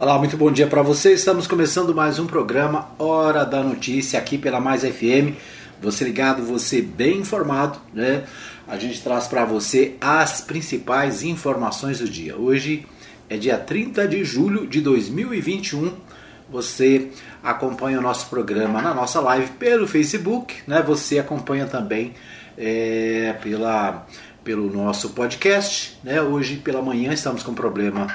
Olá, 0.00 0.16
muito 0.16 0.36
bom 0.36 0.48
dia 0.48 0.68
para 0.68 0.80
você. 0.80 1.12
Estamos 1.12 1.48
começando 1.48 1.92
mais 1.92 2.20
um 2.20 2.26
programa 2.28 2.88
Hora 3.00 3.44
da 3.44 3.64
Notícia 3.64 4.16
aqui 4.16 4.38
pela 4.38 4.60
Mais 4.60 4.82
FM. 4.82 5.34
Você 5.82 6.04
ligado, 6.04 6.40
você 6.44 6.80
bem 6.80 7.18
informado, 7.18 7.80
né? 7.92 8.22
A 8.68 8.78
gente 8.78 9.02
traz 9.02 9.26
para 9.26 9.44
você 9.44 9.96
as 10.00 10.40
principais 10.40 11.24
informações 11.24 11.98
do 11.98 12.08
dia. 12.08 12.36
Hoje 12.36 12.86
é 13.28 13.36
dia 13.36 13.58
30 13.58 14.06
de 14.06 14.22
julho 14.22 14.68
de 14.68 14.80
2021. 14.80 15.92
Você 16.48 17.08
acompanha 17.42 17.98
o 17.98 18.02
nosso 18.02 18.30
programa 18.30 18.80
na 18.80 18.94
nossa 18.94 19.18
live 19.18 19.50
pelo 19.58 19.88
Facebook, 19.88 20.54
né? 20.64 20.80
Você 20.80 21.18
acompanha 21.18 21.66
também 21.66 22.14
é, 22.56 23.34
pela, 23.42 24.06
pelo 24.44 24.72
nosso 24.72 25.08
podcast, 25.10 25.98
né? 26.04 26.22
Hoje 26.22 26.54
pela 26.58 26.80
manhã 26.80 27.12
estamos 27.12 27.42
com 27.42 27.52
problema 27.52 28.06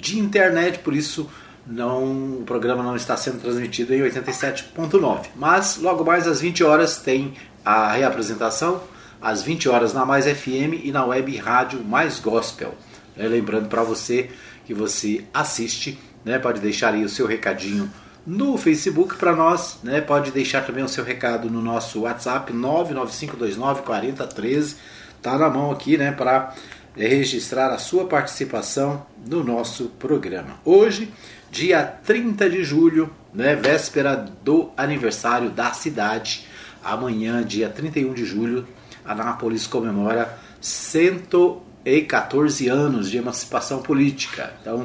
de 0.00 0.18
internet, 0.18 0.78
por 0.78 0.94
isso 0.94 1.30
não, 1.66 2.38
o 2.38 2.44
programa 2.44 2.82
não 2.82 2.96
está 2.96 3.16
sendo 3.16 3.40
transmitido 3.40 3.94
em 3.94 4.00
87.9. 4.00 5.26
Mas 5.36 5.76
logo 5.76 6.04
mais 6.04 6.26
às 6.26 6.40
20 6.40 6.64
horas 6.64 6.96
tem 6.96 7.34
a 7.64 7.92
reapresentação, 7.92 8.82
às 9.20 9.42
20 9.42 9.68
horas 9.68 9.92
na 9.92 10.06
Mais 10.06 10.26
FM 10.26 10.82
e 10.82 10.90
na 10.90 11.04
web 11.04 11.36
rádio 11.36 11.84
Mais 11.84 12.18
Gospel. 12.18 12.74
É, 13.16 13.28
lembrando 13.28 13.68
para 13.68 13.82
você 13.82 14.30
que 14.64 14.72
você 14.72 15.24
assiste, 15.32 15.98
né, 16.24 16.38
pode 16.38 16.60
deixar 16.60 16.94
aí 16.94 17.04
o 17.04 17.08
seu 17.08 17.26
recadinho 17.26 17.90
no 18.26 18.56
Facebook 18.56 19.16
para 19.16 19.34
nós, 19.34 19.78
né, 19.82 20.00
pode 20.00 20.30
deixar 20.30 20.64
também 20.64 20.84
o 20.84 20.88
seu 20.88 21.04
recado 21.04 21.50
no 21.50 21.60
nosso 21.60 22.00
WhatsApp 22.00 22.52
995294013, 22.52 24.76
tá 25.20 25.36
na 25.36 25.50
mão 25.50 25.70
aqui, 25.70 25.96
né, 25.96 26.12
para 26.12 26.54
é 26.96 27.06
registrar 27.06 27.70
a 27.70 27.78
sua 27.78 28.06
participação 28.06 29.06
no 29.26 29.44
nosso 29.44 29.90
programa. 29.98 30.58
Hoje, 30.64 31.12
dia 31.50 31.84
30 31.84 32.50
de 32.50 32.64
julho, 32.64 33.10
né, 33.32 33.54
véspera 33.54 34.16
do 34.16 34.70
aniversário 34.76 35.50
da 35.50 35.72
cidade. 35.72 36.46
Amanhã, 36.82 37.44
dia 37.44 37.68
31 37.68 38.14
de 38.14 38.24
julho, 38.24 38.66
Anápolis 39.04 39.66
comemora 39.66 40.38
114 40.60 42.68
anos 42.68 43.10
de 43.10 43.18
emancipação 43.18 43.82
política. 43.82 44.54
Então, 44.60 44.84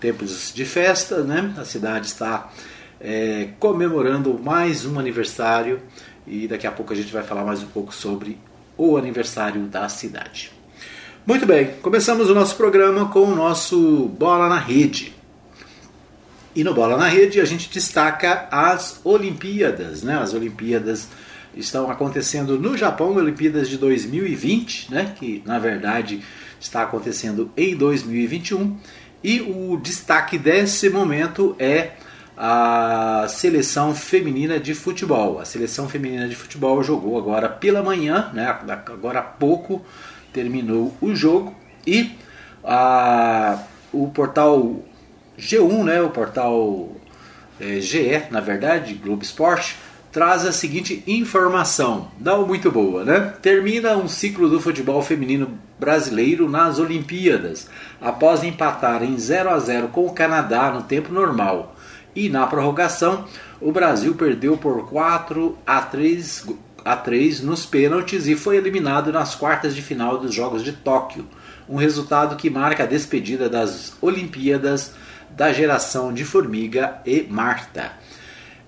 tempos 0.00 0.52
de 0.54 0.64
festa, 0.64 1.22
né? 1.22 1.54
A 1.56 1.64
cidade 1.64 2.06
está 2.06 2.50
é, 3.00 3.48
comemorando 3.58 4.38
mais 4.38 4.84
um 4.84 4.98
aniversário 4.98 5.80
e 6.26 6.46
daqui 6.46 6.66
a 6.66 6.72
pouco 6.72 6.92
a 6.92 6.96
gente 6.96 7.12
vai 7.12 7.22
falar 7.22 7.44
mais 7.44 7.62
um 7.62 7.68
pouco 7.68 7.94
sobre 7.94 8.38
o 8.76 8.96
aniversário 8.96 9.62
da 9.62 9.88
cidade. 9.88 10.61
Muito 11.24 11.46
bem, 11.46 11.74
começamos 11.80 12.28
o 12.28 12.34
nosso 12.34 12.56
programa 12.56 13.08
com 13.08 13.20
o 13.20 13.36
nosso 13.36 14.08
Bola 14.08 14.48
na 14.48 14.58
Rede. 14.58 15.14
E 16.52 16.64
no 16.64 16.74
Bola 16.74 16.96
na 16.96 17.06
Rede 17.06 17.40
a 17.40 17.44
gente 17.44 17.70
destaca 17.70 18.48
as 18.50 19.00
Olimpíadas, 19.04 20.02
né? 20.02 20.18
As 20.18 20.34
Olimpíadas 20.34 21.06
estão 21.56 21.88
acontecendo 21.88 22.58
no 22.58 22.76
Japão, 22.76 23.14
Olimpíadas 23.14 23.68
de 23.68 23.78
2020, 23.78 24.90
né? 24.90 25.14
Que 25.16 25.40
na 25.46 25.60
verdade 25.60 26.24
está 26.60 26.82
acontecendo 26.82 27.52
em 27.56 27.76
2021. 27.76 28.76
E 29.22 29.40
o 29.42 29.76
destaque 29.80 30.36
desse 30.36 30.90
momento 30.90 31.54
é 31.56 31.92
a 32.36 33.26
seleção 33.28 33.94
feminina 33.94 34.58
de 34.58 34.74
futebol. 34.74 35.38
A 35.38 35.44
seleção 35.44 35.88
feminina 35.88 36.28
de 36.28 36.34
futebol 36.34 36.82
jogou 36.82 37.16
agora 37.16 37.48
pela 37.48 37.80
manhã, 37.80 38.28
né? 38.34 38.48
Agora 38.88 39.20
há 39.20 39.22
pouco 39.22 39.84
terminou 40.32 40.94
o 41.00 41.14
jogo 41.14 41.54
e 41.86 42.10
a, 42.64 43.62
o 43.92 44.08
portal 44.08 44.82
G1, 45.38 45.84
né, 45.84 46.02
o 46.02 46.10
portal 46.10 46.90
é, 47.60 47.80
GE, 47.80 48.24
na 48.30 48.40
verdade, 48.40 48.94
Globo 48.94 49.22
Esporte, 49.22 49.76
traz 50.10 50.44
a 50.44 50.52
seguinte 50.52 51.02
informação, 51.06 52.08
não 52.20 52.46
muito 52.46 52.70
boa, 52.70 53.02
né? 53.02 53.32
Termina 53.40 53.96
um 53.96 54.06
ciclo 54.06 54.48
do 54.48 54.60
futebol 54.60 55.00
feminino 55.02 55.58
brasileiro 55.80 56.48
nas 56.50 56.78
Olimpíadas, 56.78 57.68
após 57.98 58.44
empatar 58.44 59.02
em 59.02 59.18
0 59.18 59.48
a 59.48 59.58
0 59.58 59.88
com 59.88 60.04
o 60.04 60.12
Canadá 60.12 60.70
no 60.70 60.82
tempo 60.82 61.12
normal. 61.12 61.74
E 62.14 62.28
na 62.28 62.46
prorrogação, 62.46 63.24
o 63.58 63.72
Brasil 63.72 64.14
perdeu 64.14 64.56
por 64.58 64.86
4 64.90 65.56
a 65.66 65.80
3 65.80 66.46
a 66.84 66.96
3 66.96 67.40
nos 67.40 67.64
pênaltis 67.66 68.26
e 68.26 68.34
foi 68.34 68.56
eliminado 68.56 69.12
nas 69.12 69.34
quartas 69.34 69.74
de 69.74 69.82
final 69.82 70.18
dos 70.18 70.34
Jogos 70.34 70.62
de 70.62 70.72
Tóquio, 70.72 71.26
um 71.68 71.76
resultado 71.76 72.36
que 72.36 72.50
marca 72.50 72.84
a 72.84 72.86
despedida 72.86 73.48
das 73.48 73.94
Olimpíadas 74.00 74.92
da 75.30 75.52
geração 75.52 76.12
de 76.12 76.24
Formiga 76.24 77.00
e 77.06 77.22
Marta, 77.22 77.92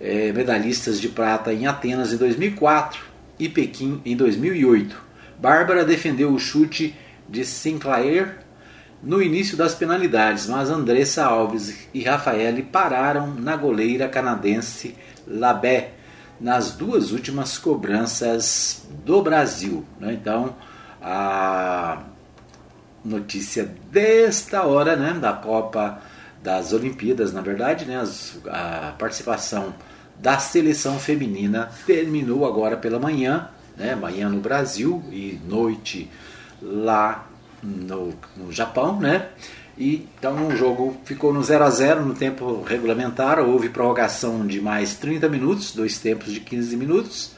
é, 0.00 0.32
medalhistas 0.32 1.00
de 1.00 1.08
prata 1.08 1.52
em 1.52 1.66
Atenas 1.66 2.12
em 2.12 2.16
2004 2.16 3.02
e 3.38 3.48
Pequim 3.48 4.00
em 4.04 4.16
2008. 4.16 5.02
Bárbara 5.38 5.84
defendeu 5.84 6.32
o 6.32 6.38
chute 6.38 6.94
de 7.28 7.44
Sinclair 7.44 8.38
no 9.02 9.22
início 9.22 9.56
das 9.56 9.75
penalidades, 9.75 10.46
mas 10.46 10.70
Andressa 10.70 11.25
Alves 11.25 11.88
e 11.92 12.02
Rafaele 12.02 12.62
pararam 12.62 13.34
na 13.34 13.54
goleira 13.56 14.08
canadense 14.08 14.94
Labé 15.26 15.92
nas 16.40 16.72
duas 16.72 17.12
últimas 17.12 17.58
cobranças 17.58 18.86
do 19.04 19.22
Brasil. 19.22 19.84
Né? 20.00 20.14
Então, 20.14 20.54
a 21.00 22.02
notícia 23.04 23.70
desta 23.90 24.62
hora, 24.62 24.96
né, 24.96 25.12
da 25.12 25.32
Copa 25.32 26.00
das 26.42 26.72
Olimpíadas, 26.72 27.32
na 27.32 27.40
verdade, 27.40 27.84
né, 27.84 28.02
a 28.46 28.94
participação 28.98 29.74
da 30.18 30.38
seleção 30.38 30.98
feminina 30.98 31.70
terminou 31.86 32.46
agora 32.46 32.76
pela 32.76 32.98
manhã, 32.98 33.48
né, 33.76 33.94
manhã 33.94 34.28
no 34.28 34.40
Brasil 34.40 35.02
e 35.10 35.40
noite 35.46 36.10
lá 36.62 37.26
no, 37.62 38.14
no 38.36 38.52
Japão, 38.52 39.00
né? 39.00 39.28
E, 39.76 40.06
então 40.18 40.48
o 40.48 40.56
jogo 40.56 40.96
ficou 41.04 41.32
no 41.32 41.42
0 41.42 41.64
a 41.64 41.70
0 41.70 42.04
no 42.04 42.14
tempo 42.14 42.62
regulamentar, 42.62 43.40
houve 43.40 43.68
prorrogação 43.68 44.46
de 44.46 44.60
mais 44.60 44.94
30 44.96 45.28
minutos, 45.28 45.72
dois 45.72 45.98
tempos 45.98 46.32
de 46.32 46.40
15 46.40 46.76
minutos, 46.76 47.32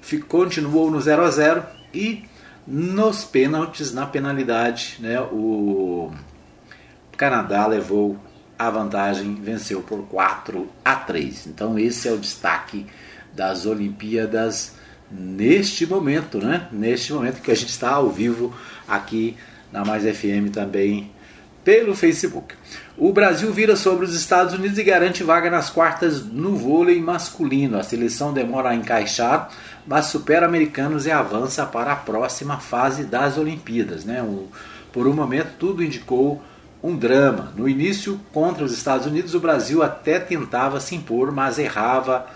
ficou, 0.00 0.42
continuou 0.42 0.90
no 0.90 1.00
0 1.00 1.24
a 1.24 1.30
0 1.30 1.62
e 1.92 2.24
nos 2.66 3.24
pênaltis, 3.24 3.92
na 3.92 4.06
penalidade, 4.06 4.96
né, 5.00 5.20
o 5.20 6.12
Canadá 7.16 7.66
levou 7.66 8.16
a 8.56 8.70
vantagem, 8.70 9.34
venceu 9.34 9.82
por 9.82 10.04
4 10.06 10.68
a 10.84 10.94
3. 10.94 11.48
Então 11.48 11.76
esse 11.76 12.06
é 12.06 12.12
o 12.12 12.18
destaque 12.18 12.86
das 13.34 13.66
Olimpíadas 13.66 14.74
neste 15.10 15.86
momento, 15.86 16.38
né? 16.38 16.68
Neste 16.70 17.12
momento 17.12 17.42
que 17.42 17.50
a 17.50 17.54
gente 17.54 17.70
está 17.70 17.90
ao 17.90 18.08
vivo 18.08 18.54
aqui 18.86 19.36
na 19.72 19.84
Mais 19.84 20.04
FM 20.04 20.50
também 20.52 21.10
pelo 21.64 21.94
Facebook. 21.94 22.54
O 22.96 23.12
Brasil 23.12 23.52
vira 23.52 23.74
sobre 23.74 24.04
os 24.04 24.14
Estados 24.14 24.54
Unidos 24.54 24.78
e 24.78 24.84
garante 24.84 25.24
vaga 25.24 25.50
nas 25.50 25.70
quartas 25.70 26.24
no 26.24 26.56
vôlei 26.56 27.00
masculino. 27.00 27.78
A 27.78 27.82
seleção 27.82 28.32
demora 28.32 28.70
a 28.70 28.74
encaixar, 28.74 29.50
mas 29.86 30.06
supera 30.06 30.46
americanos 30.46 31.06
e 31.06 31.10
avança 31.10 31.64
para 31.64 31.92
a 31.92 31.96
próxima 31.96 32.58
fase 32.58 33.04
das 33.04 33.38
Olimpíadas. 33.38 34.04
Né? 34.04 34.22
O, 34.22 34.48
por 34.92 35.06
um 35.06 35.14
momento, 35.14 35.52
tudo 35.58 35.82
indicou 35.82 36.42
um 36.82 36.96
drama. 36.96 37.52
No 37.56 37.68
início, 37.68 38.20
contra 38.32 38.64
os 38.64 38.72
Estados 38.72 39.06
Unidos, 39.06 39.34
o 39.34 39.40
Brasil 39.40 39.82
até 39.82 40.18
tentava 40.18 40.80
se 40.80 40.94
impor, 40.94 41.32
mas 41.32 41.58
errava 41.58 42.26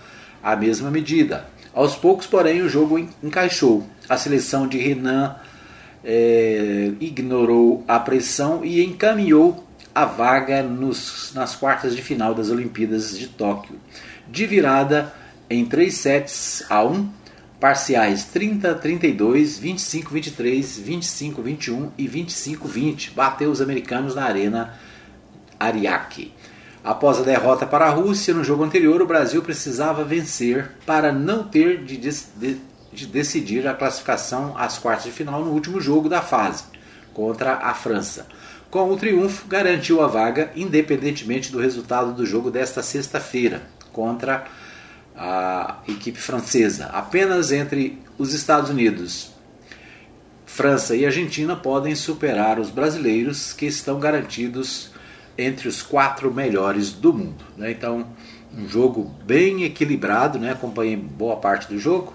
a 0.41 0.55
mesma 0.55 0.89
medida. 0.89 1.45
Aos 1.73 1.95
poucos, 1.95 2.25
porém, 2.25 2.61
o 2.61 2.69
jogo 2.69 2.97
encaixou. 3.21 3.85
A 4.09 4.17
seleção 4.17 4.67
de 4.67 4.77
Renan 4.77 5.35
é, 6.09 6.93
ignorou 7.01 7.83
a 7.85 7.99
pressão 7.99 8.63
e 8.63 8.81
encaminhou 8.81 9.67
a 9.93 10.05
vaga 10.05 10.63
nos, 10.63 11.33
nas 11.35 11.53
quartas 11.53 11.93
de 11.93 12.01
final 12.01 12.33
das 12.33 12.49
Olimpíadas 12.49 13.17
de 13.17 13.27
Tóquio. 13.27 13.75
De 14.25 14.45
virada 14.45 15.13
em 15.49 15.65
3 15.65 15.93
sets 15.93 16.63
a 16.69 16.81
1, 16.81 17.09
parciais 17.59 18.23
30 18.25 18.73
32, 18.75 19.57
25 19.57 20.11
23, 20.11 20.79
25 20.79 21.41
21 21.41 21.91
e 21.97 22.07
25 22.07 22.67
20. 22.69 23.11
Bateu 23.11 23.51
os 23.51 23.61
americanos 23.61 24.15
na 24.15 24.23
Arena 24.23 24.75
Ariake. 25.59 26.33
Após 26.85 27.19
a 27.19 27.23
derrota 27.23 27.65
para 27.65 27.85
a 27.85 27.89
Rússia 27.89 28.33
no 28.33 28.45
jogo 28.45 28.63
anterior, 28.63 29.01
o 29.01 29.07
Brasil 29.07 29.41
precisava 29.41 30.05
vencer 30.05 30.71
para 30.85 31.11
não 31.11 31.43
ter 31.43 31.83
de, 31.83 31.97
de 31.97 32.57
de 32.91 33.05
decidir 33.05 33.67
a 33.67 33.73
classificação 33.73 34.55
às 34.57 34.77
quartas 34.77 35.05
de 35.05 35.11
final 35.11 35.43
no 35.43 35.51
último 35.51 35.79
jogo 35.79 36.09
da 36.09 36.21
fase, 36.21 36.63
contra 37.13 37.55
a 37.55 37.73
França. 37.73 38.27
Com 38.69 38.91
o 38.91 38.97
triunfo, 38.97 39.47
garantiu 39.47 40.01
a 40.01 40.07
vaga, 40.07 40.51
independentemente 40.55 41.51
do 41.51 41.59
resultado 41.59 42.13
do 42.13 42.25
jogo 42.25 42.51
desta 42.51 42.83
sexta-feira, 42.83 43.61
contra 43.93 44.45
a 45.15 45.77
equipe 45.87 46.19
francesa. 46.19 46.87
Apenas 46.87 47.51
entre 47.51 48.01
os 48.17 48.33
Estados 48.33 48.69
Unidos, 48.69 49.31
França 50.45 50.95
e 50.95 51.05
Argentina 51.05 51.55
podem 51.55 51.95
superar 51.95 52.59
os 52.59 52.69
brasileiros 52.69 53.53
que 53.53 53.65
estão 53.65 53.99
garantidos 53.99 54.91
entre 55.37 55.67
os 55.67 55.81
quatro 55.81 56.33
melhores 56.33 56.91
do 56.91 57.13
mundo. 57.13 57.45
Né? 57.55 57.71
Então, 57.71 58.07
um 58.55 58.67
jogo 58.67 59.03
bem 59.23 59.63
equilibrado, 59.63 60.39
né? 60.39 60.51
acompanhei 60.51 60.95
boa 60.95 61.35
parte 61.35 61.67
do 61.67 61.77
jogo. 61.77 62.13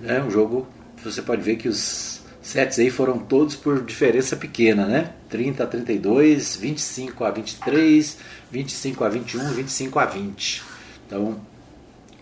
Né? 0.00 0.22
Um 0.22 0.30
jogo, 0.30 0.66
você 1.02 1.22
pode 1.22 1.42
ver 1.42 1.56
que 1.56 1.68
os 1.68 2.20
sets 2.42 2.78
aí 2.78 2.90
foram 2.90 3.18
todos 3.18 3.54
por 3.54 3.82
diferença 3.82 4.34
pequena, 4.36 4.86
né? 4.86 5.10
30 5.28 5.62
a 5.62 5.66
32, 5.66 6.56
25 6.56 7.24
a 7.24 7.30
23, 7.30 8.16
25 8.50 9.04
a 9.04 9.08
21, 9.08 9.52
25 9.52 9.98
a 9.98 10.06
20. 10.06 10.62
Então, 11.06 11.40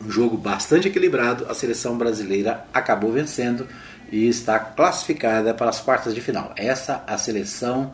um 0.05 0.11
jogo 0.11 0.37
bastante 0.37 0.89
equilibrado. 0.89 1.47
A 1.49 1.55
seleção 1.55 1.97
brasileira 1.97 2.65
acabou 2.73 3.13
vencendo 3.13 3.67
e 4.11 4.29
está 4.29 4.59
classificada 4.59 5.55
para 5.55 5.71
as 5.71 5.81
quartas 5.81 6.15
de 6.15 6.21
final. 6.21 6.53
Essa 6.57 7.05
a 7.07 7.17
seleção 7.17 7.93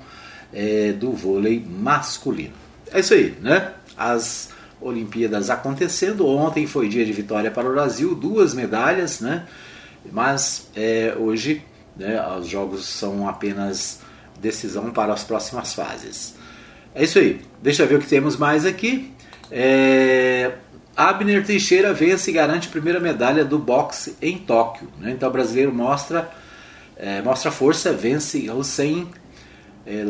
é, 0.53 0.93
do 0.93 1.13
vôlei 1.13 1.65
masculino. 1.67 2.55
É 2.93 3.01
isso 3.01 3.15
aí, 3.15 3.37
né? 3.41 3.73
As 3.97 4.51
Olimpíadas 4.81 5.51
acontecendo. 5.51 6.27
Ontem 6.27 6.67
foi 6.67 6.89
dia 6.89 7.05
de 7.05 7.13
vitória 7.13 7.51
para 7.51 7.69
o 7.69 7.73
Brasil, 7.73 8.15
duas 8.15 8.55
medalhas, 8.55 9.21
né? 9.21 9.47
Mas 10.13 10.69
é, 10.75 11.15
hoje 11.19 11.63
né, 11.97 12.21
os 12.39 12.49
jogos 12.49 12.87
são 12.87 13.29
apenas 13.29 14.01
decisão 14.41 14.91
para 14.91 15.13
as 15.13 15.25
próximas 15.25 15.75
fases. 15.75 16.35
É 16.95 17.05
isso 17.05 17.19
aí. 17.19 17.41
Deixa 17.63 17.83
eu 17.83 17.89
ver 17.89 17.97
o 17.97 18.01
que 18.01 18.07
temos 18.07 18.37
mais 18.37 18.65
aqui. 18.65 19.13
É, 19.51 20.53
Abner 20.97 21.45
Teixeira 21.45 21.93
vence 21.93 22.31
e 22.31 22.35
garante 22.35 22.69
primeira 22.69 23.01
medalha 23.01 23.45
do 23.45 23.59
boxe 23.59 24.17
em 24.23 24.39
Tóquio. 24.39 24.89
Né? 24.99 25.13
Então 25.13 25.29
o 25.29 25.33
brasileiro 25.33 25.73
mostra, 25.73 26.31
é, 26.97 27.21
mostra 27.23 27.51
força, 27.51 27.93
vence 27.93 28.49
Hussein 28.51 29.09
é, 29.87 30.05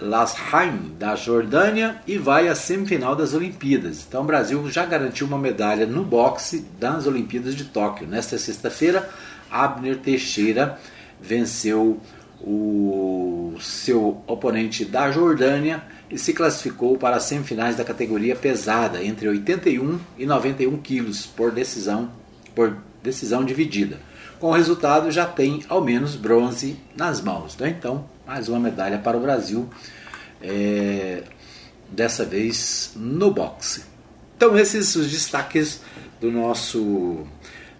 Lasheim 0.00 0.94
da 0.98 1.16
Jordânia 1.16 2.00
e 2.06 2.18
vai 2.18 2.48
à 2.48 2.54
semifinal 2.54 3.16
das 3.16 3.34
Olimpíadas. 3.34 4.04
Então 4.06 4.22
o 4.22 4.26
Brasil 4.26 4.68
já 4.70 4.84
garantiu 4.84 5.26
uma 5.26 5.38
medalha 5.38 5.86
no 5.86 6.04
boxe 6.04 6.64
das 6.78 7.06
Olimpíadas 7.06 7.54
de 7.54 7.64
Tóquio. 7.64 8.06
Nesta 8.06 8.38
sexta-feira, 8.38 9.08
Abner 9.50 9.98
Teixeira 9.98 10.78
venceu 11.20 12.00
o 12.40 13.56
seu 13.60 14.22
oponente 14.26 14.84
da 14.84 15.10
Jordânia 15.10 15.82
e 16.10 16.18
se 16.18 16.32
classificou 16.32 16.96
para 16.96 17.16
as 17.16 17.24
semifinais 17.24 17.76
da 17.76 17.84
categoria 17.84 18.36
pesada, 18.36 19.02
entre 19.02 19.28
81 19.28 19.98
e 20.16 20.24
91 20.24 20.76
quilos, 20.78 21.26
por 21.26 21.50
decisão, 21.50 22.10
por 22.54 22.76
decisão 23.02 23.44
dividida. 23.44 23.98
Com 24.38 24.48
o 24.48 24.52
resultado, 24.52 25.10
já 25.10 25.26
tem 25.26 25.64
ao 25.68 25.82
menos 25.82 26.14
bronze 26.14 26.76
nas 26.96 27.20
mãos. 27.20 27.56
Né? 27.56 27.74
Então, 27.76 28.08
mais 28.26 28.48
uma 28.48 28.60
medalha 28.60 28.98
para 28.98 29.16
o 29.16 29.20
Brasil, 29.20 29.68
é, 30.40 31.24
dessa 31.90 32.24
vez 32.24 32.92
no 32.94 33.32
boxe. 33.32 33.82
Então, 34.36 34.56
esses 34.56 34.94
os 34.94 35.10
destaques 35.10 35.80
do 36.20 36.30
nosso 36.30 37.26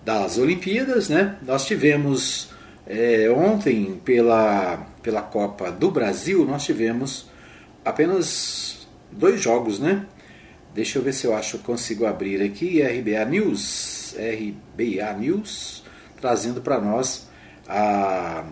das 0.08 0.38
Olimpíadas. 0.38 1.10
Né? 1.10 1.37
Nós 1.43 1.66
tivemos 1.66 2.49
é, 2.87 3.31
ontem, 3.31 4.00
pela, 4.02 4.87
pela 5.02 5.20
Copa 5.20 5.70
do 5.70 5.90
Brasil, 5.90 6.46
nós 6.46 6.64
tivemos 6.64 7.28
apenas 7.84 8.88
dois 9.12 9.38
jogos, 9.38 9.78
né? 9.78 10.06
Deixa 10.75 10.99
eu 10.99 11.02
ver 11.02 11.12
se 11.12 11.26
eu 11.26 11.34
acho 11.34 11.58
consigo 11.58 12.06
abrir 12.06 12.40
aqui 12.40 12.81
RBA 12.81 13.25
News, 13.26 14.14
RBA 14.16 15.12
News, 15.19 15.84
trazendo 16.19 16.62
para 16.62 16.81
nós 16.81 17.28
a 17.69 18.44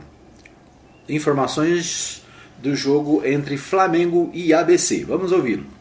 informações 1.09 2.23
do 2.59 2.75
jogo 2.75 3.25
entre 3.25 3.57
Flamengo 3.57 4.31
e 4.35 4.53
ABC. 4.53 5.05
Vamos 5.05 5.33
ouvi-lo. 5.33 5.76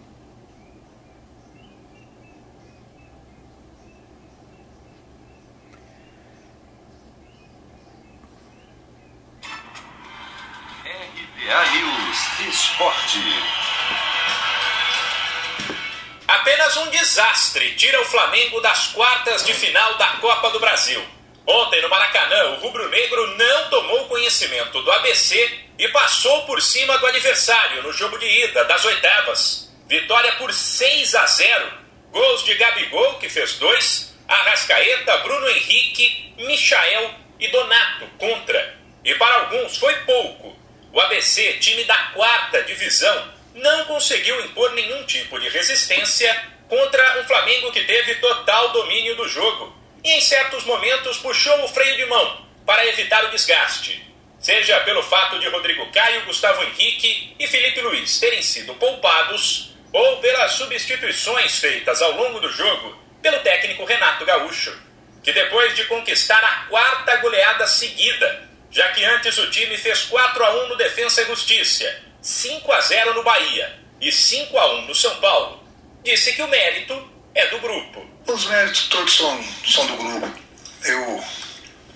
Desastre 17.16 17.76
tira 17.76 18.02
o 18.02 18.06
Flamengo 18.06 18.60
das 18.60 18.88
quartas 18.88 19.46
de 19.46 19.54
final 19.54 19.94
da 19.98 20.08
Copa 20.18 20.50
do 20.50 20.60
Brasil. 20.60 21.02
Ontem 21.48 21.82
no 21.82 21.88
Maracanã, 21.88 22.50
o 22.50 22.56
rubro-negro 22.56 23.38
não 23.38 23.70
tomou 23.70 24.06
conhecimento 24.10 24.82
do 24.82 24.92
ABC 24.92 25.60
e 25.80 25.88
passou 25.90 26.44
por 26.44 26.62
cima 26.62 26.98
do 26.98 27.08
adversário 27.08 27.84
no 27.84 27.94
jogo 27.94 28.18
de 28.18 28.26
ida 28.26 28.66
das 28.66 28.84
oitavas. 28.84 29.74
Vitória 29.88 30.34
por 30.34 30.52
6 30.52 31.16
a 31.16 31.26
0. 31.26 31.74
Gols 32.12 32.44
de 32.44 32.54
Gabigol, 32.56 33.14
que 33.14 33.30
fez 33.30 33.54
dois, 33.60 34.14
Arrascaeta, 34.28 35.16
Bruno 35.20 35.48
Henrique, 35.48 36.34
Michael 36.38 37.16
e 37.40 37.48
Donato 37.48 38.08
contra. 38.18 38.78
E 39.06 39.16
para 39.16 39.36
alguns 39.36 39.78
foi 39.78 39.94
pouco. 40.02 40.54
O 40.92 41.00
ABC, 41.00 41.54
time 41.60 41.86
da 41.86 41.98
quarta 42.14 42.62
divisão, 42.64 43.34
não 43.54 43.86
conseguiu 43.86 44.44
impor 44.44 44.74
nenhum 44.74 45.06
tipo 45.06 45.40
de 45.40 45.48
resistência 45.48 46.55
contra 46.68 47.20
um 47.20 47.24
Flamengo 47.26 47.72
que 47.72 47.84
teve 47.84 48.16
total 48.16 48.70
domínio 48.70 49.16
do 49.16 49.28
jogo 49.28 49.76
e 50.04 50.12
em 50.12 50.22
certos 50.22 50.64
momentos 50.64 51.18
puxou 51.18 51.64
o 51.64 51.68
freio 51.68 51.96
de 51.98 52.06
mão 52.06 52.46
para 52.66 52.86
evitar 52.88 53.24
o 53.26 53.32
desgaste. 53.32 54.04
Seja 54.40 54.80
pelo 54.82 55.02
fato 55.02 55.40
de 55.40 55.48
Rodrigo 55.48 55.92
Caio, 55.92 56.26
Gustavo 56.26 56.64
Henrique 56.64 57.36
e 57.40 57.48
Felipe 57.48 57.82
Luiz 57.82 58.20
terem 58.20 58.42
sido 58.44 58.76
poupados, 58.76 59.74
ou 59.92 60.18
pelas 60.18 60.52
substituições 60.52 61.58
feitas 61.58 62.02
ao 62.02 62.12
longo 62.12 62.40
do 62.40 62.52
jogo 62.52 62.96
pelo 63.22 63.40
técnico 63.40 63.86
Renato 63.86 64.26
Gaúcho, 64.26 64.78
que 65.24 65.32
depois 65.32 65.76
de 65.76 65.86
conquistar 65.86 66.44
a 66.44 66.68
quarta 66.70 67.16
goleada 67.18 67.66
seguida, 67.66 68.48
já 68.70 68.90
que 68.90 69.04
antes 69.04 69.38
o 69.40 69.50
time 69.50 69.78
fez 69.78 70.04
4 70.04 70.46
a 70.46 70.66
1 70.66 70.68
no 70.68 70.76
Defensa 70.76 71.24
e 71.24 71.26
Justiça, 71.26 72.04
5 72.22 72.72
a 72.72 72.82
0 72.82 73.14
no 73.16 73.24
Bahia 73.24 73.80
e 74.00 74.12
5 74.12 74.56
a 74.60 74.76
1 74.76 74.82
no 74.82 74.94
São 74.94 75.16
Paulo, 75.16 75.65
disse 76.06 76.34
que 76.34 76.42
o 76.42 76.48
mérito 76.48 77.12
é 77.34 77.48
do 77.48 77.60
grupo. 77.60 78.06
Os 78.28 78.46
méritos 78.46 78.88
todos 78.88 79.14
são, 79.14 79.44
são 79.66 79.86
do 79.88 79.98
grupo. 79.98 80.40
Eu 80.84 81.24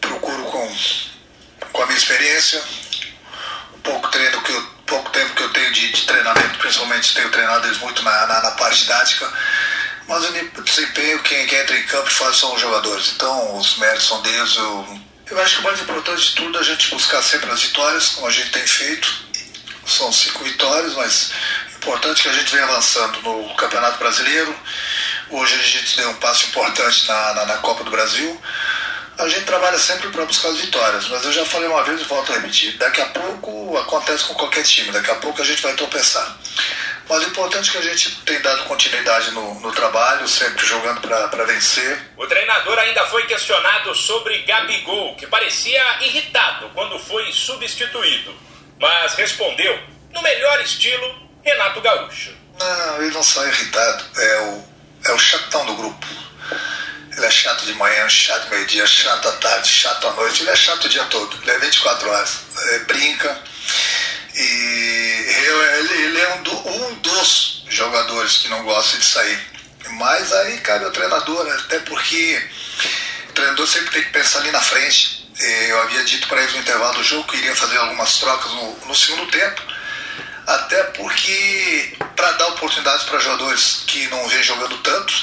procuro 0.02 0.44
com, 0.46 0.76
com 1.72 1.84
a 1.84 1.86
minha 1.86 1.98
experiência, 1.98 2.62
pouco 3.84 4.10
treino 4.10 4.42
que 4.42 4.52
eu, 4.52 4.62
pouco 4.88 5.10
tempo 5.12 5.36
que 5.36 5.44
eu 5.44 5.54
tenho 5.54 5.72
de, 5.72 5.92
de 5.92 6.06
treinamento, 6.06 6.58
principalmente 6.58 7.14
tenho 7.14 7.30
treinado 7.30 7.68
eles 7.68 7.78
muito 7.78 8.02
na, 8.02 8.26
na, 8.26 8.42
na 8.42 8.52
parte 8.52 8.86
tática, 8.88 9.32
mas 10.08 10.26
o 10.26 10.62
desempenho, 10.64 11.22
quem, 11.22 11.46
quem 11.46 11.60
entra 11.60 11.78
em 11.78 11.84
campo 11.84 12.10
e 12.10 12.14
faz 12.14 12.38
são 12.38 12.56
os 12.56 12.62
jogadores. 12.62 13.12
Então 13.16 13.58
os 13.58 13.78
méritos 13.78 14.08
são 14.08 14.22
deles. 14.24 14.56
Eu, 14.56 15.00
eu 15.30 15.42
acho 15.42 15.56
que 15.56 15.62
o 15.62 15.64
mais 15.64 15.80
importante 15.80 16.30
de 16.30 16.36
tudo 16.36 16.58
é 16.58 16.62
a 16.62 16.64
gente 16.64 16.90
buscar 16.90 17.22
sempre 17.22 17.52
as 17.52 17.62
vitórias, 17.62 18.08
como 18.10 18.26
a 18.26 18.32
gente 18.32 18.50
tem 18.50 18.66
feito. 18.66 19.30
São 19.86 20.12
cinco 20.12 20.44
vitórias, 20.44 20.94
mas 20.96 21.32
importante 21.80 22.24
que 22.24 22.30
a 22.30 22.34
gente 22.34 22.54
vem 22.54 22.62
avançando 22.62 23.22
no 23.22 23.56
Campeonato 23.56 23.98
Brasileiro. 23.98 24.54
Hoje 25.30 25.56
a 25.56 25.64
gente 25.64 25.96
deu 25.96 26.10
um 26.10 26.16
passo 26.16 26.48
importante 26.48 27.08
na, 27.08 27.34
na, 27.34 27.46
na 27.46 27.58
Copa 27.58 27.86
do 27.86 27.92
Brasil. 27.92 28.40
A 29.18 29.28
gente 29.28 29.46
trabalha 29.46 29.78
sempre 29.78 30.10
para 30.10 30.26
buscar 30.26 30.50
as 30.50 30.58
vitórias, 30.58 31.08
mas 31.08 31.24
eu 31.24 31.32
já 31.32 31.46
falei 31.46 31.68
uma 31.70 31.84
vez 31.84 32.02
e 32.02 32.04
volto 32.04 32.32
a 32.32 32.36
repetir. 32.36 32.78
Daqui 32.78 33.02
a 33.02 33.06
pouco 33.08 33.78
acontece 33.78 34.26
com 34.26 34.34
qualquer 34.34 34.64
time, 34.64 34.92
daqui 34.92 35.10
a 35.10 35.16
pouco 35.16 35.42
a 35.42 35.46
gente 35.46 35.62
vai 35.62 35.74
tropeçar. 35.74 36.38
Mas 37.08 37.24
o 37.24 37.28
importante 37.28 37.70
é 37.70 37.72
que 37.72 37.78
a 37.78 37.94
gente 37.94 38.16
tem 38.22 38.42
dado 38.42 38.64
continuidade 38.66 39.32
no, 39.32 39.60
no 39.60 39.72
trabalho, 39.72 40.28
sempre 40.28 40.66
jogando 40.66 41.02
para 41.02 41.46
vencer. 41.46 42.12
O 42.18 42.28
treinador 42.28 42.78
ainda 42.78 43.06
foi 43.08 43.26
questionado 43.26 43.96
sobre 43.96 44.38
Gabigol, 44.40 45.16
que 45.16 45.28
parecia 45.28 46.04
irritado 46.04 46.70
quando 46.74 47.00
foi 47.00 47.32
substituído, 47.32 48.36
mas 48.80 49.16
respondeu, 49.16 49.80
no 50.14 50.22
melhor 50.22 50.62
estilo, 50.62 51.29
Renato 51.44 51.82
Gaúcho. 51.82 52.34
Não, 52.60 53.02
ele 53.02 53.12
não 53.12 53.24
só 53.24 53.44
é 53.46 53.48
irritado, 53.48 54.04
é 54.18 54.40
o, 54.42 54.64
é 55.06 55.14
o 55.14 55.20
chatão 55.20 55.66
do 55.66 55.76
grupo. 55.76 56.06
Ele 57.16 57.26
é 57.26 57.32
chato 57.32 57.66
de 57.66 57.74
manhã, 57.74 58.08
chato 58.08 58.50
meio-dia, 58.50 58.86
chato 58.86 59.28
à 59.28 59.32
tarde, 59.34 59.68
chato 59.68 60.08
à 60.08 60.12
noite. 60.14 60.42
Ele 60.42 60.52
é 60.52 60.56
chato 60.56 60.86
o 60.86 60.90
dia 60.90 61.04
todo, 61.06 61.38
ele 61.42 61.52
é 61.52 61.60
24 61.60 62.10
horas. 62.10 62.38
Ele 62.68 62.80
brinca. 62.86 63.38
E 64.36 64.40
ele, 64.40 66.04
ele 66.04 66.20
é 66.20 66.34
um, 66.36 66.44
do, 66.44 66.70
um 66.70 66.94
dos 66.96 67.66
jogadores 67.70 68.38
que 68.38 68.48
não 68.50 68.64
gosta 68.64 68.98
de 68.98 69.06
sair. 69.06 69.40
Mas 69.92 70.32
aí 70.32 70.60
cabe 70.60 70.86
ao 70.86 70.92
treinador, 70.92 71.48
até 71.48 71.80
porque 71.80 72.42
o 73.30 73.34
treinador 73.34 73.68
sempre 73.68 73.90
tem 73.92 74.04
que 74.04 74.12
pensar 74.12 74.40
ali 74.40 74.52
na 74.52 74.62
frente. 74.62 75.28
Eu 75.40 75.82
havia 75.82 76.04
dito 76.04 76.28
para 76.28 76.42
eles 76.42 76.54
no 76.54 76.60
intervalo 76.60 76.96
do 76.96 77.04
jogo 77.04 77.30
que 77.30 77.38
iria 77.38 77.56
fazer 77.56 77.78
algumas 77.78 78.18
trocas 78.18 78.52
no, 78.52 78.78
no 78.86 78.96
segundo 78.96 79.30
tempo 79.32 79.62
até 80.50 80.84
porque 80.84 81.94
para 82.16 82.32
dar 82.32 82.48
oportunidades 82.48 83.04
para 83.04 83.20
jogadores 83.20 83.84
que 83.86 84.08
não 84.08 84.28
vêm 84.28 84.42
jogando 84.42 84.78
tanto 84.80 85.14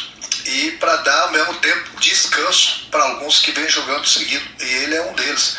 e 0.44 0.70
para 0.72 0.94
dar 0.98 1.22
ao 1.22 1.32
mesmo 1.32 1.54
tempo 1.54 1.98
descanso 1.98 2.86
para 2.92 3.02
alguns 3.02 3.40
que 3.40 3.50
vêm 3.50 3.68
jogando 3.68 4.06
seguido, 4.06 4.44
e 4.60 4.64
ele 4.64 4.94
é 4.94 5.02
um 5.02 5.12
deles. 5.14 5.58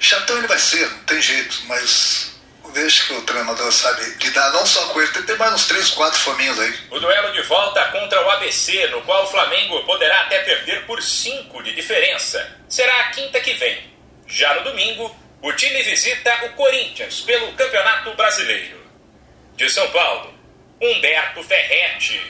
Chatão 0.00 0.38
ele 0.38 0.46
vai 0.46 0.58
ser, 0.58 0.88
não 0.90 0.98
tem 1.00 1.20
jeito, 1.20 1.62
mas 1.66 2.32
vejo 2.72 3.06
que 3.06 3.12
o 3.12 3.22
treinador 3.22 3.70
sabe 3.70 4.02
lidar 4.24 4.50
não 4.54 4.64
só 4.64 4.86
com 4.86 5.00
ele, 5.02 5.12
tem, 5.12 5.36
mais 5.36 5.52
uns 5.52 5.66
3, 5.66 5.90
4 5.90 6.18
fominhos 6.18 6.58
aí. 6.58 6.74
O 6.90 6.98
duelo 6.98 7.32
de 7.32 7.42
volta 7.42 7.84
contra 7.88 8.24
o 8.24 8.30
ABC, 8.30 8.86
no 8.86 9.02
qual 9.02 9.24
o 9.24 9.30
Flamengo 9.30 9.84
poderá 9.84 10.22
até 10.22 10.38
perder 10.38 10.86
por 10.86 11.02
5 11.02 11.62
de 11.62 11.74
diferença, 11.74 12.58
será 12.66 12.98
a 13.00 13.10
quinta 13.10 13.38
que 13.40 13.52
vem. 13.52 13.92
Já 14.26 14.54
no 14.54 14.64
domingo, 14.64 15.14
o 15.42 15.52
time 15.52 15.82
visita 15.82 16.46
o 16.46 16.52
Corinthians 16.54 17.20
pelo 17.20 17.52
Campeonato 17.52 18.14
Brasileiro. 18.14 18.81
De 19.62 19.70
São 19.70 19.88
Paulo, 19.92 20.28
Humberto 20.80 21.40
Ferretti. 21.44 22.20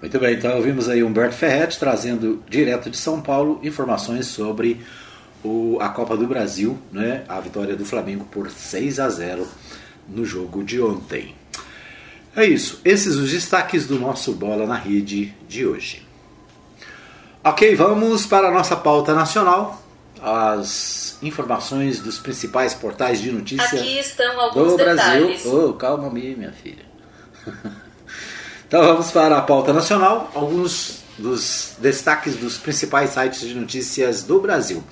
Muito 0.00 0.20
bem, 0.20 0.34
então 0.36 0.56
ouvimos 0.56 0.88
aí 0.88 1.02
Humberto 1.02 1.34
Ferretti 1.34 1.76
trazendo 1.80 2.44
direto 2.48 2.88
de 2.88 2.96
São 2.96 3.20
Paulo 3.20 3.58
informações 3.64 4.26
sobre 4.26 4.80
o, 5.42 5.78
a 5.80 5.88
Copa 5.88 6.16
do 6.16 6.28
Brasil, 6.28 6.78
né? 6.92 7.24
a 7.28 7.40
vitória 7.40 7.74
do 7.74 7.84
Flamengo 7.84 8.24
por 8.26 8.48
6 8.48 9.00
a 9.00 9.08
0 9.08 9.48
no 10.08 10.24
jogo 10.24 10.62
de 10.62 10.80
ontem. 10.80 11.34
É 12.36 12.44
isso, 12.44 12.80
esses 12.84 13.16
os 13.16 13.32
destaques 13.32 13.84
do 13.88 13.98
nosso 13.98 14.32
Bola 14.32 14.64
na 14.64 14.76
Rede 14.76 15.34
de 15.48 15.66
hoje. 15.66 16.06
Ok, 17.42 17.74
vamos 17.74 18.26
para 18.26 18.46
a 18.46 18.52
nossa 18.52 18.76
pauta 18.76 19.12
nacional, 19.12 19.83
as 20.24 21.18
informações 21.22 22.00
dos 22.00 22.18
principais 22.18 22.72
portais 22.72 23.20
de 23.20 23.30
notícia 23.30 23.78
Aqui 23.78 23.98
estão 23.98 24.40
alguns 24.40 24.72
do 24.72 24.76
detalhes. 24.78 25.42
Brasil. 25.42 25.68
Oh, 25.68 25.72
calma 25.74 26.10
aí, 26.14 26.34
minha 26.34 26.52
filha. 26.52 26.86
então 28.66 28.82
vamos 28.82 29.10
para 29.10 29.36
a 29.36 29.42
pauta 29.42 29.74
nacional, 29.74 30.30
alguns 30.34 31.02
dos 31.18 31.74
destaques 31.78 32.36
dos 32.36 32.56
principais 32.56 33.10
sites 33.10 33.40
de 33.40 33.54
notícias 33.54 34.22
do 34.22 34.40
Brasil. 34.40 34.82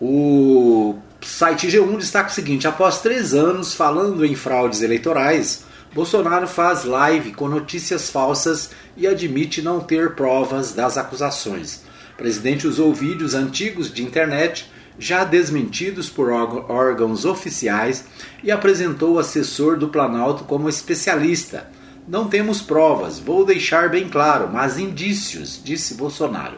O 0.00 0.96
site 1.22 1.68
G1 1.68 1.96
destaca 1.98 2.28
o 2.28 2.34
seguinte: 2.34 2.66
após 2.66 3.00
três 3.00 3.34
anos 3.34 3.72
falando 3.72 4.26
em 4.26 4.34
fraudes 4.34 4.82
eleitorais, 4.82 5.64
Bolsonaro 5.94 6.48
faz 6.48 6.84
live 6.84 7.32
com 7.34 7.48
notícias 7.48 8.10
falsas 8.10 8.70
e 8.96 9.06
admite 9.06 9.62
não 9.62 9.78
ter 9.78 10.16
provas 10.16 10.72
das 10.72 10.98
acusações. 10.98 11.85
O 12.16 12.22
presidente 12.26 12.66
usou 12.66 12.94
vídeos 12.94 13.34
antigos 13.34 13.92
de 13.92 14.02
internet, 14.02 14.72
já 14.98 15.22
desmentidos 15.22 16.08
por 16.08 16.30
órgãos 16.30 17.26
oficiais, 17.26 18.06
e 18.42 18.50
apresentou 18.50 19.14
o 19.14 19.18
assessor 19.18 19.76
do 19.76 19.88
Planalto 19.88 20.44
como 20.44 20.66
especialista. 20.66 21.70
Não 22.08 22.26
temos 22.26 22.62
provas, 22.62 23.18
vou 23.18 23.44
deixar 23.44 23.90
bem 23.90 24.08
claro, 24.08 24.48
mas 24.50 24.78
indícios, 24.78 25.60
disse 25.62 25.92
Bolsonaro. 25.92 26.56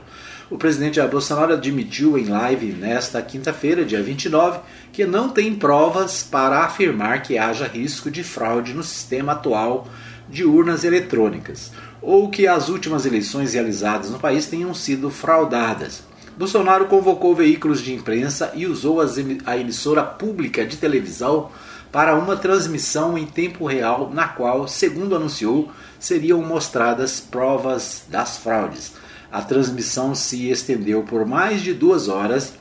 O 0.49 0.57
presidente 0.57 0.95
Jair 0.95 1.11
Bolsonaro 1.11 1.55
admitiu 1.55 2.17
em 2.17 2.27
live 2.27 2.67
nesta 2.67 3.21
quinta-feira, 3.21 3.85
dia 3.85 4.01
29, 4.01 4.61
que 4.93 5.05
não 5.05 5.29
tem 5.29 5.57
provas 5.57 6.23
para 6.23 6.61
afirmar 6.61 7.23
que 7.23 7.37
haja 7.37 7.67
risco 7.67 8.13
de 8.13 8.23
fraude 8.23 8.75
no 8.75 8.85
sistema 8.85 9.33
atual 9.33 9.89
de 10.29 10.45
urnas 10.45 10.85
eletrônicas 10.85 11.73
ou 12.01 12.29
que 12.31 12.47
as 12.47 12.69
últimas 12.69 13.05
eleições 13.05 13.55
realizadas 13.55 14.11
no 14.11 14.19
país 14.19 14.47
tenham 14.47 14.73
sido 14.73 15.11
fraudadas. 15.11 16.03
Bolsonaro 16.37 16.87
convocou 16.87 17.35
veículos 17.35 17.81
de 17.83 17.93
imprensa 17.93 18.53
e 18.55 18.67
usou 18.67 19.01
a 19.01 19.57
emissora 19.57 20.05
pública 20.05 20.65
de 20.65 20.77
televisão 20.77 21.51
para 21.91 22.15
uma 22.15 22.37
transmissão 22.37 23.19
em 23.19 23.27
tempo 23.27 23.67
real, 23.67 24.11
na 24.13 24.29
qual, 24.29 24.69
segundo 24.69 25.17
anunciou, 25.17 25.73
seriam 25.99 26.41
mostradas 26.43 27.19
provas 27.19 28.05
das 28.09 28.37
fraudes. 28.37 28.93
A 29.33 29.43
transmissão 29.43 30.15
se 30.15 30.49
estendeu 30.49 31.03
por 31.03 31.27
mais 31.27 31.61
de 31.61 31.75
duas 31.75 32.09
horas 32.09 32.53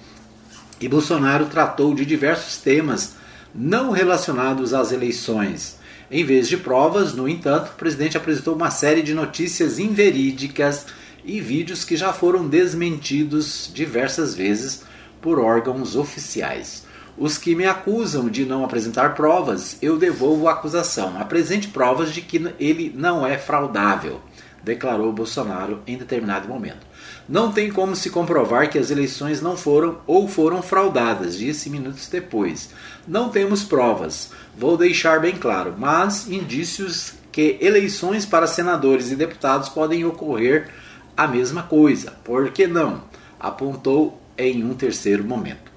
e 0.79 0.87
Bolsonaro 0.87 1.45
tratou 1.45 1.93
de 1.93 2.05
diversos 2.05 2.57
temas 2.57 3.15
não 3.53 3.91
relacionados 3.91 4.73
às 4.73 4.91
eleições. 4.91 5.76
Em 6.09 6.23
vez 6.23 6.47
de 6.47 6.57
provas, 6.57 7.13
no 7.13 7.27
entanto, 7.27 7.71
o 7.71 7.75
presidente 7.75 8.17
apresentou 8.17 8.55
uma 8.55 8.71
série 8.71 9.01
de 9.01 9.13
notícias 9.13 9.77
inverídicas 9.77 10.85
e 11.25 11.41
vídeos 11.41 11.83
que 11.83 11.97
já 11.97 12.13
foram 12.13 12.47
desmentidos 12.47 13.69
diversas 13.73 14.33
vezes 14.33 14.83
por 15.21 15.39
órgãos 15.39 15.95
oficiais. 15.95 16.85
Os 17.17 17.37
que 17.37 17.55
me 17.55 17.65
acusam 17.65 18.29
de 18.29 18.45
não 18.45 18.63
apresentar 18.63 19.15
provas, 19.15 19.77
eu 19.81 19.97
devolvo 19.97 20.47
a 20.47 20.53
acusação. 20.53 21.19
Apresente 21.19 21.67
provas 21.67 22.13
de 22.13 22.21
que 22.21 22.53
ele 22.59 22.93
não 22.95 23.25
é 23.25 23.37
fraudável 23.37 24.21
declarou 24.67 25.11
Bolsonaro 25.13 25.81
em 25.87 25.97
determinado 25.97 26.47
momento. 26.47 26.85
Não 27.27 27.51
tem 27.51 27.69
como 27.69 27.95
se 27.95 28.09
comprovar 28.09 28.69
que 28.69 28.79
as 28.79 28.89
eleições 28.89 29.41
não 29.41 29.57
foram 29.57 29.99
ou 30.07 30.27
foram 30.27 30.61
fraudadas, 30.61 31.37
disse 31.37 31.69
minutos 31.69 32.07
depois. 32.07 32.69
Não 33.05 33.29
temos 33.29 33.63
provas, 33.63 34.31
vou 34.57 34.77
deixar 34.77 35.19
bem 35.19 35.35
claro, 35.35 35.75
mas 35.77 36.29
indícios 36.29 37.13
que 37.31 37.57
eleições 37.59 38.25
para 38.25 38.47
senadores 38.47 39.11
e 39.11 39.15
deputados 39.15 39.67
podem 39.67 40.05
ocorrer 40.05 40.69
a 41.15 41.27
mesma 41.27 41.63
coisa. 41.63 42.11
Por 42.23 42.51
que 42.51 42.65
não? 42.65 43.03
Apontou 43.39 44.21
em 44.37 44.63
um 44.63 44.73
terceiro 44.73 45.23
momento. 45.23 45.71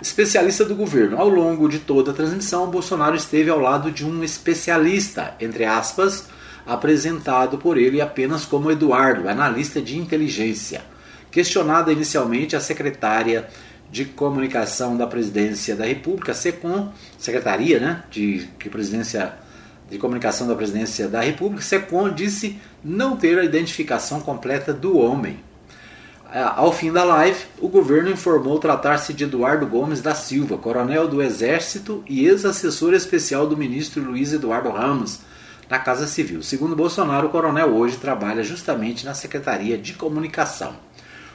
Especialista 0.00 0.64
do 0.64 0.74
governo. 0.74 1.16
Ao 1.16 1.28
longo 1.28 1.68
de 1.68 1.78
toda 1.78 2.10
a 2.10 2.14
transmissão, 2.14 2.70
Bolsonaro 2.70 3.14
esteve 3.16 3.48
ao 3.48 3.60
lado 3.60 3.90
de 3.90 4.04
um 4.04 4.22
especialista, 4.24 5.34
entre 5.40 5.64
aspas, 5.64 6.26
apresentado 6.66 7.58
por 7.58 7.76
ele 7.76 8.00
apenas 8.00 8.44
como 8.44 8.70
Eduardo, 8.70 9.28
analista 9.28 9.80
de 9.80 9.98
inteligência. 9.98 10.82
Questionada 11.30 11.92
inicialmente, 11.92 12.54
a 12.54 12.60
secretária 12.60 13.48
de 13.90 14.04
comunicação 14.04 14.96
da 14.96 15.06
Presidência 15.06 15.76
da 15.76 15.84
República, 15.84 16.32
SECOM, 16.32 16.92
Secretaria 17.18 17.78
né, 17.78 18.04
de, 18.10 18.46
de 18.46 18.70
Presidência 18.70 19.34
de 19.90 19.98
Comunicação 19.98 20.48
da 20.48 20.54
Presidência 20.54 21.08
da 21.08 21.20
República, 21.20 21.62
SECOM 21.62 22.10
disse 22.10 22.58
não 22.82 23.16
ter 23.16 23.38
a 23.38 23.44
identificação 23.44 24.20
completa 24.20 24.72
do 24.72 24.96
homem. 24.96 25.38
Ao 26.32 26.72
fim 26.72 26.90
da 26.90 27.04
live, 27.04 27.38
o 27.60 27.68
governo 27.68 28.10
informou 28.10 28.58
tratar-se 28.58 29.12
de 29.12 29.24
Eduardo 29.24 29.66
Gomes 29.66 30.00
da 30.00 30.14
Silva, 30.14 30.56
coronel 30.56 31.06
do 31.06 31.20
Exército 31.20 32.02
e 32.08 32.24
ex-assessor 32.24 32.94
especial 32.94 33.46
do 33.46 33.54
ministro 33.54 34.02
Luiz 34.02 34.32
Eduardo 34.32 34.70
Ramos, 34.70 35.20
na 35.72 35.78
Casa 35.78 36.06
Civil. 36.06 36.42
Segundo 36.42 36.76
Bolsonaro, 36.76 37.28
o 37.28 37.30
coronel 37.30 37.74
hoje 37.74 37.96
trabalha 37.96 38.42
justamente 38.42 39.06
na 39.06 39.14
Secretaria 39.14 39.78
de 39.78 39.94
Comunicação. 39.94 40.76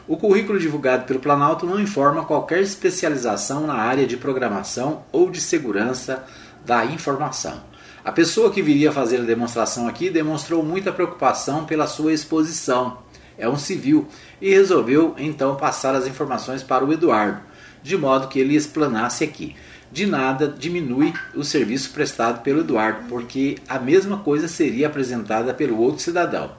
O 0.08 0.15
currículo 0.15 0.60
divulgado 0.60 1.06
pelo 1.06 1.20
Planalto 1.20 1.65
não 1.65 1.79
informa 1.79 2.24
qualquer 2.24 2.62
especialização 2.62 3.65
na 3.65 3.74
área 3.74 4.06
de 4.06 4.15
programação 4.15 5.01
ou 5.12 5.32
de 5.32 5.41
segurança 5.41 6.24
da 6.63 6.86
informação. 6.86 7.63
A 8.06 8.12
pessoa 8.12 8.51
que 8.51 8.62
viria 8.62 8.91
fazer 8.91 9.22
a 9.22 9.24
demonstração 9.24 9.88
aqui 9.88 10.08
demonstrou 10.08 10.62
muita 10.62 10.91
preocupação 10.91 11.65
pela 11.65 11.88
sua 11.88 12.13
exposição. 12.13 13.00
É 13.39 13.50
um 13.50 13.58
civil 13.58 14.08
e 14.39 14.51
resolveu 14.51 15.15
então 15.17 15.56
passar 15.56 15.96
as 15.96 16.06
informações 16.06 16.62
para 16.62 16.86
o 16.86 16.94
Eduardo, 16.94 17.41
de 17.82 17.98
modo 17.98 18.27
que 18.27 18.39
ele 18.39 18.56
explanasse 18.56 19.24
aqui 19.24 19.56
de 19.91 20.06
nada 20.06 20.48
diminui 20.48 21.13
o 21.36 21.44
serviço 21.44 21.91
prestado 21.91 22.41
pelo 22.41 22.62
Eduardo, 22.62 23.08
porque 23.08 23.58
a 23.67 23.79
mesma 23.79 24.17
coisa 24.17 24.48
seria 24.48 24.88
apresentada 24.88 25.53
pelo 25.53 25.79
outro 25.79 26.01
cidadão. 26.01 26.51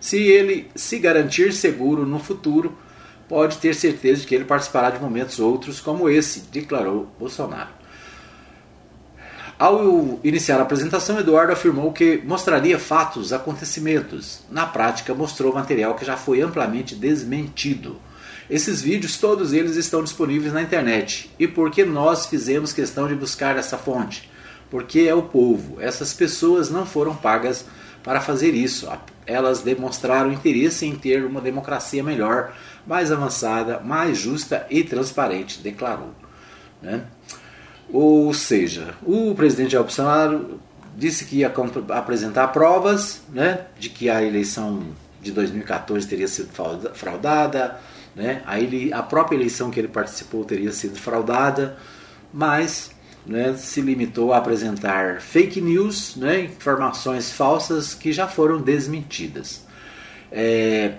Se 0.00 0.18
ele 0.18 0.70
se 0.74 0.98
garantir 0.98 1.52
seguro 1.52 2.04
no 2.04 2.18
futuro, 2.18 2.76
pode 3.28 3.58
ter 3.58 3.74
certeza 3.74 4.22
de 4.22 4.26
que 4.26 4.34
ele 4.34 4.44
participará 4.44 4.90
de 4.90 5.00
momentos 5.00 5.38
outros 5.38 5.80
como 5.80 6.10
esse, 6.10 6.40
declarou 6.52 7.08
Bolsonaro. 7.18 7.70
Ao 9.58 10.18
iniciar 10.24 10.58
a 10.58 10.62
apresentação, 10.62 11.20
Eduardo 11.20 11.52
afirmou 11.52 11.92
que 11.92 12.20
mostraria 12.24 12.80
fatos, 12.80 13.32
acontecimentos. 13.32 14.40
Na 14.50 14.66
prática, 14.66 15.14
mostrou 15.14 15.54
material 15.54 15.94
que 15.94 16.04
já 16.04 16.16
foi 16.16 16.40
amplamente 16.40 16.96
desmentido. 16.96 17.96
Esses 18.50 18.82
vídeos, 18.82 19.18
todos 19.18 19.52
eles 19.52 19.76
estão 19.76 20.02
disponíveis 20.02 20.52
na 20.52 20.62
internet. 20.62 21.30
E 21.38 21.46
por 21.46 21.70
que 21.70 21.84
nós 21.84 22.26
fizemos 22.26 22.72
questão 22.72 23.08
de 23.08 23.14
buscar 23.14 23.56
essa 23.56 23.78
fonte? 23.78 24.30
Porque 24.70 25.00
é 25.00 25.14
o 25.14 25.22
povo. 25.22 25.80
Essas 25.80 26.12
pessoas 26.12 26.70
não 26.70 26.84
foram 26.84 27.14
pagas 27.14 27.64
para 28.02 28.20
fazer 28.20 28.54
isso. 28.54 28.88
Elas 29.26 29.60
demonstraram 29.60 30.32
interesse 30.32 30.86
em 30.86 30.94
ter 30.94 31.24
uma 31.24 31.40
democracia 31.40 32.02
melhor, 32.02 32.52
mais 32.86 33.12
avançada, 33.12 33.78
mais 33.80 34.18
justa 34.18 34.66
e 34.68 34.82
transparente, 34.82 35.60
declarou. 35.60 36.10
Né? 36.80 37.04
Ou 37.92 38.32
seja, 38.34 38.94
o 39.02 39.34
presidente 39.34 39.72
Jair 39.72 39.84
Bolsonaro 39.84 40.60
disse 40.96 41.24
que 41.24 41.36
ia 41.36 41.52
apresentar 41.90 42.48
provas 42.48 43.22
né, 43.32 43.66
de 43.78 43.88
que 43.88 44.10
a 44.10 44.22
eleição 44.22 44.82
de 45.20 45.30
2014 45.30 46.06
teria 46.06 46.28
sido 46.28 46.50
fraudada, 46.94 47.78
né? 48.14 48.42
A, 48.46 48.60
ele, 48.60 48.92
a 48.92 49.02
própria 49.02 49.36
eleição 49.36 49.70
que 49.70 49.80
ele 49.80 49.88
participou 49.88 50.44
teria 50.44 50.72
sido 50.72 50.98
fraudada, 50.98 51.76
mas 52.32 52.90
né, 53.26 53.54
se 53.56 53.80
limitou 53.80 54.32
a 54.32 54.38
apresentar 54.38 55.20
fake 55.20 55.60
news, 55.60 56.16
né, 56.16 56.42
informações 56.42 57.32
falsas 57.32 57.94
que 57.94 58.12
já 58.12 58.26
foram 58.26 58.60
desmentidas. 58.60 59.64
É, 60.30 60.94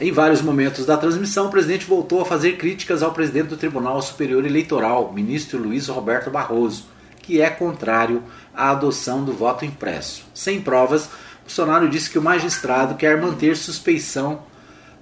em 0.00 0.12
vários 0.12 0.42
momentos 0.42 0.84
da 0.84 0.96
transmissão, 0.96 1.46
o 1.46 1.50
presidente 1.50 1.86
voltou 1.86 2.20
a 2.20 2.24
fazer 2.24 2.56
críticas 2.56 3.02
ao 3.02 3.12
presidente 3.12 3.48
do 3.48 3.56
Tribunal 3.56 4.00
Superior 4.02 4.44
Eleitoral, 4.44 5.12
ministro 5.12 5.58
Luiz 5.58 5.88
Roberto 5.88 6.30
Barroso, 6.30 6.86
que 7.22 7.40
é 7.40 7.50
contrário 7.50 8.22
à 8.54 8.70
adoção 8.70 9.24
do 9.24 9.32
voto 9.32 9.64
impresso. 9.64 10.24
Sem 10.34 10.60
provas, 10.60 11.08
Bolsonaro 11.42 11.88
disse 11.88 12.10
que 12.10 12.18
o 12.18 12.22
magistrado 12.22 12.94
quer 12.94 13.20
manter 13.20 13.56
suspeição 13.56 14.42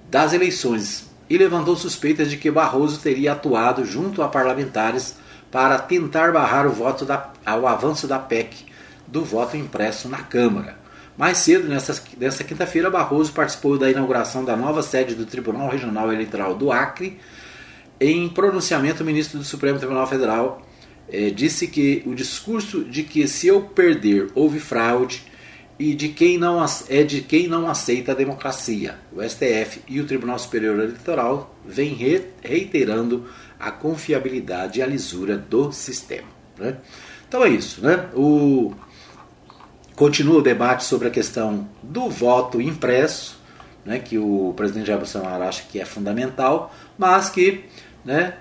das 0.09 0.33
eleições 0.33 1.09
e 1.29 1.37
levantou 1.37 1.75
suspeitas 1.75 2.29
de 2.29 2.37
que 2.37 2.51
Barroso 2.51 2.99
teria 2.99 3.33
atuado 3.33 3.85
junto 3.85 4.21
a 4.21 4.27
parlamentares 4.27 5.15
para 5.51 5.79
tentar 5.79 6.31
barrar 6.31 6.67
o 6.67 6.71
voto 6.71 7.05
da, 7.05 7.31
avanço 7.45 8.07
da 8.07 8.19
PEC 8.19 8.65
do 9.07 9.23
voto 9.23 9.55
impresso 9.55 10.09
na 10.09 10.19
Câmara. 10.19 10.77
Mais 11.17 11.37
cedo, 11.37 11.69
nessa 11.69 12.43
quinta-feira, 12.43 12.89
Barroso 12.89 13.31
participou 13.31 13.77
da 13.77 13.89
inauguração 13.89 14.43
da 14.43 14.55
nova 14.55 14.83
sede 14.83 15.15
do 15.15 15.25
Tribunal 15.25 15.69
Regional 15.69 16.11
Eleitoral 16.11 16.55
do 16.55 16.71
Acre. 16.71 17.19
Em 17.99 18.27
pronunciamento, 18.27 19.01
o 19.01 19.05
ministro 19.05 19.37
do 19.37 19.45
Supremo 19.45 19.79
Tribunal 19.79 20.05
Federal 20.07 20.61
eh, 21.07 21.29
disse 21.29 21.67
que 21.67 22.03
o 22.05 22.13
discurso 22.13 22.83
de 22.83 23.03
que 23.03 23.25
se 23.27 23.47
eu 23.47 23.61
perder 23.61 24.27
houve 24.35 24.59
fraude 24.59 25.23
e 25.77 25.93
de 25.93 26.09
quem 26.09 26.37
não 26.37 26.63
é 26.89 27.03
de 27.03 27.21
quem 27.21 27.47
não 27.47 27.69
aceita 27.69 28.13
a 28.13 28.15
democracia. 28.15 28.97
O 29.11 29.21
STF 29.21 29.81
e 29.87 29.99
o 29.99 30.05
Tribunal 30.05 30.39
Superior 30.39 30.79
Eleitoral 30.79 31.55
vêm 31.65 31.93
reiterando 32.41 33.25
a 33.59 33.71
confiabilidade 33.71 34.79
e 34.79 34.83
a 34.83 34.87
lisura 34.87 35.37
do 35.37 35.71
sistema. 35.71 36.27
Né? 36.57 36.77
Então 37.27 37.43
é 37.43 37.49
isso. 37.49 37.81
Né? 37.81 38.09
O, 38.13 38.73
continua 39.95 40.39
o 40.39 40.41
debate 40.41 40.83
sobre 40.83 41.07
a 41.07 41.11
questão 41.11 41.67
do 41.81 42.09
voto 42.09 42.61
impresso, 42.61 43.39
né, 43.85 43.99
que 43.99 44.17
o 44.17 44.53
presidente 44.55 44.87
Jair 44.87 44.99
Bolsonaro 44.99 45.43
acha 45.43 45.63
que 45.63 45.79
é 45.79 45.85
fundamental, 45.85 46.73
mas 46.97 47.29
que 47.29 47.65
né, 48.03 48.35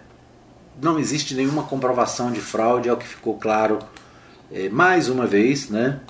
não 0.81 0.99
existe 0.99 1.35
nenhuma 1.35 1.65
comprovação 1.65 2.33
de 2.33 2.41
fraude, 2.41 2.89
é 2.89 2.93
o 2.93 2.97
que 2.97 3.07
ficou 3.07 3.35
claro 3.37 3.79
é, 4.51 4.69
mais 4.69 5.09
uma 5.09 5.27
vez, 5.27 5.69
né, 5.69 6.01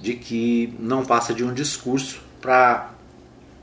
de 0.00 0.14
que 0.14 0.74
não 0.78 1.04
passa 1.04 1.32
de 1.32 1.44
um 1.44 1.52
discurso 1.52 2.20
para 2.40 2.90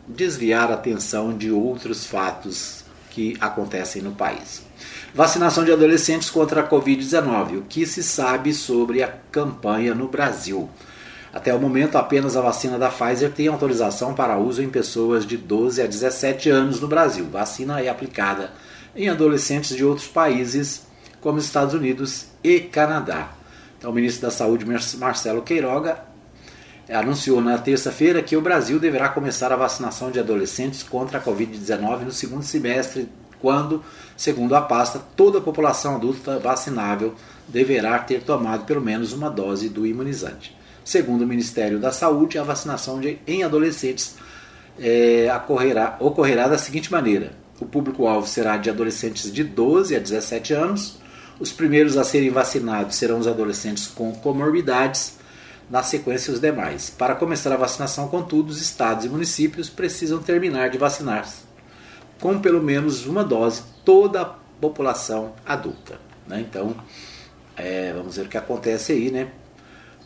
desviar 0.08 0.72
a 0.72 0.76
atenção 0.76 1.38
de 1.38 1.52
outros 1.52 2.06
fatos 2.06 2.84
que 3.10 3.38
acontecem 3.40 4.02
no 4.02 4.12
país. 4.12 4.64
Vacinação 5.14 5.64
de 5.66 5.72
adolescentes 5.72 6.30
contra 6.30 6.62
a 6.62 6.68
Covid-19. 6.68 7.58
O 7.58 7.62
que 7.64 7.86
se 7.86 8.02
sabe 8.02 8.54
sobre 8.54 9.04
a 9.04 9.08
campanha 9.32 9.94
no 9.94 10.08
Brasil? 10.08 10.70
Até 11.34 11.54
o 11.54 11.60
momento, 11.60 11.98
apenas 11.98 12.36
a 12.36 12.42
vacina 12.42 12.78
da 12.78 12.90
Pfizer 12.90 13.32
tem 13.32 13.48
autorização 13.48 14.14
para 14.14 14.38
uso 14.38 14.62
em 14.62 14.70
pessoas 14.70 15.26
de 15.26 15.38
12 15.38 15.82
a 15.82 15.88
17 15.88 16.50
anos 16.50 16.82
no 16.82 16.88
Brasil. 16.88 17.28
Vacina 17.30 17.80
é 17.80 17.88
aplicada 17.88 18.52
em 18.96 19.08
adolescentes 19.08 19.76
de 19.76 19.86
outros 19.86 20.08
países, 20.08 20.84
como 21.22 21.40
Estados 21.40 21.74
Unidos 21.74 22.26
e 22.44 22.60
Canadá. 22.60 23.32
Então, 23.78 23.92
o 23.92 23.94
ministro 23.94 24.24
da 24.24 24.32
Saúde, 24.32 24.66
Marcelo 24.98 25.42
Queiroga, 25.42 26.11
anunciou 26.92 27.42
na 27.42 27.58
terça-feira 27.58 28.22
que 28.22 28.36
o 28.36 28.42
Brasil 28.42 28.80
deverá 28.80 29.10
começar 29.10 29.52
a 29.52 29.56
vacinação 29.56 30.12
de 30.12 30.20
adolescentes 30.20 30.84
contra 30.84 31.20
a 31.20 31.24
Covid-19 31.24 32.02
no 32.02 32.12
segundo 32.12 32.44
semestre 32.44 33.10
quando, 33.42 33.84
segundo 34.16 34.56
a 34.56 34.62
pasta, 34.62 35.02
toda 35.16 35.40
a 35.40 35.42
população 35.42 35.96
adulta 35.96 36.38
vacinável 36.38 37.16
deverá 37.48 37.98
ter 38.00 38.22
tomado 38.22 38.66
pelo 38.66 38.82
menos 38.82 39.14
uma 39.14 39.30
dose 39.30 39.68
do 39.68 39.86
imunizante. 39.86 40.56
Segundo 40.84 41.24
o 41.24 41.28
Ministério 41.28 41.80
da 41.80 41.92
Saúde, 41.92 42.38
a 42.38 42.44
vacinação 42.44 43.00
de, 43.00 43.20
em 43.26 43.44
adolescentes 43.44 44.16
é, 44.80 45.32
ocorrerá, 45.36 45.98
ocorrerá 46.00 46.48
da 46.48 46.58
seguinte 46.58 46.92
maneira: 46.92 47.34
o 47.60 47.66
público-alvo 47.66 48.28
será 48.28 48.58
de 48.58 48.70
adolescentes 48.70 49.32
de 49.32 49.44
12 49.44 49.96
a 49.96 50.00
17 50.00 50.54
anos. 50.54 51.00
Os 51.40 51.52
primeiros 51.52 51.98
a 51.98 52.04
serem 52.04 52.30
vacinados 52.30 52.96
serão 52.96 53.18
os 53.18 53.28
adolescentes 53.28 53.88
com 53.88 54.14
comorbidades, 54.14 55.18
na 55.72 55.82
sequência 55.82 56.32
os 56.32 56.40
demais. 56.40 56.92
Para 56.92 57.16
começar 57.16 57.52
a 57.52 57.58
vacinação, 57.58 58.08
contudo, 58.10 58.52
os 58.52 58.62
estados 58.62 59.06
e 59.06 59.10
municípios 59.10 59.70
precisam 59.70 60.22
terminar 60.22 60.70
de 60.70 60.78
vacinar-se 60.78 61.50
com 62.22 62.40
pelo 62.40 62.62
menos 62.62 63.08
uma 63.08 63.24
dose 63.24 63.64
toda 63.84 64.22
a 64.22 64.26
população 64.26 65.34
adulta. 65.44 66.00
Né? 66.28 66.46
Então, 66.48 66.76
é, 67.58 67.92
vamos 67.92 68.16
ver 68.16 68.28
o 68.28 68.30
que 68.30 68.38
acontece 68.38 68.92
aí, 68.94 69.10
né? 69.10 69.32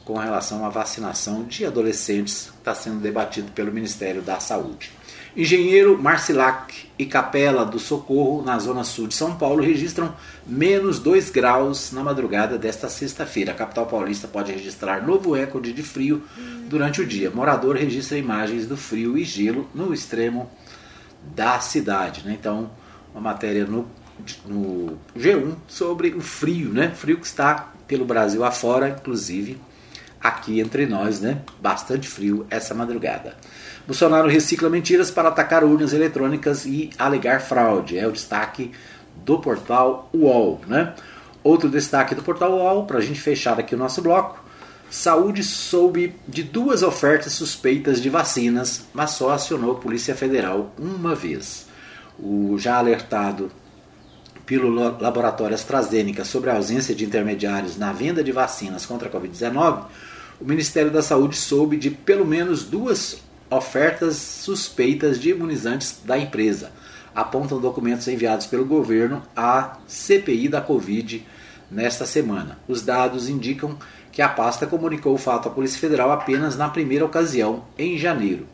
Com 0.05 0.17
relação 0.17 0.65
à 0.65 0.69
vacinação 0.69 1.43
de 1.43 1.65
adolescentes, 1.65 2.51
está 2.57 2.73
sendo 2.73 2.99
debatido 2.99 3.51
pelo 3.51 3.71
Ministério 3.71 4.21
da 4.21 4.39
Saúde. 4.39 4.91
Engenheiro 5.35 6.01
Marcilac 6.01 6.87
e 6.97 7.05
Capela 7.05 7.65
do 7.65 7.77
Socorro, 7.77 8.41
na 8.41 8.57
zona 8.57 8.85
sul 8.85 9.05
de 9.05 9.15
São 9.15 9.35
Paulo, 9.35 9.61
registram 9.61 10.15
menos 10.47 10.97
2 10.97 11.29
graus 11.29 11.91
na 11.91 12.01
madrugada 12.01 12.57
desta 12.57 12.87
sexta-feira. 12.87 13.51
A 13.51 13.55
capital 13.55 13.85
paulista 13.85 14.29
pode 14.29 14.53
registrar 14.53 15.05
novo 15.05 15.33
recorde 15.33 15.73
de 15.73 15.83
frio 15.83 16.23
durante 16.69 17.01
o 17.01 17.05
dia. 17.05 17.29
Morador 17.29 17.75
registra 17.75 18.17
imagens 18.17 18.65
do 18.65 18.77
frio 18.77 19.17
e 19.17 19.25
gelo 19.25 19.69
no 19.75 19.93
extremo 19.93 20.49
da 21.35 21.59
cidade. 21.59 22.25
Né? 22.25 22.37
Então, 22.39 22.71
uma 23.13 23.19
matéria 23.19 23.65
no, 23.65 23.85
no 24.45 24.97
G1 25.17 25.55
sobre 25.67 26.11
o 26.11 26.21
frio, 26.21 26.69
né? 26.69 26.91
Frio 26.95 27.17
que 27.17 27.27
está 27.27 27.73
pelo 27.85 28.05
Brasil 28.05 28.41
afora, 28.45 28.87
inclusive 28.87 29.57
aqui 30.21 30.61
entre 30.61 30.85
nós, 30.85 31.19
né? 31.19 31.41
Bastante 31.59 32.07
frio 32.07 32.47
essa 32.49 32.73
madrugada. 32.73 33.35
Bolsonaro 33.85 34.27
recicla 34.27 34.69
mentiras 34.69 35.11
para 35.11 35.29
atacar 35.29 35.63
urnas 35.63 35.93
eletrônicas 35.93 36.65
e 36.65 36.89
alegar 36.97 37.41
fraude. 37.41 37.97
É 37.97 38.07
o 38.07 38.11
destaque 38.11 38.71
do 39.23 39.39
portal 39.39 40.09
UOL, 40.13 40.61
né? 40.67 40.93
Outro 41.43 41.69
destaque 41.69 42.15
do 42.15 42.23
portal 42.23 42.53
UOL, 42.53 42.85
para 42.85 42.97
a 42.97 43.01
gente 43.01 43.21
fechar 43.21 43.59
aqui 43.59 43.75
o 43.75 43.77
nosso 43.77 44.01
bloco. 44.01 44.43
Saúde 44.89 45.43
soube 45.43 46.15
de 46.27 46.41
duas 46.41 46.81
ofertas 46.81 47.33
suspeitas 47.33 48.01
de 48.01 48.09
vacinas, 48.09 48.85
mas 48.93 49.11
só 49.11 49.31
acionou 49.31 49.73
a 49.73 49.79
Polícia 49.79 50.15
Federal 50.15 50.73
uma 50.79 51.13
vez. 51.13 51.67
O 52.17 52.57
já 52.57 52.77
alertado 52.77 53.51
pelo 54.45 54.69
laboratório 54.69 55.55
AstraZeneca 55.55 56.23
sobre 56.23 56.49
a 56.49 56.55
ausência 56.55 56.95
de 56.95 57.03
intermediários 57.03 57.77
na 57.77 57.91
venda 57.91 58.23
de 58.23 58.31
vacinas 58.31 58.85
contra 58.85 59.09
a 59.09 59.11
Covid-19, 59.11 59.85
o 60.39 60.45
Ministério 60.45 60.91
da 60.91 61.01
Saúde 61.01 61.35
soube 61.35 61.77
de 61.77 61.89
pelo 61.89 62.25
menos 62.25 62.63
duas 62.63 63.24
ofertas 63.49 64.17
suspeitas 64.17 65.19
de 65.19 65.29
imunizantes 65.29 65.99
da 66.03 66.17
empresa, 66.17 66.71
apontam 67.13 67.60
documentos 67.60 68.08
enviados 68.08 68.45
pelo 68.45 68.65
governo 68.65 69.23
à 69.36 69.77
CPI 69.88 70.49
da 70.49 70.62
Covid 70.62 71.25
nesta 71.71 72.05
semana. 72.05 72.60
Os 72.67 72.81
dados 72.81 73.29
indicam 73.29 73.77
que 74.12 74.21
a 74.21 74.29
pasta 74.29 74.65
comunicou 74.65 75.13
o 75.13 75.17
fato 75.17 75.47
à 75.47 75.51
Polícia 75.51 75.79
Federal 75.79 76.12
apenas 76.12 76.55
na 76.55 76.69
primeira 76.69 77.05
ocasião, 77.05 77.65
em 77.77 77.97
janeiro. 77.97 78.47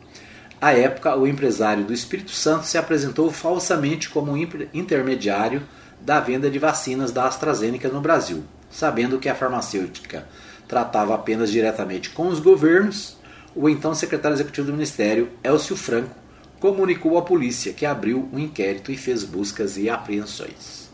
À 0.60 0.72
época, 0.72 1.16
o 1.16 1.26
empresário 1.26 1.84
do 1.84 1.92
Espírito 1.92 2.30
Santo 2.30 2.66
se 2.66 2.78
apresentou 2.78 3.30
falsamente 3.32 4.08
como 4.08 4.36
intermediário 4.72 5.62
da 6.00 6.20
venda 6.20 6.50
de 6.50 6.58
vacinas 6.58 7.10
da 7.10 7.26
AstraZeneca 7.26 7.88
no 7.88 8.00
Brasil, 8.00 8.44
sabendo 8.70 9.18
que 9.18 9.28
a 9.28 9.34
farmacêutica 9.34 10.26
tratava 10.68 11.14
apenas 11.14 11.50
diretamente 11.50 12.10
com 12.10 12.28
os 12.28 12.40
governos. 12.40 13.16
O 13.54 13.68
então 13.68 13.94
secretário 13.94 14.34
executivo 14.34 14.68
do 14.68 14.72
Ministério, 14.72 15.30
Elcio 15.44 15.76
Franco, 15.76 16.14
comunicou 16.58 17.18
à 17.18 17.22
polícia 17.22 17.72
que 17.72 17.84
abriu 17.84 18.28
um 18.32 18.38
inquérito 18.38 18.90
e 18.92 18.96
fez 18.96 19.24
buscas 19.24 19.76
e 19.76 19.90
apreensões. 19.90 20.90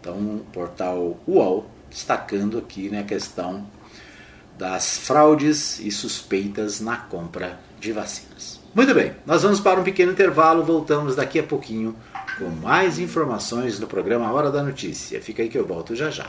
Então, 0.00 0.14
o 0.14 0.46
portal 0.52 1.18
UOL 1.26 1.68
destacando 1.90 2.58
aqui 2.58 2.88
né, 2.90 3.00
a 3.00 3.04
questão 3.04 3.66
das 4.58 4.98
fraudes 4.98 5.80
e 5.80 5.90
suspeitas 5.90 6.80
na 6.80 6.96
compra 6.96 7.58
de 7.80 7.92
vacinas. 7.92 8.60
Muito 8.74 8.94
bem, 8.94 9.14
nós 9.24 9.42
vamos 9.42 9.58
para 9.58 9.80
um 9.80 9.84
pequeno 9.84 10.12
intervalo, 10.12 10.62
voltamos 10.62 11.16
daqui 11.16 11.38
a 11.38 11.42
pouquinho 11.42 11.96
com 12.38 12.48
mais 12.50 12.98
informações 12.98 13.80
no 13.80 13.86
programa 13.86 14.30
Hora 14.30 14.50
da 14.50 14.62
Notícia. 14.62 15.20
Fica 15.20 15.42
aí 15.42 15.48
que 15.48 15.58
eu 15.58 15.66
volto 15.66 15.96
já 15.96 16.10
já. 16.10 16.26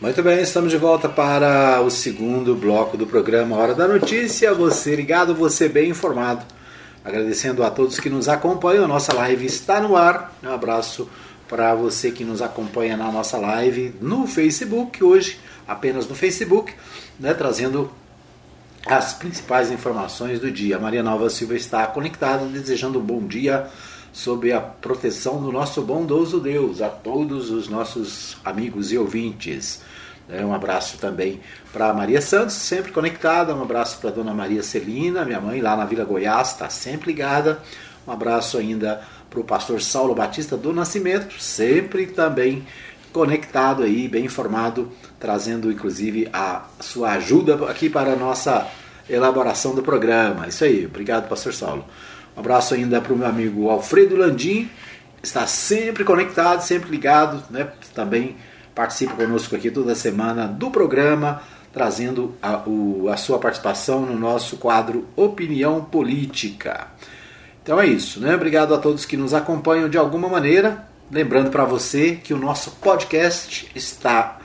Muito 0.00 0.22
bem, 0.22 0.40
estamos 0.40 0.70
de 0.70 0.76
volta 0.76 1.08
para 1.08 1.80
o 1.80 1.90
segundo 1.90 2.54
bloco 2.54 2.96
do 2.96 3.06
programa 3.06 3.56
Hora 3.56 3.74
da 3.74 3.86
Notícia. 3.86 4.52
Você 4.54 4.96
ligado, 4.96 5.34
você 5.34 5.68
bem 5.68 5.90
informado. 5.90 6.44
Agradecendo 7.04 7.62
a 7.62 7.70
todos 7.70 8.00
que 8.00 8.10
nos 8.10 8.28
acompanham, 8.28 8.86
nossa 8.88 9.14
live 9.14 9.44
está 9.44 9.80
no 9.80 9.96
ar. 9.96 10.34
Um 10.42 10.50
abraço 10.50 11.08
para 11.48 11.74
você 11.74 12.10
que 12.10 12.24
nos 12.24 12.40
acompanha 12.40 12.96
na 12.96 13.10
nossa 13.10 13.36
live 13.38 13.94
no 14.00 14.26
Facebook 14.26 15.02
hoje 15.02 15.38
apenas 15.66 16.06
no 16.08 16.14
Facebook, 16.14 16.74
né, 17.18 17.34
trazendo 17.34 17.90
as 18.86 19.12
principais 19.12 19.70
informações 19.70 20.40
do 20.40 20.50
dia. 20.50 20.78
Maria 20.78 21.02
Nova 21.02 21.30
Silva 21.30 21.54
está 21.54 21.86
conectada, 21.86 22.44
desejando 22.46 22.98
um 22.98 23.02
bom 23.02 23.26
dia 23.26 23.68
sob 24.12 24.52
a 24.52 24.60
proteção 24.60 25.40
do 25.40 25.50
nosso 25.50 25.80
bondoso 25.82 26.38
Deus 26.38 26.82
a 26.82 26.88
todos 26.88 27.50
os 27.50 27.68
nossos 27.68 28.36
amigos 28.44 28.92
e 28.92 28.98
ouvintes. 28.98 29.82
É, 30.28 30.44
um 30.44 30.54
abraço 30.54 30.98
também 30.98 31.40
para 31.72 31.92
Maria 31.92 32.20
Santos, 32.20 32.54
sempre 32.54 32.92
conectada. 32.92 33.54
Um 33.54 33.62
abraço 33.62 33.98
para 33.98 34.10
Dona 34.10 34.32
Maria 34.32 34.62
Celina, 34.62 35.24
minha 35.24 35.40
mãe, 35.40 35.60
lá 35.60 35.76
na 35.76 35.84
Vila 35.84 36.04
Goiás, 36.04 36.52
está 36.52 36.68
sempre 36.68 37.08
ligada. 37.12 37.60
Um 38.06 38.12
abraço 38.12 38.58
ainda 38.58 39.02
para 39.28 39.40
o 39.40 39.44
pastor 39.44 39.80
Saulo 39.80 40.14
Batista 40.14 40.56
do 40.56 40.72
Nascimento, 40.72 41.40
sempre 41.40 42.06
também 42.06 42.66
conectado 43.12 43.82
aí, 43.82 44.08
bem 44.08 44.24
informado, 44.24 44.90
trazendo 45.18 45.70
inclusive 45.70 46.28
a 46.32 46.64
sua 46.80 47.12
ajuda 47.12 47.70
aqui 47.70 47.88
para 47.88 48.12
a 48.12 48.16
nossa 48.16 48.66
elaboração 49.08 49.74
do 49.74 49.82
programa. 49.82 50.48
Isso 50.48 50.64
aí, 50.64 50.86
obrigado, 50.86 51.28
Pastor 51.28 51.52
Saulo. 51.52 51.84
Um 52.36 52.40
abraço 52.40 52.74
ainda 52.74 53.00
para 53.00 53.12
o 53.12 53.16
meu 53.16 53.26
amigo 53.26 53.68
Alfredo 53.68 54.16
Landim, 54.16 54.70
está 55.22 55.46
sempre 55.46 56.04
conectado, 56.04 56.62
sempre 56.62 56.90
ligado, 56.90 57.42
né? 57.50 57.68
Também 57.94 58.36
participa 58.74 59.14
conosco 59.14 59.54
aqui 59.54 59.70
toda 59.70 59.94
semana 59.94 60.46
do 60.46 60.70
programa, 60.70 61.42
trazendo 61.72 62.34
a, 62.42 62.62
o, 62.66 63.08
a 63.08 63.16
sua 63.16 63.38
participação 63.38 64.00
no 64.06 64.18
nosso 64.18 64.56
quadro 64.56 65.06
Opinião 65.14 65.84
Política. 65.84 66.88
Então 67.62 67.80
é 67.80 67.86
isso, 67.86 68.20
né? 68.20 68.34
Obrigado 68.34 68.74
a 68.74 68.78
todos 68.78 69.04
que 69.04 69.16
nos 69.16 69.32
acompanham 69.32 69.88
de 69.88 69.96
alguma 69.96 70.28
maneira. 70.28 70.86
Lembrando 71.10 71.50
para 71.50 71.64
você 71.64 72.16
que 72.22 72.34
o 72.34 72.38
nosso 72.38 72.72
podcast 72.72 73.70
está 73.74 74.38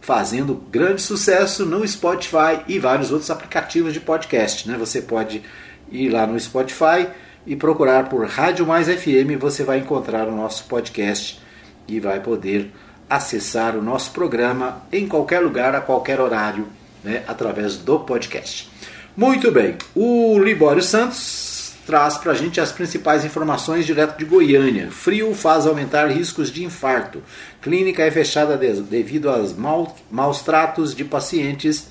fazendo 0.00 0.54
grande 0.54 1.00
sucesso 1.00 1.64
no 1.64 1.86
Spotify 1.86 2.60
e 2.66 2.78
vários 2.78 3.10
outros 3.10 3.30
aplicativos 3.30 3.92
de 3.92 4.00
podcast. 4.00 4.68
Né? 4.68 4.76
Você 4.78 5.02
pode 5.02 5.42
ir 5.90 6.08
lá 6.10 6.26
no 6.26 6.38
Spotify 6.38 7.08
e 7.48 7.56
procurar 7.56 8.10
por 8.10 8.26
Rádio 8.26 8.66
Mais 8.66 8.88
FM, 8.88 9.40
você 9.40 9.64
vai 9.64 9.78
encontrar 9.78 10.28
o 10.28 10.36
nosso 10.36 10.64
podcast 10.64 11.40
e 11.88 11.98
vai 11.98 12.20
poder 12.20 12.70
acessar 13.08 13.74
o 13.74 13.82
nosso 13.82 14.10
programa 14.10 14.82
em 14.92 15.08
qualquer 15.08 15.40
lugar, 15.40 15.74
a 15.74 15.80
qualquer 15.80 16.20
horário, 16.20 16.68
né? 17.02 17.22
através 17.26 17.78
do 17.78 18.00
podcast. 18.00 18.70
Muito 19.16 19.50
bem, 19.50 19.78
o 19.94 20.38
Libório 20.38 20.82
Santos 20.82 21.72
traz 21.86 22.18
para 22.18 22.32
a 22.32 22.34
gente 22.34 22.60
as 22.60 22.70
principais 22.70 23.24
informações 23.24 23.86
direto 23.86 24.18
de 24.18 24.26
Goiânia. 24.26 24.90
Frio 24.90 25.34
faz 25.34 25.66
aumentar 25.66 26.06
riscos 26.08 26.52
de 26.52 26.62
infarto. 26.62 27.22
Clínica 27.62 28.02
é 28.02 28.10
fechada 28.10 28.58
devido 28.58 29.30
aos 29.30 29.56
maus 29.56 30.42
tratos 30.42 30.94
de 30.94 31.02
pacientes 31.02 31.88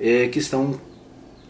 eh, 0.00 0.26
que 0.32 0.40
estão 0.40 0.80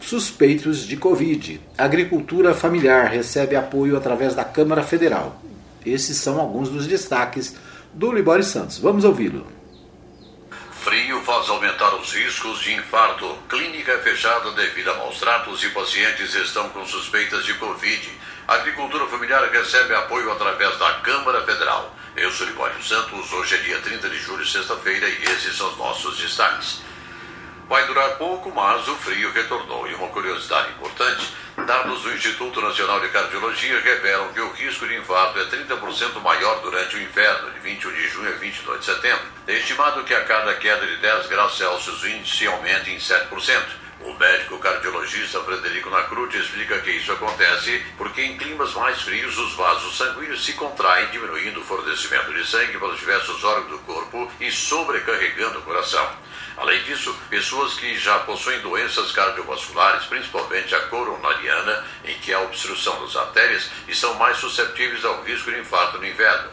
suspeitos 0.05 0.85
de 0.85 0.95
Covid. 0.95 1.59
Agricultura 1.75 2.53
familiar 2.53 3.07
recebe 3.07 3.55
apoio 3.55 3.97
através 3.97 4.35
da 4.35 4.45
Câmara 4.45 4.83
Federal. 4.83 5.41
Esses 5.83 6.17
são 6.17 6.39
alguns 6.39 6.69
dos 6.69 6.85
destaques 6.85 7.55
do 7.91 8.11
Libório 8.11 8.43
Santos. 8.43 8.77
Vamos 8.77 9.03
ouvi-lo. 9.03 9.47
Frio 10.71 11.19
faz 11.21 11.49
aumentar 11.49 11.95
os 11.95 12.13
riscos 12.13 12.59
de 12.59 12.73
infarto. 12.73 13.35
Clínica 13.49 13.93
é 13.93 13.97
fechada 13.97 14.51
devido 14.51 14.89
a 14.91 14.97
maus 14.97 15.19
tratos 15.19 15.63
e 15.63 15.69
pacientes 15.69 16.35
estão 16.35 16.69
com 16.69 16.85
suspeitas 16.85 17.43
de 17.43 17.55
Covid. 17.55 18.11
Agricultura 18.47 19.07
familiar 19.07 19.49
recebe 19.51 19.95
apoio 19.95 20.31
através 20.31 20.77
da 20.77 20.93
Câmara 20.99 21.43
Federal. 21.43 21.95
Eu 22.15 22.31
sou 22.31 22.45
Libório 22.45 22.81
Santos, 22.83 23.33
hoje 23.33 23.55
é 23.55 23.57
dia 23.57 23.79
30 23.79 24.07
de 24.07 24.19
julho, 24.19 24.45
sexta-feira, 24.45 25.09
e 25.09 25.23
esses 25.23 25.57
são 25.57 25.67
os 25.71 25.77
nossos 25.77 26.17
destaques. 26.19 26.81
Vai 27.67 27.87
durar 27.87 28.17
pouco, 28.17 28.51
mas 28.51 28.87
o 28.87 28.95
frio 28.95 29.31
retornou. 29.31 29.87
E 29.87 29.95
uma 29.95 30.07
curiosidade 30.09 30.69
importante: 30.73 31.33
dados 31.65 32.03
do 32.03 32.13
Instituto 32.13 32.61
Nacional 32.61 32.99
de 32.99 33.09
Cardiologia 33.09 33.79
revelam 33.79 34.31
que 34.33 34.39
o 34.39 34.51
risco 34.51 34.87
de 34.87 34.95
infarto 34.95 35.39
é 35.39 35.45
30% 35.45 36.21
maior 36.21 36.61
durante 36.61 36.95
o 36.95 37.01
inverno, 37.01 37.51
de 37.51 37.59
21 37.61 37.91
de 37.91 38.07
junho 38.09 38.29
a 38.29 38.37
22 38.37 38.79
de 38.79 38.85
setembro. 38.85 39.25
É 39.47 39.53
estimado 39.53 40.03
que 40.03 40.13
a 40.13 40.23
cada 40.25 40.53
queda 40.55 40.85
de 40.85 40.97
10 40.97 41.27
graus 41.27 41.57
Celsius 41.57 42.03
o 42.03 42.07
índice 42.07 42.45
aumente 42.45 42.91
em 42.91 42.97
7%. 42.97 43.85
O 44.01 44.13
médico 44.13 44.59
cardiologista 44.59 45.41
Frederico 45.41 45.89
Nacruti 45.89 46.37
explica 46.37 46.77
que 46.79 46.91
isso 46.91 47.11
acontece 47.11 47.83
porque 47.97 48.21
em 48.21 48.37
climas 48.37 48.73
mais 48.75 49.01
frios 49.01 49.35
os 49.39 49.55
vasos 49.55 49.97
sanguíneos 49.97 50.45
se 50.45 50.53
contraem, 50.53 51.09
diminuindo 51.09 51.61
o 51.61 51.63
fornecimento 51.63 52.31
de 52.31 52.45
sangue 52.45 52.77
para 52.77 52.89
os 52.89 52.99
diversos 52.99 53.43
órgãos 53.43 53.71
do 53.71 53.79
corpo 53.79 54.31
e 54.39 54.51
sobrecarregando 54.51 55.57
o 55.57 55.61
coração. 55.63 56.24
Além 56.57 56.81
disso, 56.83 57.13
pessoas 57.29 57.73
que 57.73 57.97
já 57.97 58.19
possuem 58.19 58.61
doenças 58.61 59.11
cardiovasculares, 59.11 60.05
principalmente 60.05 60.73
a 60.73 60.79
coronariana, 60.87 61.85
em 62.05 62.17
que 62.19 62.33
há 62.33 62.39
obstrução 62.39 63.01
das 63.01 63.15
artérias, 63.15 63.69
estão 63.87 64.13
mais 64.15 64.37
suscetíveis 64.37 65.03
ao 65.03 65.21
risco 65.23 65.51
de 65.51 65.59
infarto 65.59 65.97
no 65.97 66.07
inverno. 66.07 66.49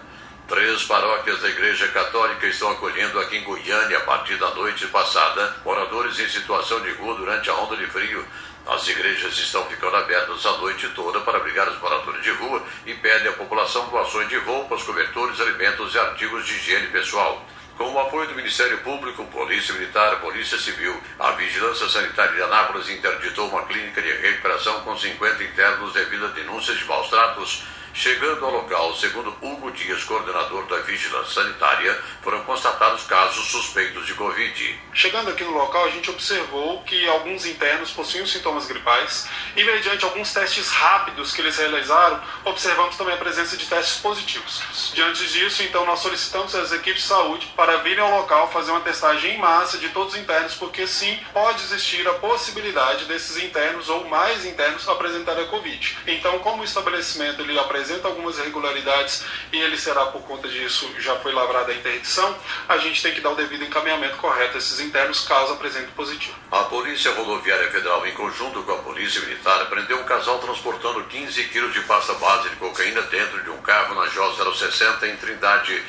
Três 0.49 0.83
paróquias 0.85 1.41
da 1.41 1.49
Igreja 1.49 1.87
Católica 1.89 2.47
estão 2.47 2.73
acolhendo 2.73 3.19
aqui 3.21 3.37
em 3.37 3.45
Goiânia, 3.45 3.99
a 3.99 4.01
partir 4.03 4.37
da 4.37 4.51
noite 4.51 4.87
passada, 4.89 5.57
moradores 5.65 6.19
em 6.19 6.29
situação 6.29 6.81
de 6.81 6.91
rua 6.93 7.15
durante 7.15 7.49
a 7.49 7.55
onda 7.55 7.77
de 7.77 7.87
frio. 7.87 8.27
As 8.67 8.87
igrejas 8.87 9.37
estão 9.39 9.65
ficando 9.67 9.97
abertas 9.97 10.45
a 10.47 10.59
noite 10.59 10.89
toda 10.91 11.21
para 11.21 11.39
abrigar 11.39 11.69
os 11.69 11.81
moradores 11.81 12.23
de 12.23 12.31
rua 12.31 12.63
e 12.87 12.95
pedem 12.95 13.29
à 13.29 13.33
população 13.33 13.89
doações 13.89 14.29
de 14.29 14.37
roupas, 14.39 14.83
cobertores, 14.83 15.41
alimentos 15.41 15.95
e 15.95 15.99
artigos 15.99 16.45
de 16.45 16.55
higiene 16.55 16.89
pessoal. 16.89 17.45
Com 17.77 17.93
o 17.93 17.99
apoio 17.99 18.29
do 18.29 18.35
Ministério 18.35 18.79
Público, 18.79 19.25
Polícia 19.27 19.75
Militar, 19.75 20.21
Polícia 20.21 20.59
Civil, 20.59 21.01
a 21.19 21.33
Vigilância 21.33 21.89
Sanitária 21.89 22.35
de 22.35 22.43
Anápolis 22.43 22.89
interditou 22.91 23.49
uma 23.49 23.65
clínica 23.67 24.01
de 24.01 24.13
recuperação 24.13 24.81
com 24.83 24.97
50 24.97 25.43
internos 25.43 25.93
devido 25.93 26.27
a 26.27 26.29
denúncias 26.29 26.79
de 26.79 26.85
maus 26.85 27.09
tratos 27.09 27.65
Chegando 27.95 28.47
ao 28.47 28.51
local, 28.51 28.97
segundo 28.97 29.37
Hugo 29.43 29.71
Dias, 29.71 30.03
coordenador 30.05 30.67
da 30.67 30.79
Vigilância 30.79 31.43
Sanitária, 31.43 31.95
foram 32.23 32.43
constatados 32.45 33.05
casos 33.05 33.49
suspeitos 33.49 34.07
de 34.07 34.15
Covid. 34.15 34.81
Chegando 34.95 35.29
aqui 35.31 35.45
no 35.45 35.53
local, 35.53 35.85
a 35.85 35.91
gente 35.91 36.11
observou 36.11 36.83
que 36.85 37.07
alguns 37.07 37.45
internos 37.45 37.91
possuíam 37.91 38.27
sintomas 38.27 38.67
gripais 38.67 39.29
e, 39.55 39.63
mediante 39.63 40.07
alguns 40.07 40.33
testes 40.33 40.69
rápidos 40.69 41.35
que 41.35 41.43
eles 41.43 41.59
realizaram, 41.59 42.21
observamos 42.47 42.97
também 42.97 43.15
a 43.15 43.19
presença 43.19 43.59
de 43.59 43.67
testes 43.67 44.01
positivos. 44.01 44.93
Diante 44.95 45.27
disso, 45.29 45.63
então, 45.63 45.85
nós 45.85 46.01
solicitamos 46.01 46.55
às 46.55 46.73
equipes 46.73 47.03
de 47.03 47.09
saúde 47.09 47.53
para 47.55 47.77
virem 47.79 48.03
ao 48.03 48.21
local 48.21 48.51
fazer 48.51 48.71
uma 48.71 48.81
testagem 48.81 49.35
em 49.35 49.39
massa 49.39 49.77
de 49.77 49.91
todos 49.91 50.15
os 50.15 50.21
internos, 50.21 50.55
porque 50.55 50.87
sim, 50.87 51.21
pode 51.33 51.63
existir 51.63 52.09
a 52.09 52.15
possibilidade 52.15 53.05
desses 53.05 53.37
internos 53.37 53.91
ou 53.91 54.09
mais 54.09 54.47
internos 54.47 54.89
apresentarem 54.89 55.45
a 55.45 55.49
Covid. 55.49 55.99
Então, 56.07 56.39
como 56.39 56.63
o 56.63 56.65
estabelecimento 56.65 57.43
ele 57.43 57.59
apresenta 57.59 57.82
apresenta 57.83 58.07
algumas 58.07 58.39
irregularidades 58.39 59.25
e 59.53 59.59
ele 59.59 59.77
será, 59.77 60.07
por 60.07 60.23
conta 60.23 60.49
disso, 60.49 60.89
já 61.01 61.17
foi 61.17 61.33
lavrada 61.33 61.73
a 61.73 61.75
interdição, 61.75 62.35
a 62.69 62.79
gente 62.79 63.03
tem 63.03 63.13
que 63.13 63.21
dar 63.21 63.31
o 63.31 63.35
devido 63.35 63.65
encaminhamento 63.65 64.17
correto 64.19 64.55
a 64.55 64.59
esses 64.59 64.79
internos, 64.79 65.27
caso 65.27 65.55
apresente 65.55 65.91
positivo. 65.93 66.37
A 66.51 66.63
Polícia 66.65 67.11
Rodoviária 67.13 67.71
Federal, 67.73 68.07
em 68.07 68.13
conjunto 68.13 68.63
com 68.63 68.73
a 68.73 68.79
Polícia 68.79 69.21
Militar, 69.23 69.67
prendeu 69.67 69.99
um 69.99 70.05
casal 70.05 70.39
transportando 70.39 71.03
15 71.05 71.45
quilos 71.49 71.73
de 71.73 71.81
pasta 71.81 72.15
base 72.15 72.49
de 72.51 72.57
cocaína 72.57 73.03
dentro 73.03 73.43
de 73.43 73.51
um 73.51 73.61
carro 73.61 73.97
na 73.97 74.09
J060 74.09 75.03
em 75.09 75.17
Trindade, 75.17 75.83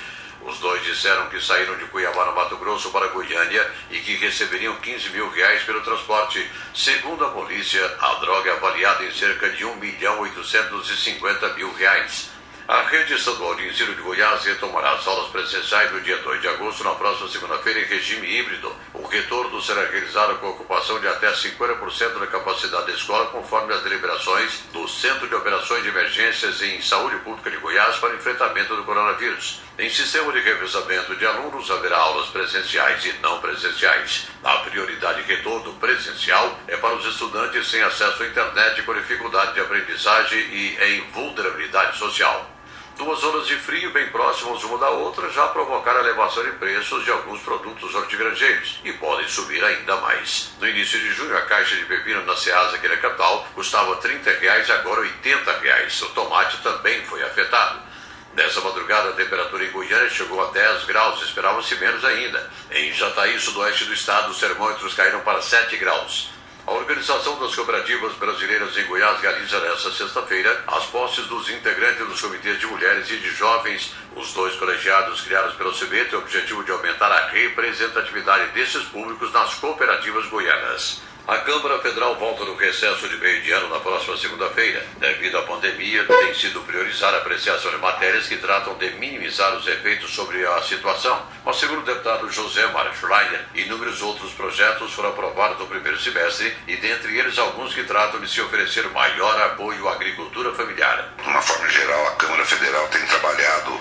os 0.45 0.59
dois 0.59 0.83
disseram 0.83 1.29
que 1.29 1.39
saíram 1.41 1.77
de 1.77 1.85
Cuiabá, 1.85 2.25
no 2.25 2.35
Mato 2.35 2.57
Grosso, 2.57 2.91
para 2.91 3.07
Goiânia 3.07 3.71
e 3.89 3.99
que 3.99 4.15
receberiam 4.15 4.75
15 4.75 5.09
mil 5.09 5.29
reais 5.29 5.63
pelo 5.63 5.81
transporte. 5.81 6.49
Segundo 6.73 7.25
a 7.25 7.29
polícia, 7.29 7.85
a 7.99 8.15
droga 8.15 8.51
é 8.51 8.53
avaliada 8.53 9.03
em 9.05 9.11
cerca 9.11 9.49
de 9.49 9.65
1 9.65 9.75
milhão 9.75 10.19
850 10.19 11.53
mil 11.53 11.73
reais. 11.73 12.33
A 12.65 12.83
rede 12.83 13.13
estadual 13.13 13.55
de 13.55 13.67
ensino 13.67 13.93
de 13.93 14.01
Goiás 14.01 14.45
retomará 14.45 14.93
as 14.93 15.05
aulas 15.05 15.29
presenciais 15.31 15.91
no 15.91 15.99
dia 15.99 16.15
2 16.19 16.41
de 16.41 16.47
agosto, 16.47 16.81
na 16.85 16.95
próxima 16.95 17.27
segunda-feira, 17.27 17.81
em 17.81 17.83
regime 17.83 18.25
híbrido. 18.25 18.73
O 18.93 19.05
retorno 19.05 19.61
será 19.61 19.83
realizado 19.83 20.37
com 20.39 20.47
ocupação 20.47 20.97
de 21.01 21.07
até 21.09 21.29
50% 21.29 22.19
da 22.19 22.27
capacidade 22.27 22.85
da 22.85 22.93
escola, 22.93 23.25
conforme 23.27 23.73
as 23.73 23.83
deliberações 23.83 24.63
do 24.71 24.87
Centro 24.87 25.27
de 25.27 25.35
Operações 25.35 25.83
de 25.83 25.89
Emergências 25.89 26.61
em 26.61 26.81
Saúde 26.81 27.17
Pública 27.17 27.51
de 27.51 27.57
Goiás 27.57 27.97
para 27.97 28.15
enfrentamento 28.15 28.73
do 28.77 28.85
coronavírus. 28.85 29.61
Em 29.79 29.89
sistema 29.89 30.31
de 30.31 30.39
revezamento 30.39 31.15
de 31.15 31.25
alunos, 31.25 31.71
haverá 31.71 31.97
aulas 31.97 32.29
presenciais 32.29 33.03
e 33.05 33.13
não 33.23 33.41
presenciais. 33.41 34.27
A 34.43 34.57
prioridade 34.57 35.23
de 35.23 35.33
retorno 35.33 35.73
presencial 35.73 36.59
é 36.67 36.77
para 36.77 36.93
os 36.93 37.03
estudantes 37.03 37.71
sem 37.71 37.81
acesso 37.81 38.21
à 38.21 38.27
internet, 38.27 38.83
com 38.83 38.93
dificuldade 38.93 39.55
de 39.55 39.61
aprendizagem 39.61 40.39
e 40.39 40.77
em 40.79 41.01
vulnerabilidade 41.09 41.97
social. 41.97 42.51
Duas 42.95 43.23
horas 43.23 43.47
de 43.47 43.55
frio 43.55 43.89
bem 43.89 44.09
próximas 44.09 44.63
uma 44.63 44.77
da 44.77 44.91
outra 44.91 45.27
já 45.31 45.47
provocaram 45.47 46.01
elevação 46.01 46.43
de 46.43 46.51
preços 46.51 47.03
de 47.03 47.09
alguns 47.09 47.41
produtos 47.41 47.95
hortigranjeiros 47.95 48.79
e 48.83 48.93
podem 48.93 49.27
subir 49.27 49.63
ainda 49.63 49.95
mais. 49.95 50.51
No 50.59 50.67
início 50.67 50.99
de 50.99 51.11
junho, 51.13 51.35
a 51.35 51.41
caixa 51.41 51.75
de 51.75 51.85
pepino 51.85 52.23
na 52.27 52.35
Ceasa, 52.35 52.75
aqui 52.75 52.87
na 52.87 52.97
capital, 52.97 53.47
custava 53.55 53.95
30 53.95 54.29
reais, 54.33 54.69
agora 54.69 55.01
80 55.01 55.51
reais. 55.57 55.99
O 56.03 56.09
tomate 56.09 56.61
também 56.61 57.03
foi 57.05 57.23
afetado. 57.23 57.92
Nessa 58.35 58.61
madrugada, 58.61 59.09
a 59.09 59.13
temperatura 59.13 59.63
em 59.63 59.71
Goiânia 59.71 60.09
chegou 60.09 60.43
a 60.43 60.49
10 60.51 60.85
graus, 60.85 61.21
esperava-se 61.21 61.75
menos 61.75 62.03
ainda. 62.03 62.49
Em 62.71 62.91
Jataí, 62.91 63.39
sudoeste 63.39 63.85
do 63.85 63.93
estado, 63.93 64.31
os 64.31 64.39
termômetros 64.39 64.95
caíram 64.95 65.19
para 65.21 65.39
7 65.39 65.77
graus. 65.77 66.31
A 66.65 66.71
Organização 66.71 67.37
das 67.39 67.53
Cooperativas 67.53 68.13
Brasileiras 68.13 68.75
em 68.77 68.85
Goiás 68.85 69.19
realiza 69.19 69.59
nesta 69.59 69.91
sexta-feira 69.91 70.63
as 70.65 70.85
posses 70.85 71.27
dos 71.27 71.47
integrantes 71.49 72.07
dos 72.07 72.21
comitês 72.21 72.59
de 72.59 72.65
mulheres 72.65 73.11
e 73.11 73.17
de 73.17 73.29
jovens. 73.31 73.93
Os 74.15 74.33
dois 74.33 74.55
colegiados 74.55 75.21
criados 75.21 75.53
pelo 75.55 75.71
CB 75.71 76.05
têm 76.05 76.17
o 76.17 76.21
objetivo 76.21 76.63
de 76.63 76.71
aumentar 76.71 77.11
a 77.11 77.27
representatividade 77.27 78.51
desses 78.53 78.83
públicos 78.85 79.31
nas 79.31 79.53
cooperativas 79.55 80.25
goianas. 80.27 81.01
A 81.25 81.37
Câmara 81.37 81.79
Federal 81.79 82.15
volta 82.15 82.43
no 82.43 82.53
recesso 82.57 83.07
de 83.07 83.15
meio 83.15 83.41
de 83.41 83.51
ano 83.53 83.69
na 83.69 83.79
próxima 83.79 84.17
segunda-feira. 84.17 84.85
Devido 84.97 85.37
à 85.37 85.43
pandemia, 85.43 86.03
tem 86.03 86.33
sido 86.33 86.59
priorizar 86.63 87.13
a 87.13 87.19
apreciação 87.19 87.71
de 87.71 87.77
matérias 87.77 88.27
que 88.27 88.35
tratam 88.35 88.73
de 88.73 88.89
minimizar 88.95 89.55
os 89.55 89.65
efeitos 89.65 90.13
sobre 90.13 90.45
a 90.45 90.61
situação. 90.63 91.25
Mas, 91.45 91.55
segundo 91.55 91.79
o 91.79 91.85
deputado 91.85 92.29
José 92.29 92.67
Mário 92.67 92.93
Schreiner, 92.95 93.39
inúmeros 93.55 94.01
outros 94.01 94.33
projetos 94.33 94.91
foram 94.91 95.11
aprovados 95.11 95.59
no 95.59 95.67
primeiro 95.67 95.97
semestre 95.97 96.53
e, 96.67 96.75
dentre 96.75 97.17
eles, 97.17 97.37
alguns 97.37 97.73
que 97.73 97.85
tratam 97.85 98.19
de 98.19 98.29
se 98.29 98.41
oferecer 98.41 98.89
maior 98.89 99.41
apoio 99.43 99.87
à 99.87 99.93
agricultura 99.93 100.53
familiar. 100.53 101.13
De 101.23 101.29
uma 101.29 101.41
forma 101.41 101.69
geral, 101.69 102.05
a 102.05 102.15
Câmara 102.15 102.43
Federal 102.43 102.85
tem 102.89 103.05
trabalhado 103.05 103.71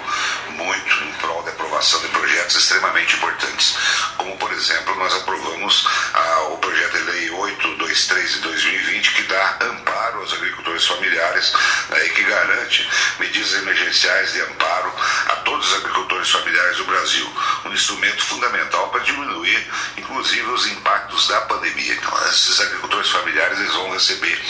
muito 0.50 1.04
em 1.04 1.12
prol 1.14 1.42
aprovação 1.82 2.00
de 2.00 2.08
projetos 2.08 2.56
extremamente 2.56 3.16
importantes, 3.16 3.76
como, 4.16 4.36
por 4.38 4.52
exemplo, 4.52 4.94
nós 4.94 5.12
aprovamos 5.14 5.88
ah, 6.14 6.40
o 6.52 6.58
projeto 6.58 6.96
de 6.96 7.02
lei 7.02 7.30
823 7.30 8.34
de 8.34 8.38
2020, 8.38 9.14
que 9.14 9.22
dá 9.24 9.58
amparo 9.62 10.20
aos 10.20 10.32
agricultores 10.32 10.86
familiares 10.86 11.52
né, 11.88 12.06
e 12.06 12.10
que 12.10 12.22
garante 12.22 12.88
medidas 13.18 13.54
emergenciais 13.54 14.32
de 14.32 14.42
amparo 14.42 14.92
a 15.26 15.36
todos 15.36 15.68
os 15.72 15.78
agricultores 15.78 16.30
familiares 16.30 16.76
do 16.76 16.84
Brasil. 16.84 17.28
Um 17.64 17.72
instrumento 17.72 18.22
fundamental 18.22 18.88
para 18.90 19.00
diminuir, 19.00 19.66
inclusive, 19.96 20.48
os 20.50 20.66
impactos 20.68 21.26
da 21.26 21.40
pandemia. 21.42 21.94
Então, 21.94 22.28
esses 22.28 22.60
agricultores 22.60 23.10
familiares 23.10 23.58
eles 23.58 23.72
vão 23.72 23.90
receber 23.90 24.40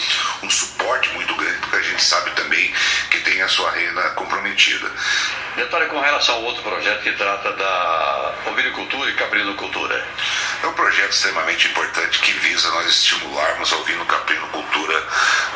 um 0.42 0.50
suporte 0.50 1.08
muito 1.14 1.34
grande, 1.34 1.58
porque 1.60 1.76
a 1.76 1.82
gente 1.82 2.04
sabe 2.04 2.30
também 2.32 2.74
que 3.10 3.20
tem 3.20 3.40
a 3.40 3.48
sua 3.48 3.70
renda 3.70 4.02
comprometida. 4.10 4.90
Detalhe 5.56 5.86
com 5.86 6.00
relação 6.00 6.36
ao 6.36 6.42
outro 6.44 6.62
projeto 6.62 7.02
que 7.02 7.12
trata 7.12 7.52
da 7.52 8.34
ovinicultura 8.46 9.10
e 9.10 9.14
caprinocultura. 9.14 10.02
É 10.62 10.66
um 10.66 10.72
projeto 10.72 11.10
extremamente 11.10 11.68
importante 11.68 12.20
que 12.20 12.32
visa 12.32 12.70
nós 12.70 12.86
estimularmos 12.86 13.70
a 13.70 13.76
ovino-caprinocultura 13.76 15.06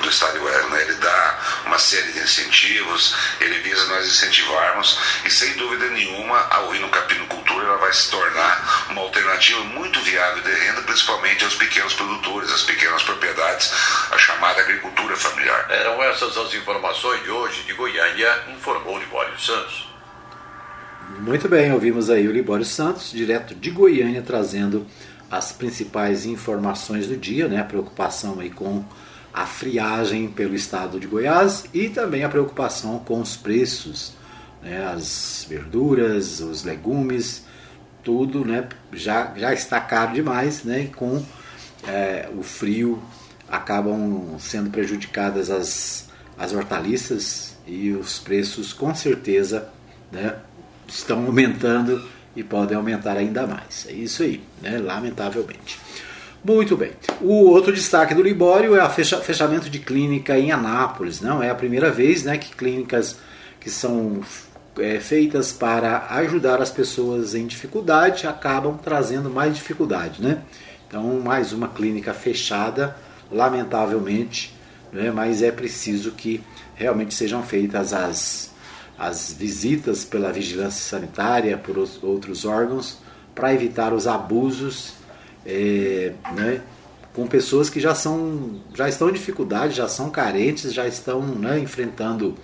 do 0.03 0.11
Estado 0.11 0.35
de 0.35 0.39
Goiás. 0.41 0.69
Né? 0.69 0.83
Ele 0.83 0.95
dá 0.97 1.39
uma 1.65 1.79
série 1.79 2.13
de 2.13 2.19
incentivos, 2.19 3.17
ele 3.41 3.59
visa 3.61 3.87
nós 3.87 4.07
incentivarmos 4.07 4.99
e 5.25 5.31
sem 5.31 5.55
dúvida 5.55 5.87
nenhuma 5.87 6.47
a 6.51 6.61
ovino-caprinocultura 6.63 7.65
ela 7.65 7.79
vai 7.79 7.93
se 7.93 8.11
tornar 8.11 8.87
uma 8.91 9.01
alternativa 9.01 9.61
muito 9.61 9.99
viável 10.01 10.43
de 10.43 10.53
renda, 10.53 10.83
principalmente 10.83 11.45
aos 11.45 11.55
pequenos 11.55 11.95
produtores, 11.95 12.53
às 12.53 12.63
pequenas 12.63 13.03
propriedades, 13.03 13.73
a 14.11 14.19
chamada 14.19 14.61
agricultura 14.61 15.17
familiar. 15.17 15.67
Eram 15.71 16.03
essas 16.03 16.37
as 16.37 16.53
informações 16.53 17.23
de 17.23 17.31
hoje 17.31 17.63
de 17.63 17.73
Goiânia, 17.73 18.45
informou 18.49 18.99
Libório 18.99 19.39
Santos. 19.41 19.86
Muito 21.09 21.49
bem, 21.49 21.73
ouvimos 21.73 22.11
aí 22.11 22.27
o 22.27 22.33
Libório 22.33 22.65
Santos, 22.65 23.13
direto 23.13 23.55
de 23.55 23.71
Goiânia, 23.71 24.23
trazendo 24.23 24.85
as 25.31 25.53
principais 25.53 26.27
informações 26.27 27.07
do 27.07 27.17
dia, 27.17 27.47
né? 27.47 27.61
A 27.61 27.65
preocupação 27.65 28.41
aí 28.41 28.51
com 28.51 28.85
a 29.33 29.47
friagem 29.47 30.29
pelo 30.29 30.55
estado 30.55 30.99
de 30.99 31.07
Goiás 31.07 31.65
e 31.73 31.89
também 31.89 32.25
a 32.25 32.29
preocupação 32.29 32.99
com 32.99 33.21
os 33.21 33.37
preços, 33.37 34.15
né? 34.61 34.85
As 34.85 35.47
verduras, 35.49 36.41
os 36.41 36.65
legumes, 36.65 37.45
tudo, 38.03 38.45
né? 38.45 38.69
Já, 38.93 39.33
já 39.37 39.55
está 39.55 39.81
caro 39.81 40.13
demais, 40.13 40.65
né? 40.65 40.83
E 40.83 40.89
com 40.89 41.25
é, 41.87 42.29
o 42.37 42.43
frio 42.43 43.01
acabam 43.49 44.37
sendo 44.41 44.71
prejudicadas 44.71 45.51
as, 45.51 46.09
as 46.37 46.53
hortaliças 46.53 47.57
e 47.65 47.93
os 47.93 48.19
preços 48.19 48.73
com 48.73 48.93
certeza, 48.93 49.69
né? 50.11 50.35
Estão 50.89 51.27
aumentando 51.27 52.07
e 52.35 52.43
podem 52.43 52.77
aumentar 52.77 53.17
ainda 53.17 53.47
mais. 53.47 53.87
É 53.89 53.93
isso 53.93 54.23
aí, 54.23 54.43
né? 54.63 54.79
lamentavelmente. 54.79 55.79
Muito 56.45 56.77
bem. 56.77 56.93
O 57.21 57.47
outro 57.51 57.73
destaque 57.73 58.15
do 58.15 58.23
Libório 58.23 58.77
é 58.77 58.85
o 58.85 58.91
fecha, 58.91 59.21
fechamento 59.21 59.69
de 59.69 59.79
clínica 59.79 60.39
em 60.39 60.53
Anápolis. 60.53 61.21
Não 61.21 61.43
é 61.43 61.51
a 61.51 61.55
primeira 61.55 61.91
vez 61.91 62.23
né, 62.23 62.39
que 62.39 62.55
clínicas 62.55 63.19
que 63.59 63.69
são 63.69 64.21
é, 64.79 65.01
feitas 65.01 65.53
para 65.53 66.07
ajudar 66.11 66.61
as 66.63 66.71
pessoas 66.71 67.35
em 67.35 67.47
dificuldade 67.47 68.27
acabam 68.27 68.79
trazendo 68.79 69.29
mais 69.29 69.55
dificuldade. 69.55 70.23
Né? 70.23 70.43
Então, 70.87 71.19
mais 71.21 71.53
uma 71.53 71.69
clínica 71.69 72.15
fechada, 72.15 72.97
lamentavelmente, 73.33 74.55
né? 74.93 75.11
mas 75.11 75.43
é 75.43 75.51
preciso 75.51 76.13
que 76.13 76.45
realmente 76.77 77.15
sejam 77.15 77.43
feitas 77.43 77.93
as 77.93 78.55
as 78.99 79.33
visitas 79.33 80.05
pela 80.05 80.33
vigilância 80.33 80.83
sanitária, 80.83 81.57
por 81.59 81.77
outros 82.03 82.45
órgãos, 82.45 82.99
para 83.35 83.53
evitar 83.53 83.93
os 83.93 84.07
abusos 84.07 84.95
é, 85.45 86.13
né, 86.35 86.63
com 87.15 87.27
pessoas 87.27 87.71
que 87.71 87.79
já, 87.81 87.95
são, 87.95 88.61
já 88.75 88.89
estão 88.89 89.09
em 89.09 89.13
dificuldade, 89.13 89.75
já 89.75 89.89
são 89.89 90.11
carentes, 90.11 90.73
já 90.73 90.87
estão 90.87 91.21
né, 91.23 91.59
enfrentando 91.59 92.35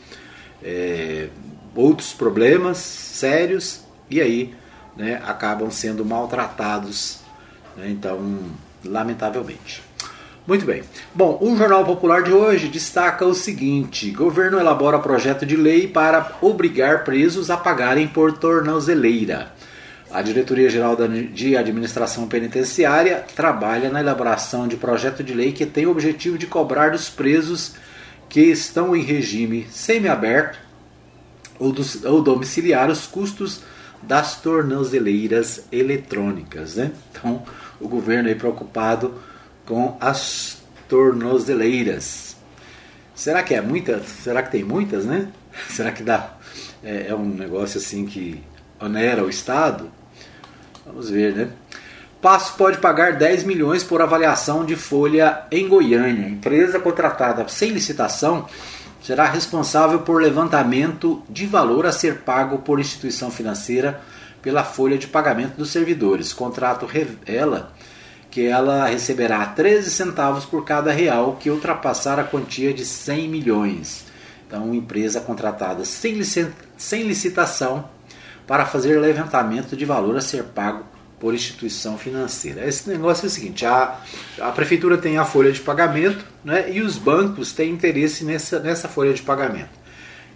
é, 0.63 1.29
outros 1.75 2.13
problemas 2.13 2.79
sérios 2.79 3.81
e 4.09 4.21
aí 4.21 4.55
né, 4.97 5.21
acabam 5.27 5.71
sendo 5.71 6.05
maltratados. 6.05 7.21
Né, 7.77 7.91
então, 7.91 8.39
lamentavelmente. 8.85 9.83
Muito 10.45 10.67
bem. 10.67 10.83
Bom, 11.15 11.39
o 11.41 11.57
Jornal 11.57 11.85
Popular 11.85 12.25
de 12.25 12.33
hoje 12.33 12.67
destaca 12.67 13.25
o 13.25 13.35
seguinte: 13.35 14.11
governo 14.11 14.59
elabora 14.59 14.99
projeto 14.99 15.47
de 15.47 15.55
lei 15.57 15.87
para 15.87 16.37
obrigar 16.41 17.05
presos 17.05 17.49
a 17.49 17.57
pagarem 17.57 18.09
por 18.09 18.33
tornozeleira. 18.33 19.53
A 20.11 20.21
Diretoria-Geral 20.21 20.97
de 21.33 21.57
Administração 21.57 22.27
Penitenciária 22.27 23.25
trabalha 23.35 23.89
na 23.89 24.01
elaboração 24.01 24.67
de 24.67 24.77
projeto 24.77 25.23
de 25.23 25.33
lei 25.33 25.53
que 25.53 25.65
tem 25.65 25.87
o 25.87 25.91
objetivo 25.91 26.37
de 26.37 26.47
cobrar 26.47 26.91
dos 26.91 27.09
presos 27.09 27.77
que 28.29 28.41
estão 28.41 28.97
em 28.97 29.03
regime 29.03 29.67
semiaberto 29.71 30.59
ou, 31.59 31.73
ou 32.05 32.21
domiciliar 32.21 32.91
os 32.91 33.07
custos 33.07 33.63
das 34.03 34.41
tornozeleiras 34.41 35.67
eletrônicas. 35.71 36.77
Né? 36.77 36.91
Então, 37.11 37.43
o 37.81 37.87
governo 37.87 38.29
é 38.29 38.35
preocupado 38.35 39.15
com 39.67 39.97
as 40.01 40.59
tornozeleiras. 40.89 42.37
Será 43.15 43.43
que 43.43 43.55
é 43.55 43.61
muita? 43.61 44.03
Será 44.03 44.43
que 44.43 44.51
tem 44.51 44.65
muitas, 44.65 45.05
né? 45.05 45.29
Será 45.71 45.93
que 45.93 46.03
dá? 46.03 46.35
É, 46.83 47.07
é 47.09 47.15
um 47.15 47.25
negócio 47.25 47.79
assim 47.79 48.05
que 48.07 48.43
onera 48.81 49.23
o 49.25 49.31
Estado? 49.31 49.91
Vamos 50.85 51.09
ver, 51.09 51.35
né? 51.35 51.51
Passo 52.21 52.55
pode 52.57 52.79
pagar 52.79 53.15
10 53.15 53.45
milhões 53.45 53.83
por 53.83 54.01
avaliação 54.01 54.65
de 54.65 54.77
folha 54.77 55.43
em 55.51 55.69
Goiânia. 55.69 56.29
Empresa 56.29 56.79
contratada 56.79 57.47
sem 57.49 57.71
licitação 57.71 58.47
será 59.03 59.29
responsável 59.29 60.01
por 60.01 60.23
levantamento 60.23 61.23
de 61.29 61.47
valor 61.47 61.85
a 61.85 61.91
ser 61.91 62.19
pago 62.19 62.59
por 62.59 62.79
instituição 62.79 63.31
financeira 63.31 64.01
pela 64.41 64.63
folha 64.63 64.97
de 64.97 65.09
pagamento 65.09 65.57
dos 65.57 65.71
servidores. 65.71 66.33
Contrato 66.33 66.87
revela 66.87 67.73
que 68.33 68.47
ela 68.47 68.87
receberá 68.87 69.45
13 69.45 69.91
centavos 69.91 70.47
por 70.47 70.65
cada 70.65 70.91
real 70.91 71.37
que 71.39 71.51
ultrapassar 71.51 72.19
a 72.19 72.25
quantia 72.25 72.73
de 72.73 72.83
100 72.83 73.29
milhões. 73.29 74.07
Então, 74.47 74.75
empresa 74.75 75.21
contratada 75.21 75.85
sem, 75.85 76.19
sem 76.79 77.03
licitação 77.03 77.91
para 78.47 78.65
fazer 78.65 78.99
levantamento 78.99 79.77
de 79.77 79.85
valor 79.85 80.17
a 80.17 80.23
ser 80.23 80.45
pago 80.45 80.83
por 81.21 81.35
instituição 81.35 81.99
financeira. 81.99 82.67
Esse 82.67 82.89
negócio 82.89 83.27
é 83.27 83.29
o 83.29 83.31
seguinte: 83.31 83.67
a, 83.67 84.01
a 84.41 84.51
prefeitura 84.51 84.97
tem 84.97 85.19
a 85.19 85.27
folha 85.27 85.53
de 85.53 85.61
pagamento 85.61 86.25
né, 86.43 86.73
e 86.73 86.81
os 86.81 86.97
bancos 86.97 87.53
têm 87.53 87.71
interesse 87.71 88.25
nessa, 88.25 88.59
nessa 88.59 88.89
folha 88.89 89.13
de 89.13 89.21
pagamento. 89.21 89.79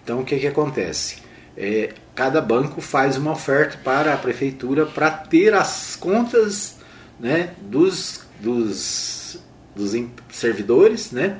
Então, 0.03 0.19
o 0.19 0.23
que, 0.23 0.37
que 0.37 0.47
acontece? 0.47 1.17
É, 1.57 1.95
cada 2.13 2.41
banco 2.41 2.79
faz 2.79 3.17
uma 3.17 3.31
oferta 3.31 3.79
para 3.83 4.13
a 4.13 4.17
prefeitura 4.17 4.85
para 4.85 5.09
ter 5.09 5.55
as 5.55 5.95
contas 5.95 6.76
né, 7.19 7.51
dos, 7.61 8.21
dos, 8.39 9.39
dos 9.75 9.93
servidores, 10.29 11.11
né, 11.11 11.39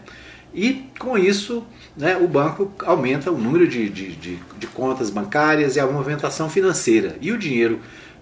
e 0.53 0.89
com 0.97 1.17
isso 1.17 1.63
né, 1.95 2.17
o 2.17 2.27
banco 2.27 2.71
aumenta 2.85 3.31
o 3.31 3.37
número 3.37 3.67
de, 3.67 3.89
de, 3.89 4.15
de, 4.15 4.39
de, 4.57 4.67
contas 4.67 5.09
bancárias 5.09 5.75
e 5.75 5.79
a 5.79 5.85
movimentação 5.85 6.49
financeira. 6.49 7.15
E 7.21 7.31
o 7.31 7.37
dinheiro 7.37 7.79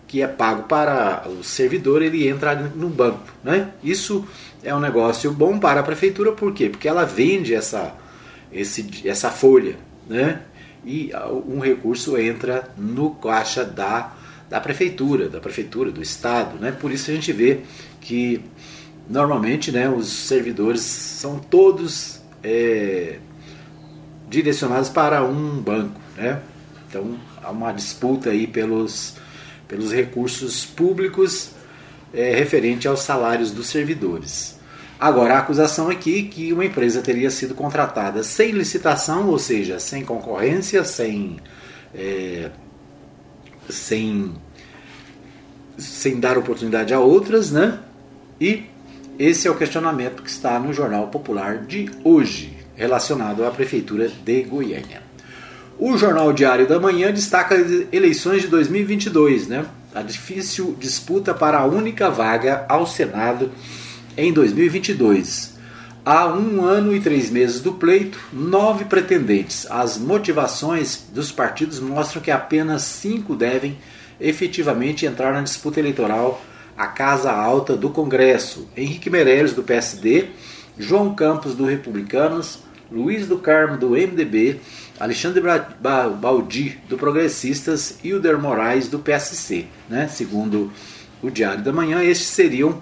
que 0.08 0.22
é 0.22 0.28
pago 0.28 0.64
para 0.64 1.28
o 1.28 1.44
servidor 1.44 2.02
ele 2.02 2.28
entra 2.28 2.56
no 2.56 2.90
banco. 2.90 3.24
Né? 3.44 3.70
Isso 3.84 4.26
é 4.64 4.74
um 4.74 4.80
negócio 4.80 5.32
bom 5.32 5.60
para 5.60 5.80
a 5.80 5.84
prefeitura, 5.84 6.32
por 6.32 6.54
quê? 6.54 6.70
Porque 6.70 6.88
ela 6.88 7.06
vende 7.06 7.54
essa, 7.54 7.96
esse, 8.52 9.08
essa 9.08 9.30
folha 9.30 9.78
né? 10.08 10.42
e 10.86 11.12
um 11.48 11.60
recurso 11.60 12.18
entra 12.18 12.70
no 12.78 13.12
caixa 13.12 13.64
da 13.64 14.14
da 14.50 14.60
prefeitura, 14.60 15.30
da 15.30 15.40
prefeitura, 15.40 15.92
do 15.92 16.02
estado, 16.02 16.58
né? 16.60 16.72
Por 16.72 16.92
isso 16.92 17.10
a 17.10 17.14
gente 17.14 17.32
vê 17.32 17.62
que 18.02 18.42
normalmente, 19.10 19.72
né, 19.72 19.90
os 19.90 20.08
servidores 20.08 20.82
são 20.82 21.40
todos 21.40 22.22
é, 22.44 23.20
direcionados 24.30 24.90
para 24.90 25.24
um 25.24 25.62
banco, 25.62 26.00
né? 26.16 26.42
Então 26.88 27.18
há 27.42 27.52
uma 27.52 27.72
disputa 27.72 28.30
aí 28.30 28.48
pelos 28.48 29.16
pelos 29.68 29.92
recursos 29.92 30.66
públicos 30.66 31.52
é, 32.14 32.36
referente 32.36 32.88
aos 32.88 33.02
salários 33.02 33.52
dos 33.52 33.68
servidores. 33.68 34.56
Agora, 35.00 35.36
a 35.36 35.40
acusação 35.40 35.90
aqui 35.90 36.20
é 36.20 36.34
que 36.34 36.54
uma 36.54 36.66
empresa 36.66 37.02
teria 37.02 37.30
sido 37.30 37.54
contratada 37.54 38.24
sem 38.24 38.52
licitação, 38.52 39.28
ou 39.28 39.38
seja, 39.38 39.78
sem 39.78 40.06
concorrência, 40.06 40.84
sem, 40.86 41.38
é, 41.94 42.50
sem, 43.70 44.34
sem 45.78 46.20
dar 46.20 46.38
oportunidade 46.38 46.94
a 46.94 47.00
outras, 47.00 47.52
né? 47.52 47.80
E 48.40 48.64
esse 49.18 49.48
é 49.48 49.52
o 49.52 49.56
questionamento 49.56 50.22
que 50.22 50.30
está 50.30 50.60
no 50.60 50.74
Jornal 50.74 51.08
Popular 51.08 51.60
de 51.60 51.90
hoje, 52.04 52.58
relacionado 52.76 53.46
à 53.46 53.52
Prefeitura 53.52 54.10
de 54.10 54.44
Goiânia. 54.44 55.02
O 55.80 55.98
Jornal 55.98 56.32
Diário 56.32 56.68
da 56.68 56.80
Manhã 56.80 57.12
destaca 57.12 57.56
as 57.56 57.70
eleições 57.92 58.42
de 58.42 58.48
2022, 58.48 59.48
né? 59.48 59.66
A 59.94 60.02
difícil 60.02 60.76
disputa 60.80 61.34
para 61.34 61.60
a 61.60 61.66
única 61.66 62.10
vaga 62.10 62.66
ao 62.68 62.86
Senado 62.86 63.52
em 64.18 64.32
2022. 64.34 65.55
Há 66.08 66.28
um 66.28 66.64
ano 66.64 66.96
e 66.96 67.02
três 67.02 67.32
meses 67.32 67.60
do 67.60 67.74
pleito, 67.74 68.20
nove 68.32 68.86
pretendentes. 68.86 69.66
As 69.72 69.98
motivações 69.98 71.04
dos 71.12 71.32
partidos 71.32 71.80
mostram 71.80 72.22
que 72.22 72.30
apenas 72.30 72.84
cinco 72.84 73.36
devem 73.36 73.76
efetivamente 74.22 75.08
entrar 75.08 75.34
na 75.34 75.42
disputa 75.42 75.80
eleitoral 75.80 76.40
à 76.78 76.86
Casa 76.86 77.32
Alta 77.32 77.76
do 77.76 77.90
Congresso. 77.90 78.70
Henrique 78.78 79.10
Meirelles, 79.10 79.54
do 79.54 79.64
PSD, 79.64 80.28
João 80.78 81.16
Campos, 81.16 81.56
do 81.56 81.66
Republicanos, 81.66 82.60
Luiz 82.92 83.26
do 83.26 83.40
Carmo, 83.40 83.76
do 83.76 83.90
MDB, 83.90 84.60
Alexandre 85.00 85.42
Baldi, 86.22 86.80
do 86.88 87.00
Progressistas, 87.00 87.98
e 88.04 88.10
Hilder 88.10 88.38
Moraes, 88.38 88.88
do 88.88 89.00
PSC. 89.00 89.66
Né? 89.90 90.08
Segundo 90.08 90.72
o 91.20 91.32
Diário 91.32 91.64
da 91.64 91.74
Manhã, 91.74 92.04
estes 92.04 92.28
seriam 92.28 92.80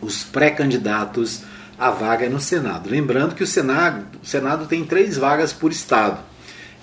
os 0.00 0.22
pré-candidatos 0.22 1.42
à 1.78 1.90
vaga 1.90 2.28
no 2.28 2.40
Senado. 2.40 2.88
Lembrando 2.88 3.34
que 3.34 3.42
o 3.42 3.46
Senado, 3.46 4.06
o 4.22 4.26
Senado 4.26 4.66
tem 4.66 4.84
três 4.84 5.16
vagas 5.16 5.52
por 5.52 5.72
estado. 5.72 6.20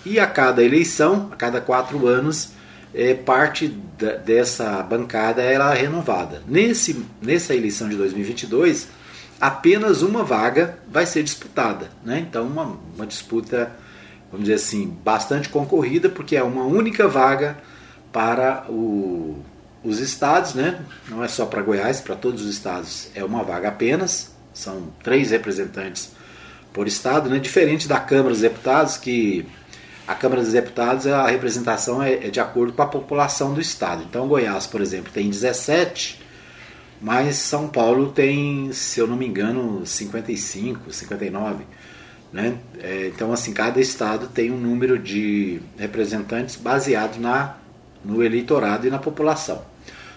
E 0.06 0.19
a 0.19 0.27
cada 0.27 0.63
eleição, 0.63 1.30
a 1.32 1.36
cada 1.36 1.62
quatro 1.62 2.08
anos, 2.08 2.54
é, 2.93 3.13
parte 3.13 3.67
da, 3.67 4.15
dessa 4.15 4.82
bancada 4.84 5.41
era 5.41 5.73
renovada. 5.73 6.41
Nesse, 6.47 7.06
nessa 7.21 7.56
eleição 7.56 7.88
de 7.88 7.95
2022, 7.95 8.88
apenas 9.39 10.01
uma 10.01 10.23
vaga 10.23 10.80
vai 10.88 11.06
ser 11.06 11.23
disputada. 11.23 11.89
Né? 12.04 12.25
Então, 12.27 12.45
uma, 12.45 12.77
uma 12.95 13.08
disputa, 13.08 13.71
vamos 14.32 14.45
dizer 14.45 14.56
assim, 14.56 14.88
bastante 15.04 15.49
concorrida, 15.49 16.10
porque 16.10 16.36
é 16.36 16.43
uma 16.43 16.63
única 16.63 17.08
vaga 17.08 17.58
para 18.12 18.65
o, 18.69 19.39
os 19.84 19.99
estados, 19.99 20.54
né? 20.54 20.82
não 21.08 21.23
é 21.23 21.27
só 21.27 21.45
para 21.45 21.62
Goiás, 21.62 22.01
para 22.01 22.15
todos 22.15 22.43
os 22.43 22.49
estados 22.49 23.10
é 23.15 23.23
uma 23.23 23.43
vaga 23.43 23.69
apenas, 23.69 24.32
são 24.54 24.90
três 25.04 25.32
representantes 25.32 26.12
por 26.74 26.88
estado, 26.88 27.30
né? 27.30 27.40
diferente 27.40 27.88
da 27.88 28.00
Câmara 28.00 28.30
dos 28.30 28.42
Deputados, 28.42 28.98
que 28.98 29.46
a 30.08 30.16
Câmara 30.16 30.42
dos 30.42 30.54
Deputados 30.54 31.08
a 31.08 31.28
representação 31.28 32.02
é, 32.02 32.14
é 32.14 32.30
de 32.30 32.40
acordo 32.40 32.74
com 32.74 32.82
a 32.82 32.88
população 32.88 33.54
do 33.54 33.62
estado. 33.62 34.04
Então 34.10 34.28
Goiás, 34.28 34.68
por 34.68 34.82
exemplo, 34.82 35.12
tem 35.12 35.30
17, 35.30 36.22
mas 37.02 37.38
São 37.38 37.68
Paulo 37.68 38.12
tem, 38.12 38.72
se 38.72 39.00
eu 39.00 39.08
não 39.08 39.16
me 39.16 39.26
engano, 39.26 39.86
55, 39.86 40.94
59. 40.94 41.64
Né? 42.32 42.58
É, 42.80 43.08
então, 43.08 43.34
assim, 43.34 43.52
cada 43.52 43.82
estado 43.82 44.28
tem 44.28 44.52
um 44.52 44.58
número 44.58 44.98
de 44.98 45.62
representantes 45.78 46.56
baseado 46.56 47.20
na, 47.20 47.58
no 48.06 48.24
eleitorado 48.24 48.88
e 48.88 48.90
na 48.90 49.00
população. 49.00 49.64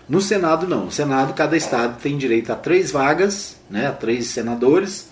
No 0.08 0.20
Senado, 0.20 0.66
não. 0.66 0.86
No 0.86 0.92
Senado, 0.92 1.32
cada 1.34 1.56
estado 1.56 2.00
tem 2.00 2.18
direito 2.18 2.52
a 2.52 2.56
três 2.56 2.90
vagas, 2.90 3.56
né, 3.70 3.86
a 3.86 3.92
três 3.92 4.26
senadores, 4.26 5.08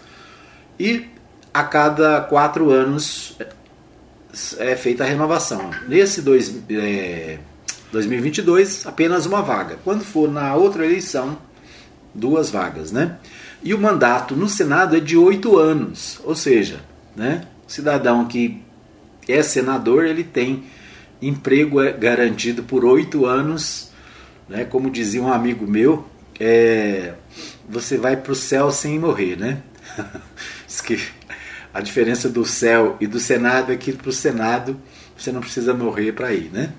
e 0.79 1.07
a 1.53 1.65
cada 1.65 2.21
quatro 2.21 2.71
anos 2.71 3.37
é 4.59 4.77
feita 4.77 5.05
a 5.05 5.07
renovação. 5.07 5.71
Nesse 5.87 6.23
dois, 6.23 6.55
é, 6.71 7.39
2022, 7.91 8.87
apenas 8.87 9.27
uma 9.27 9.43
vaga. 9.43 9.79
Quando 9.85 10.05
for 10.05 10.31
na 10.31 10.55
outra 10.55 10.85
eleição, 10.85 11.37
duas 12.15 12.51
vagas. 12.51 12.91
Né? 12.93 13.17
E 13.63 13.75
o 13.75 13.79
mandato 13.79 14.35
no 14.35 14.49
Senado 14.49 14.97
é 14.97 15.01
de 15.01 15.17
oito 15.17 15.59
anos, 15.59 16.21
ou 16.25 16.35
seja, 16.35 16.81
né, 17.15 17.43
cidadão 17.67 18.27
que 18.27 18.63
é 19.29 19.43
senador 19.43 20.05
ele 20.05 20.25
tem 20.25 20.65
emprego 21.21 21.77
garantido 21.99 22.65
por 22.65 22.85
oito 22.85 23.25
anos 23.25 23.92
né? 24.49 24.65
Como 24.65 24.91
dizia 24.91 25.23
um 25.23 25.33
amigo 25.33 25.67
meu, 25.67 26.07
é, 26.39 27.15
você 27.69 27.97
vai 27.97 28.17
para 28.17 28.33
o 28.33 28.35
céu 28.35 28.71
sem 28.71 28.99
morrer, 28.99 29.37
né? 29.37 29.63
Que 30.85 30.99
a 31.73 31.81
diferença 31.81 32.29
do 32.29 32.45
céu 32.45 32.97
e 33.01 33.07
do 33.07 33.21
Senado 33.21 33.73
é 33.73 33.77
que 33.77 33.93
para 33.93 34.09
o 34.09 34.13
Senado 34.13 34.77
você 35.17 35.31
não 35.31 35.41
precisa 35.41 35.73
morrer 35.73 36.13
para 36.13 36.33
ir, 36.33 36.51
né? 36.53 36.71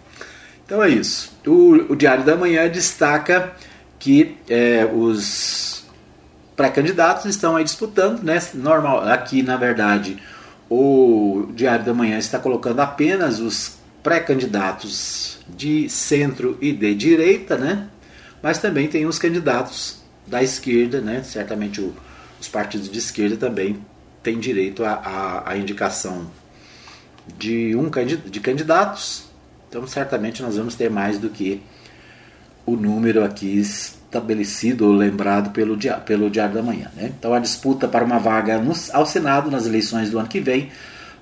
Então 0.65 0.83
é 0.83 0.89
isso. 0.89 1.31
O, 1.45 1.93
o, 1.93 1.95
Diário 1.95 2.23
da 2.23 2.35
Manhã 2.35 2.67
destaca 2.69 3.53
que 3.97 4.35
é, 4.49 4.85
os 4.85 5.85
pré-candidatos 6.55 7.25
estão 7.25 7.55
aí 7.55 7.63
disputando, 7.63 8.23
né? 8.23 8.41
Normal, 8.55 9.07
aqui 9.07 9.41
na 9.41 9.55
verdade 9.55 10.17
o 10.69 11.47
Diário 11.53 11.85
da 11.85 11.93
Manhã 11.93 12.17
está 12.17 12.39
colocando 12.39 12.79
apenas 12.79 13.39
os 13.39 13.77
pré-candidatos 14.03 15.39
de 15.47 15.89
centro 15.89 16.57
e 16.61 16.73
de 16.73 16.93
direita, 16.93 17.57
né? 17.57 17.87
Mas 18.41 18.59
também 18.59 18.87
tem 18.87 19.05
os 19.05 19.17
candidatos 19.17 20.03
da 20.27 20.43
esquerda, 20.43 20.99
né? 20.99 21.23
Certamente 21.23 21.79
o, 21.79 21.95
os 22.39 22.47
partidos 22.49 22.89
de 22.89 22.99
esquerda 22.99 23.37
também 23.37 23.79
têm 24.21 24.39
direito 24.39 24.83
à 24.85 25.53
indicação 25.57 26.29
de 27.37 27.75
um 27.75 27.89
de 27.89 28.39
candidatos. 28.39 29.25
Então, 29.69 29.87
certamente 29.87 30.41
nós 30.43 30.57
vamos 30.57 30.75
ter 30.75 30.89
mais 30.89 31.17
do 31.17 31.29
que 31.29 31.61
o 32.65 32.75
número 32.75 33.23
aqui 33.23 33.59
estabelecido 33.59 34.85
ou 34.85 34.93
lembrado 34.93 35.51
pelo, 35.51 35.77
pelo 36.05 36.29
Diário 36.29 36.53
da 36.53 36.61
Manhã. 36.61 36.91
Né? 36.95 37.11
Então, 37.17 37.33
a 37.33 37.39
disputa 37.39 37.87
para 37.87 38.05
uma 38.05 38.19
vaga 38.19 38.59
no, 38.59 38.73
ao 38.91 39.05
Senado 39.05 39.49
nas 39.49 39.65
eleições 39.65 40.11
do 40.11 40.19
ano 40.19 40.27
que 40.27 40.39
vem 40.39 40.69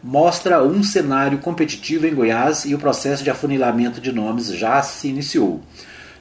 mostra 0.03 0.63
um 0.63 0.83
cenário 0.83 1.37
competitivo 1.37 2.07
em 2.07 2.15
Goiás 2.15 2.65
e 2.65 2.73
o 2.73 2.79
processo 2.79 3.23
de 3.23 3.29
afunilamento 3.29 4.01
de 4.01 4.11
nomes 4.11 4.47
já 4.47 4.81
se 4.81 5.07
iniciou. 5.07 5.61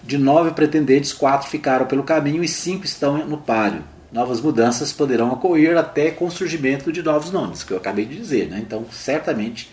De 0.02 0.18
nove 0.18 0.52
pretendentes, 0.52 1.12
quatro 1.12 1.48
ficaram 1.48 1.86
pelo 1.86 2.02
caminho 2.02 2.42
e 2.42 2.48
cinco 2.48 2.84
estão 2.84 3.26
no 3.26 3.38
páreo. 3.38 3.82
Novas 4.12 4.40
mudanças 4.40 4.92
poderão 4.92 5.30
ocorrer 5.30 5.76
até 5.76 6.10
com 6.10 6.26
o 6.26 6.30
surgimento 6.30 6.92
de 6.92 7.02
novos 7.02 7.30
nomes, 7.30 7.62
que 7.62 7.72
eu 7.72 7.76
acabei 7.76 8.04
de 8.04 8.16
dizer. 8.16 8.48
Né? 8.48 8.58
Então, 8.58 8.84
certamente, 8.90 9.70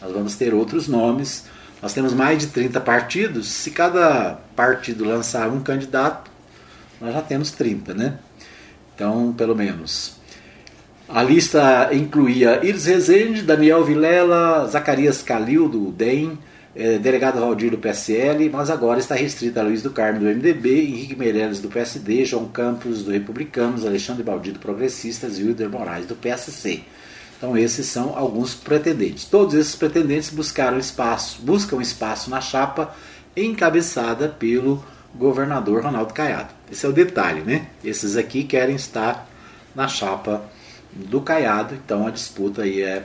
nós 0.00 0.12
vamos 0.12 0.36
ter 0.36 0.54
outros 0.54 0.86
nomes. 0.86 1.46
Nós 1.82 1.92
temos 1.92 2.14
mais 2.14 2.38
de 2.38 2.48
30 2.48 2.80
partidos. 2.80 3.48
Se 3.48 3.70
cada 3.70 4.38
partido 4.54 5.04
lançar 5.04 5.48
um 5.48 5.60
candidato, 5.60 6.30
nós 7.00 7.12
já 7.12 7.22
temos 7.22 7.50
30, 7.50 7.94
né? 7.94 8.18
Então, 8.94 9.32
pelo 9.32 9.56
menos 9.56 10.19
a 11.12 11.22
lista 11.24 11.90
incluía 11.92 12.64
Iris 12.64 12.86
Rezende, 12.86 13.42
Daniel 13.42 13.84
Vilela, 13.84 14.68
Zacarias 14.68 15.22
Calil, 15.22 15.68
do 15.68 15.90
DEM, 15.90 16.38
eh, 16.74 16.98
delegado 16.98 17.40
Valdir 17.40 17.72
do 17.72 17.78
PSL, 17.78 18.48
mas 18.48 18.70
agora 18.70 19.00
está 19.00 19.16
restrita 19.16 19.60
a 19.60 19.64
Luiz 19.64 19.82
do 19.82 19.90
Carmo 19.90 20.20
do 20.20 20.26
MDB, 20.26 20.86
Henrique 20.86 21.16
Meirelles 21.16 21.58
do 21.58 21.68
PSD, 21.68 22.24
João 22.24 22.46
Campos 22.46 23.02
do 23.02 23.10
Republicanos, 23.10 23.84
Alexandre 23.84 24.22
Baldi 24.22 24.52
do 24.52 24.60
Progressistas 24.60 25.36
e 25.38 25.42
Wilder 25.42 25.68
Moraes 25.68 26.06
do 26.06 26.14
PSC. 26.14 26.82
Então 27.36 27.56
esses 27.56 27.86
são 27.86 28.16
alguns 28.16 28.54
pretendentes. 28.54 29.24
Todos 29.24 29.54
esses 29.54 29.74
pretendentes 29.74 30.30
buscaram 30.30 30.78
espaço, 30.78 31.42
buscam 31.42 31.80
espaço 31.82 32.30
na 32.30 32.40
chapa 32.40 32.94
encabeçada 33.36 34.28
pelo 34.28 34.84
governador 35.12 35.82
Ronaldo 35.82 36.14
Caiado. 36.14 36.54
Esse 36.70 36.86
é 36.86 36.88
o 36.88 36.92
detalhe, 36.92 37.40
né? 37.40 37.66
Esses 37.82 38.16
aqui 38.16 38.44
querem 38.44 38.76
estar 38.76 39.28
na 39.74 39.88
chapa 39.88 40.48
do 40.92 41.20
Caiado, 41.20 41.74
então 41.74 42.06
a 42.06 42.10
disputa 42.10 42.62
aí 42.62 42.82
é 42.82 43.04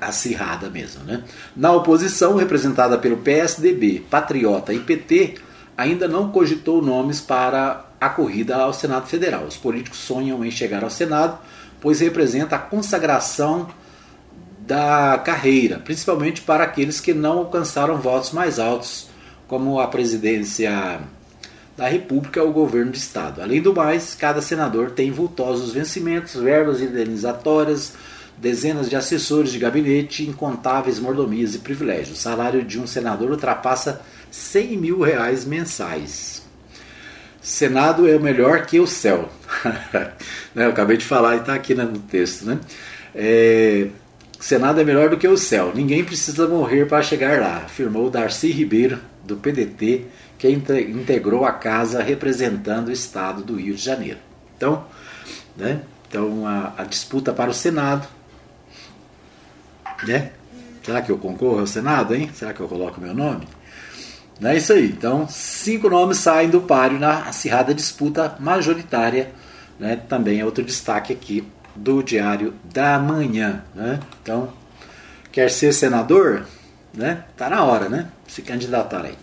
acirrada 0.00 0.68
mesmo. 0.68 1.04
Né? 1.04 1.22
Na 1.56 1.72
oposição, 1.72 2.36
representada 2.36 2.98
pelo 2.98 3.18
PSDB, 3.18 4.04
Patriota 4.10 4.72
e 4.72 4.80
PT, 4.80 5.36
ainda 5.76 6.06
não 6.06 6.30
cogitou 6.30 6.82
nomes 6.82 7.20
para 7.20 7.86
a 8.00 8.08
corrida 8.08 8.56
ao 8.56 8.72
Senado 8.72 9.06
Federal. 9.06 9.44
Os 9.44 9.56
políticos 9.56 9.98
sonham 9.98 10.44
em 10.44 10.50
chegar 10.50 10.84
ao 10.84 10.90
Senado, 10.90 11.38
pois 11.80 12.00
representa 12.00 12.56
a 12.56 12.58
consagração 12.58 13.68
da 14.60 15.20
carreira, 15.24 15.78
principalmente 15.78 16.40
para 16.40 16.64
aqueles 16.64 17.00
que 17.00 17.12
não 17.12 17.38
alcançaram 17.38 17.98
votos 17.98 18.32
mais 18.32 18.58
altos, 18.58 19.08
como 19.46 19.78
a 19.78 19.86
presidência 19.86 21.00
da 21.76 21.88
República 21.88 22.40
ao 22.40 22.52
governo 22.52 22.92
de 22.92 22.98
Estado. 22.98 23.42
Além 23.42 23.60
do 23.60 23.74
mais, 23.74 24.14
cada 24.14 24.40
senador 24.40 24.92
tem 24.92 25.10
vultosos 25.10 25.72
vencimentos, 25.72 26.34
verbas 26.34 26.80
indenizatórias, 26.80 27.94
dezenas 28.36 28.88
de 28.88 28.96
assessores 28.96 29.50
de 29.50 29.58
gabinete, 29.58 30.28
incontáveis 30.28 30.98
mordomias 30.98 31.54
e 31.54 31.58
privilégios. 31.58 32.18
O 32.18 32.20
salário 32.20 32.62
de 32.62 32.78
um 32.78 32.86
senador 32.86 33.30
ultrapassa 33.30 34.00
100 34.30 34.76
mil 34.76 35.00
reais 35.00 35.44
mensais. 35.44 36.42
Senado 37.40 38.08
é 38.08 38.18
melhor 38.18 38.66
que 38.66 38.80
o 38.80 38.86
céu. 38.86 39.28
né, 40.54 40.64
eu 40.64 40.70
acabei 40.70 40.96
de 40.96 41.04
falar 41.04 41.36
e 41.36 41.40
está 41.40 41.54
aqui 41.54 41.74
no 41.74 41.98
texto, 41.98 42.46
né? 42.46 42.58
É, 43.14 43.88
Senado 44.40 44.80
é 44.80 44.84
melhor 44.84 45.08
do 45.08 45.16
que 45.16 45.26
o 45.26 45.36
céu. 45.36 45.72
Ninguém 45.74 46.04
precisa 46.04 46.46
morrer 46.46 46.86
para 46.86 47.02
chegar 47.02 47.40
lá, 47.40 47.62
afirmou 47.64 48.10
Darcy 48.10 48.50
Ribeiro, 48.50 48.98
do 49.24 49.36
PDT, 49.36 50.04
que 50.44 50.50
integrou 50.50 51.46
a 51.46 51.52
casa 51.52 52.02
representando 52.02 52.88
o 52.88 52.92
estado 52.92 53.42
do 53.42 53.56
Rio 53.56 53.74
de 53.74 53.82
Janeiro. 53.82 54.18
Então, 54.54 54.84
né? 55.56 55.80
Então 56.06 56.46
a, 56.46 56.74
a 56.76 56.84
disputa 56.84 57.32
para 57.32 57.50
o 57.50 57.54
Senado, 57.54 58.06
né? 60.06 60.32
Será 60.82 61.00
que 61.00 61.10
eu 61.10 61.16
concorro 61.16 61.60
ao 61.60 61.66
Senado, 61.66 62.14
hein? 62.14 62.30
Será 62.34 62.52
que 62.52 62.60
eu 62.60 62.68
coloco 62.68 63.00
meu 63.00 63.14
nome? 63.14 63.48
Não 64.38 64.50
é 64.50 64.56
isso 64.58 64.74
aí. 64.74 64.86
Então, 64.86 65.26
cinco 65.26 65.88
nomes 65.88 66.18
saem 66.18 66.50
do 66.50 66.60
páreo 66.60 66.98
na 66.98 67.20
acirrada 67.20 67.72
disputa 67.72 68.36
majoritária. 68.38 69.30
Né? 69.78 69.96
Também 69.96 70.40
é 70.40 70.44
outro 70.44 70.62
destaque 70.62 71.10
aqui 71.10 71.48
do 71.74 72.02
Diário 72.02 72.52
da 72.64 72.98
Manhã. 72.98 73.64
Né? 73.74 73.98
Então, 74.22 74.52
quer 75.32 75.50
ser 75.50 75.72
senador? 75.72 76.44
Né? 76.92 77.24
Tá 77.34 77.48
na 77.48 77.64
hora, 77.64 77.88
né? 77.88 78.08
Se 78.28 78.42
candidatar 78.42 79.06
aí. 79.06 79.16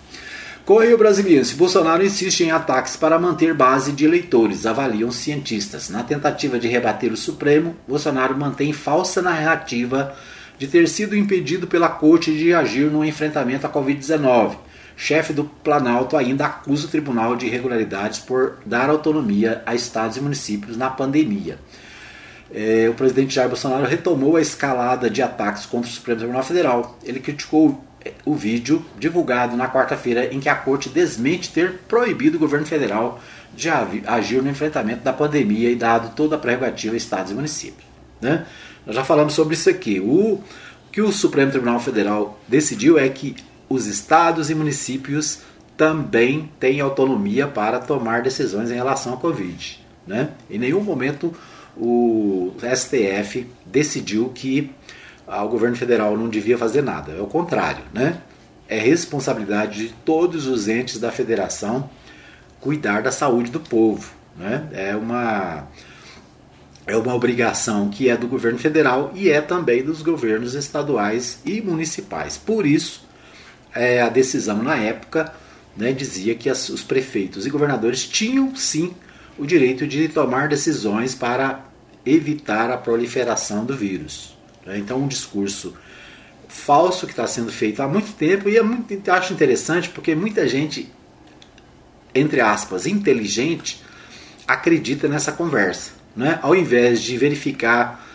Correio 0.65 0.97
Brasiliense. 0.97 1.55
Bolsonaro 1.55 2.05
insiste 2.05 2.43
em 2.43 2.51
ataques 2.51 2.95
para 2.95 3.19
manter 3.19 3.53
base 3.53 3.91
de 3.91 4.05
eleitores, 4.05 4.65
avaliam 4.65 5.11
cientistas. 5.11 5.89
Na 5.89 6.03
tentativa 6.03 6.59
de 6.59 6.67
rebater 6.67 7.11
o 7.11 7.17
Supremo, 7.17 7.75
Bolsonaro 7.87 8.37
mantém 8.37 8.71
falsa 8.71 9.21
narrativa 9.21 10.15
de 10.57 10.67
ter 10.67 10.87
sido 10.87 11.15
impedido 11.15 11.67
pela 11.67 11.89
corte 11.89 12.31
de 12.37 12.53
agir 12.53 12.91
no 12.91 13.03
enfrentamento 13.03 13.65
à 13.65 13.69
Covid-19 13.69 14.57
chefe 15.01 15.33
do 15.33 15.45
Planalto 15.45 16.15
ainda 16.15 16.45
acusa 16.45 16.85
o 16.85 16.89
Tribunal 16.89 17.35
de 17.35 17.47
Irregularidades 17.47 18.19
por 18.19 18.59
dar 18.63 18.87
autonomia 18.87 19.63
a 19.65 19.73
estados 19.73 20.15
e 20.15 20.21
municípios 20.21 20.77
na 20.77 20.91
pandemia. 20.91 21.57
É, 22.53 22.87
o 22.87 22.93
presidente 22.93 23.33
Jair 23.33 23.47
Bolsonaro 23.47 23.85
retomou 23.85 24.35
a 24.35 24.41
escalada 24.41 25.09
de 25.09 25.23
ataques 25.23 25.65
contra 25.65 25.89
o 25.89 25.93
Supremo 25.93 26.19
Tribunal 26.19 26.43
Federal. 26.43 26.99
Ele 27.03 27.19
criticou 27.19 27.83
o 28.25 28.35
vídeo 28.35 28.83
divulgado 28.97 29.55
na 29.55 29.69
quarta-feira 29.69 30.33
em 30.33 30.39
que 30.39 30.49
a 30.49 30.55
corte 30.55 30.89
desmente 30.89 31.51
ter 31.51 31.79
proibido 31.87 32.37
o 32.37 32.39
governo 32.39 32.65
federal 32.65 33.19
de 33.55 33.69
agir 33.69 34.41
no 34.41 34.49
enfrentamento 34.49 35.03
da 35.03 35.13
pandemia 35.13 35.69
e 35.69 35.75
dado 35.75 36.15
toda 36.15 36.35
a 36.35 36.39
prerrogativa 36.39 36.93
a 36.93 36.97
estados 36.97 37.31
e 37.31 37.35
municípios. 37.35 37.85
Né? 38.19 38.45
Nós 38.85 38.95
já 38.95 39.03
falamos 39.03 39.33
sobre 39.33 39.55
isso 39.55 39.69
aqui. 39.69 39.99
O 39.99 40.41
que 40.91 41.01
o 41.01 41.11
Supremo 41.11 41.51
Tribunal 41.51 41.79
Federal 41.79 42.39
decidiu 42.47 42.97
é 42.97 43.07
que 43.09 43.35
os 43.67 43.87
estados 43.87 44.49
e 44.49 44.55
municípios 44.55 45.39
também 45.77 46.51
têm 46.59 46.81
autonomia 46.81 47.47
para 47.47 47.79
tomar 47.79 48.21
decisões 48.21 48.69
em 48.69 48.75
relação 48.75 49.13
à 49.13 49.17
Covid. 49.17 49.79
Né? 50.05 50.29
Em 50.49 50.57
nenhum 50.57 50.81
momento 50.81 51.33
o 51.75 52.53
STF 52.75 53.47
decidiu 53.65 54.29
que 54.29 54.71
ah, 55.31 55.45
o 55.45 55.47
governo 55.47 55.77
federal 55.77 56.17
não 56.17 56.27
devia 56.27 56.57
fazer 56.57 56.81
nada. 56.81 57.13
É 57.13 57.21
o 57.21 57.25
contrário. 57.25 57.83
Né? 57.93 58.17
É 58.67 58.77
responsabilidade 58.77 59.87
de 59.87 59.93
todos 59.93 60.45
os 60.45 60.67
entes 60.67 60.99
da 60.99 61.09
federação 61.09 61.89
cuidar 62.59 63.01
da 63.01 63.13
saúde 63.13 63.49
do 63.49 63.59
povo. 63.59 64.11
Né? 64.37 64.67
É 64.73 64.95
uma 64.95 65.67
é 66.85 66.97
uma 66.97 67.15
obrigação 67.15 67.89
que 67.89 68.09
é 68.09 68.17
do 68.17 68.27
governo 68.27 68.57
federal 68.57 69.11
e 69.15 69.29
é 69.29 69.39
também 69.39 69.81
dos 69.81 70.01
governos 70.01 70.53
estaduais 70.53 71.39
e 71.45 71.61
municipais. 71.61 72.37
Por 72.37 72.65
isso, 72.65 73.07
é, 73.73 74.01
a 74.01 74.09
decisão 74.09 74.61
na 74.61 74.75
época 74.75 75.31
né, 75.77 75.93
dizia 75.93 76.35
que 76.35 76.49
as, 76.49 76.67
os 76.67 76.83
prefeitos 76.83 77.45
e 77.45 77.49
governadores 77.49 78.05
tinham 78.05 78.53
sim 78.55 78.93
o 79.37 79.45
direito 79.45 79.87
de 79.87 80.09
tomar 80.09 80.49
decisões 80.49 81.15
para 81.15 81.63
evitar 82.05 82.69
a 82.69 82.77
proliferação 82.77 83.63
do 83.63 83.77
vírus. 83.77 84.30
Né? 84.65 84.77
Então, 84.77 84.99
um 84.99 85.07
discurso 85.07 85.75
falso 86.47 87.05
que 87.05 87.13
está 87.13 87.25
sendo 87.27 87.51
feito 87.51 87.81
há 87.81 87.87
muito 87.87 88.13
tempo 88.13 88.49
e 88.49 88.57
é 88.57 88.61
muito, 88.61 89.09
acho 89.09 89.33
interessante 89.33 89.89
porque 89.89 90.13
muita 90.13 90.47
gente, 90.47 90.91
entre 92.13 92.41
aspas, 92.41 92.85
inteligente, 92.85 93.81
acredita 94.47 95.07
nessa 95.07 95.31
conversa. 95.31 95.91
Né? 96.15 96.39
Ao 96.41 96.55
invés 96.55 97.01
de 97.01 97.17
verificar 97.17 98.07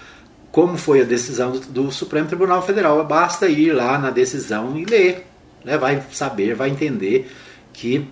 como 0.53 0.77
foi 0.77 1.01
a 1.01 1.05
decisão 1.05 1.53
do, 1.53 1.61
do 1.61 1.93
Supremo 1.93 2.29
Tribunal 2.29 2.63
Federal, 2.65 3.05
basta 3.05 3.49
ir 3.49 3.73
lá 3.73 3.99
na 3.99 4.11
decisão 4.11 4.79
e 4.79 4.85
ler 4.85 5.27
né, 5.67 5.77
vai 5.77 6.01
saber, 6.13 6.55
vai 6.55 6.71
entender 6.71 7.29
que 7.73 8.07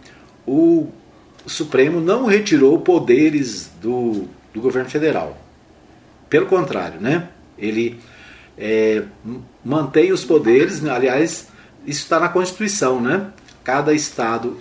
o 0.45 0.89
Supremo 1.47 2.01
não 2.01 2.27
retirou 2.27 2.81
poderes 2.81 3.71
do, 3.81 4.27
do 4.53 4.61
governo 4.61 4.91
federal. 4.91 5.39
Pelo 6.29 6.47
contrário, 6.47 7.01
né, 7.01 7.29
ele 7.57 8.01
é, 8.57 9.05
mantém 9.65 10.13
os 10.13 10.25
poderes, 10.25 10.81
né, 10.81 10.91
aliás, 10.91 11.49
isso 11.87 12.03
está 12.03 12.19
na 12.19 12.29
Constituição, 12.29 13.01
né? 13.01 13.31
Cada 13.63 13.93
estado 13.93 14.59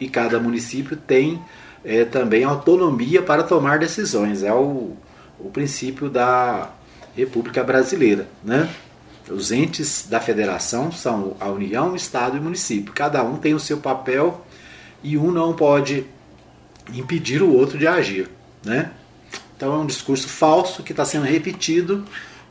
e 0.00 0.08
cada 0.08 0.40
município 0.40 0.96
tem 0.96 1.40
é, 1.84 2.04
também 2.04 2.44
autonomia 2.44 3.22
para 3.22 3.42
tomar 3.42 3.78
decisões. 3.78 4.42
É 4.42 4.52
o, 4.52 4.96
o 5.38 5.50
princípio 5.52 6.08
da 6.08 6.70
República 7.16 7.62
Brasileira, 7.62 8.28
né? 8.42 8.68
Os 9.30 9.52
entes 9.52 10.06
da 10.08 10.20
federação 10.20 10.92
são 10.92 11.36
a 11.40 11.48
União, 11.48 11.96
Estado 11.96 12.36
e 12.36 12.40
município. 12.40 12.92
Cada 12.92 13.22
um 13.22 13.36
tem 13.36 13.54
o 13.54 13.60
seu 13.60 13.78
papel 13.78 14.44
e 15.02 15.16
um 15.16 15.30
não 15.30 15.54
pode 15.54 16.04
impedir 16.92 17.42
o 17.42 17.52
outro 17.52 17.78
de 17.78 17.86
agir. 17.86 18.28
Né? 18.62 18.90
Então 19.56 19.72
é 19.72 19.76
um 19.78 19.86
discurso 19.86 20.28
falso 20.28 20.82
que 20.82 20.92
está 20.92 21.04
sendo 21.04 21.24
repetido, 21.24 22.04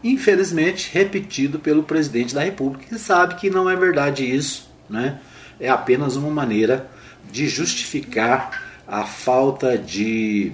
infelizmente 0.04 0.90
repetido 0.92 1.60
pelo 1.60 1.84
presidente 1.84 2.36
da 2.36 2.44
República, 2.44 2.86
que 2.86 3.00
sabe 3.00 3.36
que 3.36 3.50
não 3.50 3.70
é 3.70 3.76
verdade 3.76 4.24
isso. 4.24 4.70
Né? 4.90 5.20
É 5.60 5.70
apenas 5.70 6.16
uma 6.16 6.30
maneira 6.30 6.90
de 7.32 7.48
justificar 7.48 8.84
a 8.88 9.06
falta 9.06 9.78
de 9.78 10.52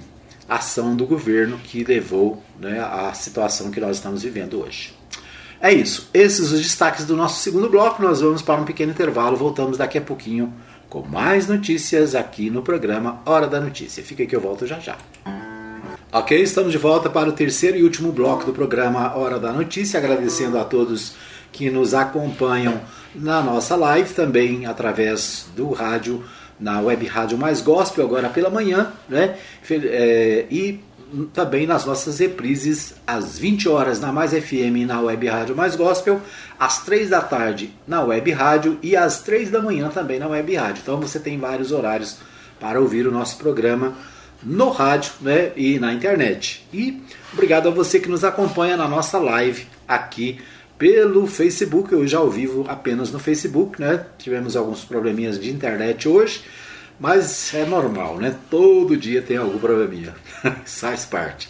ação 0.47 0.95
do 0.95 1.05
governo 1.05 1.59
que 1.63 1.83
levou 1.83 2.43
né, 2.59 2.79
à 2.79 3.13
situação 3.13 3.71
que 3.71 3.79
nós 3.79 3.97
estamos 3.97 4.23
vivendo 4.23 4.61
hoje. 4.61 4.93
É 5.61 5.73
isso. 5.73 6.09
Esses 6.13 6.51
os 6.51 6.61
destaques 6.61 7.05
do 7.05 7.15
nosso 7.15 7.41
segundo 7.41 7.69
bloco. 7.69 8.01
Nós 8.01 8.21
vamos 8.21 8.41
para 8.41 8.61
um 8.61 8.65
pequeno 8.65 8.91
intervalo. 8.91 9.35
Voltamos 9.35 9.77
daqui 9.77 9.97
a 9.97 10.01
pouquinho 10.01 10.53
com 10.89 11.01
mais 11.01 11.47
notícias 11.47 12.15
aqui 12.15 12.49
no 12.49 12.61
programa 12.61 13.21
Hora 13.25 13.47
da 13.47 13.59
Notícia. 13.59 14.03
Fica 14.03 14.25
que 14.25 14.35
eu 14.35 14.41
volto 14.41 14.65
já 14.65 14.79
já. 14.79 14.97
Ok, 16.11 16.41
estamos 16.41 16.71
de 16.71 16.77
volta 16.79 17.07
para 17.07 17.29
o 17.29 17.31
terceiro 17.31 17.77
e 17.77 17.83
último 17.83 18.11
bloco 18.11 18.43
do 18.43 18.51
programa 18.51 19.15
Hora 19.15 19.37
da 19.37 19.53
Notícia. 19.53 19.99
Agradecendo 19.99 20.57
a 20.57 20.63
todos 20.63 21.13
que 21.51 21.69
nos 21.69 21.93
acompanham 21.93 22.81
na 23.13 23.43
nossa 23.43 23.75
live, 23.75 24.11
também 24.15 24.65
através 24.65 25.45
do 25.55 25.69
rádio, 25.69 26.23
na 26.59 26.81
web 26.81 27.05
rádio 27.05 27.37
Mais 27.37 27.61
Gospel, 27.61 28.03
agora 28.03 28.27
pela 28.27 28.49
manhã, 28.49 28.91
né? 29.07 29.37
É, 29.69 30.47
e 30.49 30.79
também 31.31 31.67
nas 31.67 31.85
nossas 31.85 32.17
reprises 32.17 32.95
às 33.05 33.37
20 33.37 33.69
horas 33.69 33.99
na 33.99 34.11
Mais 34.11 34.31
FM 34.31 34.87
na 34.87 34.99
Web 35.01 35.27
Rádio 35.27 35.55
Mais 35.55 35.75
Gospel, 35.75 36.19
às 36.59 36.83
3 36.85 37.11
da 37.11 37.21
tarde 37.21 37.71
na 37.87 38.01
Web 38.01 38.31
Rádio 38.31 38.79
e 38.81 38.95
às 38.95 39.21
3 39.21 39.51
da 39.51 39.61
manhã 39.61 39.89
também 39.89 40.17
na 40.17 40.27
Web 40.27 40.55
Rádio. 40.55 40.81
Então 40.81 40.99
você 40.99 41.19
tem 41.19 41.37
vários 41.37 41.71
horários 41.71 42.17
para 42.59 42.81
ouvir 42.81 43.05
o 43.05 43.11
nosso 43.11 43.37
programa 43.37 43.93
no 44.41 44.69
rádio 44.69 45.11
né, 45.21 45.51
e 45.55 45.79
na 45.79 45.93
internet. 45.93 46.65
E 46.73 47.01
obrigado 47.33 47.67
a 47.67 47.71
você 47.71 47.99
que 47.99 48.09
nos 48.09 48.23
acompanha 48.23 48.77
na 48.77 48.87
nossa 48.87 49.17
live 49.17 49.67
aqui 49.87 50.39
pelo 50.77 51.27
Facebook, 51.27 51.93
hoje 51.93 52.15
ao 52.15 52.29
vivo 52.29 52.65
apenas 52.67 53.11
no 53.11 53.19
Facebook, 53.19 53.81
né? 53.81 54.05
Tivemos 54.17 54.55
alguns 54.55 54.85
probleminhas 54.85 55.37
de 55.37 55.51
internet 55.51 56.07
hoje, 56.07 56.41
mas 56.97 57.53
é 57.53 57.65
normal, 57.65 58.17
né? 58.17 58.33
Todo 58.49 58.95
dia 58.95 59.21
tem 59.21 59.35
algum 59.35 59.59
probleminha. 59.59 60.15
Faz 60.65 61.03
parte. 61.03 61.49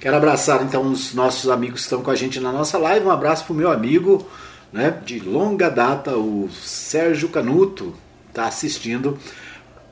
Quero 0.00 0.16
abraçar 0.16 0.62
então 0.62 0.90
os 0.90 1.12
nossos 1.12 1.50
amigos 1.50 1.80
que 1.80 1.84
estão 1.84 2.02
com 2.02 2.10
a 2.10 2.14
gente 2.14 2.40
na 2.40 2.50
nossa 2.50 2.78
live. 2.78 3.04
Um 3.04 3.10
abraço 3.10 3.44
para 3.44 3.52
o 3.52 3.56
meu 3.56 3.70
amigo 3.70 4.26
né, 4.72 4.98
de 5.04 5.18
longa 5.20 5.68
data, 5.68 6.16
o 6.16 6.48
Sérgio 6.50 7.28
Canuto, 7.28 7.94
está 8.28 8.46
assistindo 8.46 9.18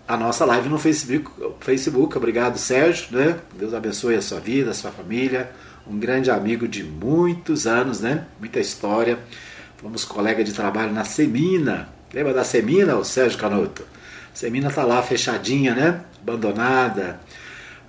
a 0.08 0.16
nossa 0.16 0.46
live 0.46 0.70
no 0.70 0.78
Facebook. 0.78 1.30
Facebook. 1.60 2.16
Obrigado, 2.16 2.56
Sérgio. 2.56 3.08
Né? 3.10 3.38
Deus 3.58 3.74
abençoe 3.74 4.14
a 4.14 4.22
sua 4.22 4.40
vida, 4.40 4.70
a 4.70 4.74
sua 4.74 4.90
família. 4.90 5.52
Um 5.86 5.98
grande 5.98 6.30
amigo 6.30 6.66
de 6.66 6.82
muitos 6.82 7.66
anos, 7.66 8.00
né? 8.00 8.24
Muita 8.40 8.58
história. 8.58 9.18
Fomos 9.76 10.06
colega 10.06 10.42
de 10.42 10.54
trabalho 10.54 10.92
na 10.92 11.04
Semina. 11.04 11.90
Lembra 12.12 12.32
da 12.32 12.42
Semina, 12.42 12.96
o 12.96 13.04
Sérgio 13.04 13.38
Canuto? 13.38 13.84
Semina 14.32 14.70
tá 14.70 14.82
lá 14.82 15.02
fechadinha, 15.02 15.74
né? 15.74 16.00
Abandonada. 16.22 17.20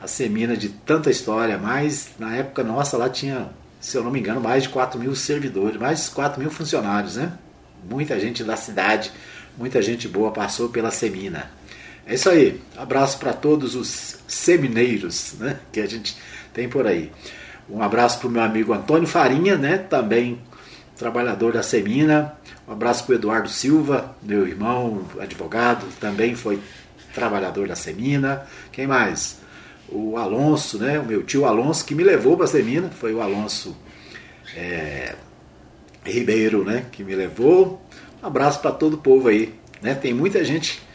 A 0.01 0.07
Semina 0.07 0.57
de 0.57 0.69
tanta 0.69 1.09
história, 1.09 1.57
mas 1.57 2.09
na 2.19 2.35
época 2.35 2.63
nossa 2.63 2.97
lá 2.97 3.09
tinha, 3.09 3.49
se 3.79 3.97
eu 3.97 4.03
não 4.03 4.11
me 4.11 4.19
engano, 4.19 4.41
mais 4.41 4.63
de 4.63 4.69
4 4.69 4.99
mil 4.99 5.15
servidores, 5.15 5.79
mais 5.79 6.05
de 6.05 6.11
4 6.11 6.39
mil 6.39 6.51
funcionários, 6.51 7.15
né? 7.15 7.33
Muita 7.89 8.19
gente 8.19 8.43
da 8.43 8.57
cidade, 8.57 9.11
muita 9.57 9.81
gente 9.81 10.07
boa 10.07 10.31
passou 10.31 10.69
pela 10.69 10.91
Semina. 10.91 11.58
É 12.09 12.15
isso 12.15 12.27
aí. 12.27 12.59
Abraço 12.75 13.19
para 13.19 13.33
todos 13.33 13.75
os 13.75 14.17
semineiros 14.27 15.35
né, 15.37 15.59
que 15.71 15.79
a 15.79 15.85
gente 15.85 16.17
tem 16.51 16.67
por 16.67 16.87
aí. 16.87 17.11
Um 17.69 17.83
abraço 17.83 18.17
para 18.17 18.27
o 18.27 18.31
meu 18.31 18.41
amigo 18.41 18.73
Antônio 18.73 19.07
Farinha, 19.07 19.55
né, 19.55 19.77
também 19.77 20.41
trabalhador 20.97 21.53
da 21.53 21.61
Semina. 21.61 22.33
Um 22.67 22.71
abraço 22.71 23.03
para 23.03 23.13
o 23.13 23.15
Eduardo 23.15 23.47
Silva, 23.47 24.15
meu 24.23 24.47
irmão, 24.47 25.05
advogado, 25.19 25.85
também 25.99 26.33
foi 26.33 26.59
trabalhador 27.13 27.67
da 27.67 27.75
Semina. 27.75 28.43
Quem 28.71 28.87
mais? 28.87 29.39
O 29.87 30.17
Alonso, 30.17 30.79
né, 30.79 30.99
o 30.99 31.05
meu 31.05 31.21
tio 31.21 31.45
Alonso, 31.45 31.85
que 31.85 31.93
me 31.93 32.03
levou 32.03 32.35
para 32.35 32.45
a 32.45 32.49
Semina, 32.49 32.89
foi 32.89 33.13
o 33.13 33.21
Alonso 33.21 33.77
é, 34.55 35.13
Ribeiro, 36.03 36.63
né, 36.65 36.87
que 36.91 37.03
me 37.03 37.13
levou. 37.13 37.79
Um 38.23 38.25
abraço 38.25 38.59
para 38.61 38.71
todo 38.71 38.95
o 38.95 38.97
povo 38.97 39.27
aí. 39.27 39.53
Né? 39.79 39.93
Tem 39.93 40.11
muita 40.11 40.43
gente 40.43 40.88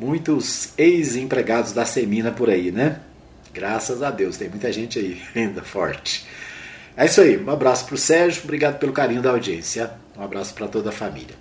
muitos 0.00 0.72
ex-empregados 0.78 1.72
da 1.72 1.84
Semina 1.84 2.30
por 2.30 2.48
aí, 2.48 2.72
né? 2.72 3.00
Graças 3.52 4.02
a 4.02 4.10
Deus, 4.10 4.38
tem 4.38 4.48
muita 4.48 4.72
gente 4.72 4.98
aí 4.98 5.20
ainda 5.36 5.62
forte. 5.62 6.26
É 6.96 7.04
isso 7.04 7.20
aí, 7.20 7.36
um 7.36 7.50
abraço 7.50 7.84
para 7.84 7.94
o 7.94 7.98
Sérgio, 7.98 8.42
obrigado 8.44 8.78
pelo 8.78 8.92
carinho 8.92 9.20
da 9.20 9.30
audiência, 9.30 9.90
um 10.16 10.22
abraço 10.22 10.54
para 10.54 10.66
toda 10.66 10.88
a 10.88 10.92
família. 10.92 11.34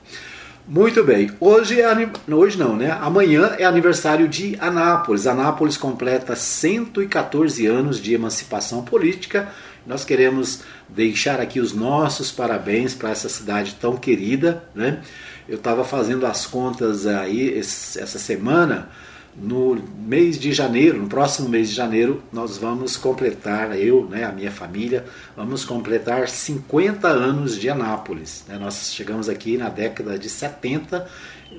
Muito 0.67 1.03
bem, 1.03 1.31
hoje 1.39 1.81
é 1.81 1.87
hoje 2.31 2.57
não, 2.57 2.75
né? 2.75 2.91
Amanhã 3.01 3.55
é 3.57 3.65
aniversário 3.65 4.27
de 4.27 4.55
Anápolis. 4.59 5.25
Anápolis 5.25 5.75
completa 5.75 6.35
114 6.35 7.65
anos 7.65 7.99
de 7.99 8.13
emancipação 8.13 8.83
política. 8.83 9.49
Nós 9.87 10.05
queremos 10.05 10.61
deixar 10.87 11.39
aqui 11.39 11.59
os 11.59 11.73
nossos 11.73 12.31
parabéns 12.31 12.93
para 12.93 13.09
essa 13.09 13.27
cidade 13.27 13.77
tão 13.81 13.97
querida, 13.97 14.63
né? 14.75 15.01
Eu 15.49 15.57
estava 15.57 15.83
fazendo 15.83 16.25
as 16.27 16.45
contas 16.45 17.07
aí 17.07 17.57
essa 17.57 18.19
semana. 18.19 18.87
No 19.35 19.81
mês 19.97 20.37
de 20.37 20.53
janeiro, 20.53 21.01
no 21.01 21.07
próximo 21.07 21.49
mês 21.49 21.69
de 21.69 21.75
janeiro, 21.75 22.21
nós 22.31 22.55
vamos 22.57 22.95
completar, 22.97 23.75
eu, 23.75 24.07
né, 24.07 24.25
a 24.25 24.31
minha 24.31 24.51
família, 24.51 25.05
vamos 25.35 25.65
completar 25.65 26.29
50 26.29 27.07
anos 27.07 27.57
de 27.57 27.67
Anápolis. 27.67 28.45
Né? 28.47 28.59
Nós 28.59 28.93
chegamos 28.93 29.27
aqui 29.27 29.57
na 29.57 29.69
década 29.69 30.19
de 30.19 30.29
70, 30.29 31.09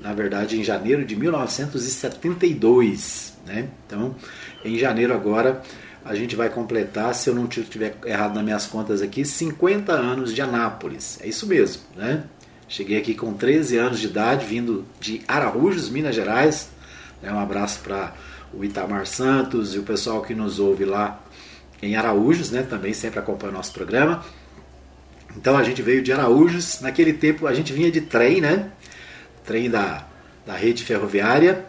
na 0.00 0.12
verdade 0.12 0.60
em 0.60 0.62
janeiro 0.62 1.04
de 1.04 1.16
1972. 1.16 3.34
Né? 3.44 3.66
Então, 3.86 4.14
em 4.64 4.78
janeiro 4.78 5.12
agora, 5.12 5.62
a 6.04 6.14
gente 6.14 6.36
vai 6.36 6.48
completar, 6.48 7.12
se 7.14 7.28
eu 7.28 7.34
não 7.34 7.48
tiver 7.48 7.96
errado 8.04 8.34
nas 8.34 8.44
minhas 8.44 8.66
contas 8.66 9.02
aqui, 9.02 9.24
50 9.24 9.92
anos 9.92 10.32
de 10.32 10.40
Anápolis. 10.40 11.18
É 11.20 11.26
isso 11.28 11.44
mesmo, 11.46 11.82
né? 11.96 12.22
Cheguei 12.70 12.98
aqui 12.98 13.16
com 13.16 13.32
13 13.32 13.78
anos 13.78 13.98
de 13.98 14.06
idade, 14.06 14.46
vindo 14.46 14.86
de 15.00 15.22
Araújos, 15.26 15.90
Minas 15.90 16.14
Gerais. 16.14 16.68
Um 17.20 17.36
abraço 17.36 17.80
para 17.80 18.14
o 18.54 18.64
Itamar 18.64 19.06
Santos 19.06 19.74
e 19.74 19.78
o 19.80 19.82
pessoal 19.82 20.22
que 20.22 20.36
nos 20.36 20.60
ouve 20.60 20.84
lá 20.84 21.20
em 21.82 21.96
Araújos, 21.96 22.52
né? 22.52 22.62
Também 22.62 22.94
sempre 22.94 23.18
acompanha 23.18 23.52
o 23.52 23.56
nosso 23.56 23.72
programa. 23.72 24.24
Então 25.36 25.56
a 25.56 25.64
gente 25.64 25.82
veio 25.82 26.00
de 26.00 26.12
Araújos. 26.12 26.80
Naquele 26.80 27.12
tempo 27.12 27.48
a 27.48 27.52
gente 27.52 27.72
vinha 27.72 27.90
de 27.90 28.02
trem, 28.02 28.40
né? 28.40 28.70
Trem 29.44 29.68
da, 29.68 30.06
da 30.46 30.54
rede 30.54 30.84
ferroviária. 30.84 31.66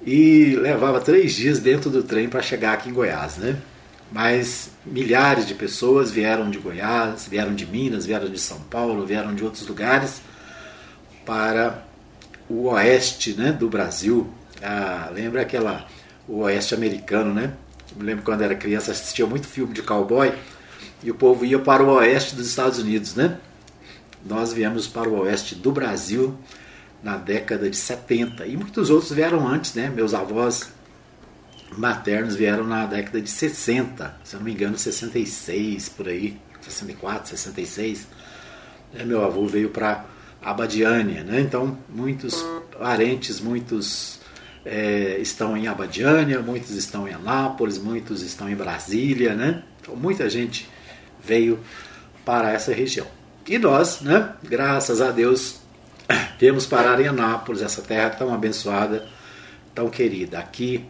E 0.00 0.54
levava 0.60 1.00
três 1.00 1.34
dias 1.34 1.58
dentro 1.58 1.90
do 1.90 2.04
trem 2.04 2.28
para 2.28 2.40
chegar 2.40 2.74
aqui 2.74 2.88
em 2.88 2.92
Goiás, 2.92 3.36
né? 3.36 3.56
Mas 4.12 4.70
milhares 4.84 5.44
de 5.44 5.56
pessoas 5.56 6.12
vieram 6.12 6.48
de 6.48 6.58
Goiás, 6.58 7.26
vieram 7.28 7.52
de 7.52 7.66
Minas, 7.66 8.06
vieram 8.06 8.28
de 8.28 8.38
São 8.38 8.60
Paulo, 8.60 9.04
vieram 9.04 9.34
de 9.34 9.42
outros 9.42 9.66
lugares 9.66 10.22
para 11.26 11.84
o 12.48 12.68
oeste 12.68 13.34
né, 13.34 13.52
do 13.52 13.68
Brasil. 13.68 14.32
Ah, 14.62 15.10
lembra 15.12 15.42
aquela 15.42 15.86
o 16.28 16.38
oeste 16.38 16.74
americano, 16.74 17.34
né? 17.34 17.52
Eu 17.90 17.98
me 17.98 18.04
lembro 18.04 18.24
quando 18.24 18.42
era 18.42 18.54
criança 18.54 18.92
assistia 18.92 19.26
muito 19.26 19.46
filme 19.46 19.74
de 19.74 19.82
cowboy 19.82 20.32
e 21.02 21.10
o 21.10 21.14
povo 21.14 21.44
ia 21.44 21.58
para 21.58 21.82
o 21.82 21.88
oeste 21.94 22.34
dos 22.34 22.48
Estados 22.48 22.78
Unidos, 22.78 23.14
né? 23.14 23.38
Nós 24.24 24.52
viemos 24.52 24.88
para 24.88 25.08
o 25.08 25.20
oeste 25.20 25.54
do 25.54 25.70
Brasil 25.70 26.36
na 27.02 27.16
década 27.16 27.68
de 27.68 27.76
70 27.76 28.46
e 28.46 28.56
muitos 28.56 28.90
outros 28.90 29.12
vieram 29.12 29.46
antes, 29.46 29.74
né? 29.74 29.88
Meus 29.88 30.14
avós 30.14 30.70
maternos 31.76 32.34
vieram 32.34 32.64
na 32.64 32.86
década 32.86 33.20
de 33.20 33.30
60, 33.30 34.16
se 34.24 34.34
eu 34.34 34.38
não 34.38 34.44
me 34.44 34.52
engano, 34.52 34.78
66 34.78 35.88
por 35.90 36.08
aí, 36.08 36.36
64, 36.60 37.28
66. 37.30 38.06
Meu 39.04 39.24
avô 39.24 39.46
veio 39.46 39.70
para 39.70 40.04
Abadiânia, 40.46 41.24
né? 41.24 41.40
Então, 41.40 41.76
muitos 41.88 42.40
parentes, 42.78 43.40
muitos 43.40 44.20
é, 44.64 45.18
estão 45.18 45.56
em 45.56 45.66
Abadiânia, 45.66 46.38
muitos 46.40 46.70
estão 46.70 47.08
em 47.08 47.12
Anápolis, 47.12 47.78
muitos 47.78 48.22
estão 48.22 48.48
em 48.48 48.54
Brasília, 48.54 49.34
né? 49.34 49.64
Então, 49.80 49.96
muita 49.96 50.30
gente 50.30 50.68
veio 51.20 51.58
para 52.24 52.52
essa 52.52 52.72
região. 52.72 53.08
E 53.44 53.58
nós, 53.58 54.02
né? 54.02 54.34
Graças 54.44 55.00
a 55.00 55.10
Deus, 55.10 55.58
temos 56.38 56.64
parar 56.64 57.00
em 57.00 57.08
Anápolis, 57.08 57.60
essa 57.60 57.82
terra 57.82 58.10
tão 58.10 58.32
abençoada, 58.32 59.04
tão 59.74 59.90
querida. 59.90 60.38
Aqui, 60.38 60.84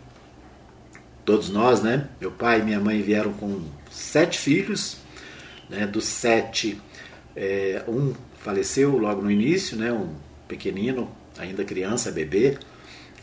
todos 1.24 1.48
nós, 1.48 1.80
né? 1.80 2.08
Meu 2.20 2.30
pai 2.30 2.60
e 2.60 2.62
minha 2.62 2.78
mãe 2.78 3.00
vieram 3.00 3.32
com 3.32 3.62
sete 3.90 4.38
filhos, 4.38 4.98
né? 5.70 5.86
Dos 5.86 6.04
sete, 6.04 6.78
é, 7.34 7.82
um 7.88 8.12
faleceu 8.46 8.96
logo 8.96 9.22
no 9.22 9.28
início, 9.28 9.76
né, 9.76 9.92
um 9.92 10.14
pequenino, 10.46 11.10
ainda 11.36 11.64
criança, 11.64 12.12
bebê, 12.12 12.56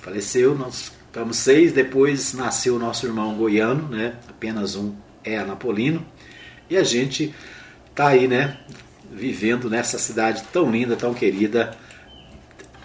faleceu, 0.01 0.53
nós 0.53 0.91
ficamos 1.07 1.38
seis, 1.38 1.71
depois 1.71 2.34
nasceu 2.34 2.76
o 2.76 2.80
nosso 2.80 3.05
irmão 3.05 3.34
goiano, 3.36 3.88
né, 3.88 4.15
apenas 4.28 4.76
um 4.76 4.93
é 5.24 5.38
anapolino, 5.38 6.05
e 6.69 6.76
a 6.76 6.84
gente 6.84 7.34
tá 7.95 8.09
aí, 8.09 8.28
né, 8.28 8.57
vivendo 9.13 9.69
nessa 9.69 9.97
cidade 9.97 10.43
tão 10.51 10.69
linda, 10.69 10.97
tão 10.97 11.13
querida, 11.13 11.74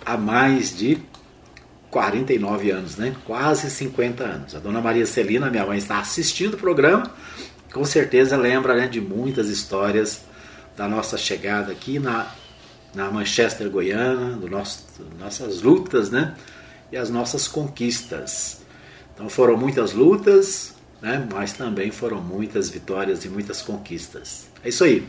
há 0.06 0.16
mais 0.16 0.76
de 0.76 0.96
49 1.90 2.70
anos, 2.70 2.96
né? 2.96 3.16
Quase 3.24 3.70
50 3.70 4.22
anos. 4.22 4.54
A 4.54 4.58
dona 4.58 4.80
Maria 4.80 5.06
Celina, 5.06 5.50
minha 5.50 5.64
mãe, 5.64 5.78
está 5.78 5.98
assistindo 5.98 6.54
o 6.54 6.58
programa, 6.58 7.10
com 7.72 7.84
certeza 7.84 8.36
lembra 8.36 8.76
né, 8.76 8.86
de 8.86 9.00
muitas 9.00 9.48
histórias 9.48 10.27
da 10.78 10.86
nossa 10.86 11.18
chegada 11.18 11.72
aqui 11.72 11.98
na, 11.98 12.32
na 12.94 13.10
Manchester 13.10 13.68
Goiana, 13.68 14.36
do 14.36 14.48
nosso, 14.48 14.86
nossas 15.18 15.60
lutas, 15.60 16.08
né? 16.08 16.36
E 16.92 16.96
as 16.96 17.10
nossas 17.10 17.48
conquistas. 17.48 18.60
Então 19.12 19.28
foram 19.28 19.56
muitas 19.56 19.92
lutas, 19.92 20.76
né? 21.02 21.26
Mas 21.34 21.52
também 21.52 21.90
foram 21.90 22.20
muitas 22.22 22.70
vitórias 22.70 23.24
e 23.24 23.28
muitas 23.28 23.60
conquistas. 23.60 24.48
É 24.62 24.68
isso 24.68 24.84
aí. 24.84 25.04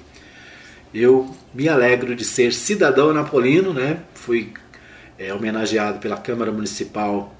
Eu 0.91 1.37
me 1.53 1.69
alegro 1.69 2.15
de 2.15 2.25
ser 2.25 2.51
cidadão 2.51 3.13
napolino, 3.13 3.71
né? 3.71 3.99
Fui 4.15 4.51
é, 5.19 5.31
homenageado 5.31 5.99
pela 5.99 6.17
Câmara 6.17 6.51
Municipal 6.51 7.35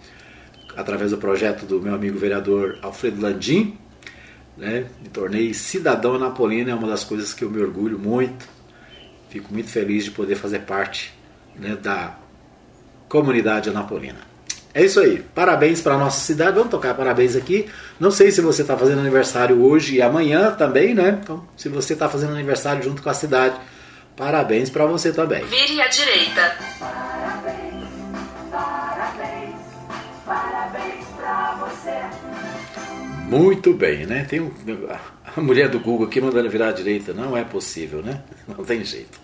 através 0.77 1.09
do 1.09 1.17
projeto 1.17 1.65
do 1.65 1.81
meu 1.81 1.95
amigo 1.95 2.19
vereador 2.19 2.77
Alfredo 2.83 3.19
Landim, 3.19 3.75
né? 4.59 4.85
Me 5.01 5.09
tornei 5.09 5.53
cidadão 5.53 6.19
napolino, 6.19 6.69
é 6.69 6.75
uma 6.75 6.87
das 6.87 7.03
coisas 7.03 7.33
que 7.33 7.43
eu 7.43 7.49
me 7.49 7.61
orgulho 7.61 7.97
muito. 7.97 8.47
Fico 9.29 9.51
muito 9.53 9.69
feliz 9.69 10.03
de 10.03 10.11
poder 10.11 10.35
fazer 10.35 10.59
parte 10.59 11.13
né, 11.55 11.77
da 11.81 12.17
comunidade 13.07 13.69
anapolina. 13.69 14.19
É 14.73 14.83
isso 14.83 14.99
aí. 14.99 15.23
Parabéns 15.33 15.81
para 15.81 15.95
a 15.95 15.97
nossa 15.97 16.19
cidade. 16.19 16.55
Vamos 16.55 16.69
tocar 16.69 16.93
parabéns 16.93 17.35
aqui. 17.35 17.67
Não 17.99 18.11
sei 18.11 18.31
se 18.31 18.41
você 18.41 18.61
está 18.61 18.77
fazendo 18.77 18.99
aniversário 18.99 19.61
hoje 19.63 19.95
e 19.95 20.01
amanhã 20.01 20.51
também, 20.51 20.93
né? 20.93 21.19
Então, 21.23 21.47
se 21.57 21.69
você 21.69 21.93
está 21.93 22.07
fazendo 22.07 22.33
aniversário 22.33 22.83
junto 22.83 23.01
com 23.01 23.09
a 23.09 23.13
cidade, 23.13 23.55
parabéns 24.15 24.69
para 24.69 24.85
você 24.85 25.11
também. 25.11 25.43
Vire 25.45 25.81
à 25.81 25.87
direita. 25.87 27.18
Muito 33.29 33.73
bem, 33.73 34.07
né? 34.07 34.25
Tem 34.27 34.39
um, 34.39 34.51
a 35.37 35.39
mulher 35.39 35.69
do 35.69 35.79
Google 35.79 36.07
aqui 36.07 36.19
mandando 36.19 36.49
virar 36.49 36.69
à 36.69 36.71
direita. 36.71 37.13
Não 37.13 37.37
é 37.37 37.43
possível, 37.43 38.01
né? 38.01 38.23
Não 38.47 38.65
tem 38.65 38.83
jeito. 38.83 39.19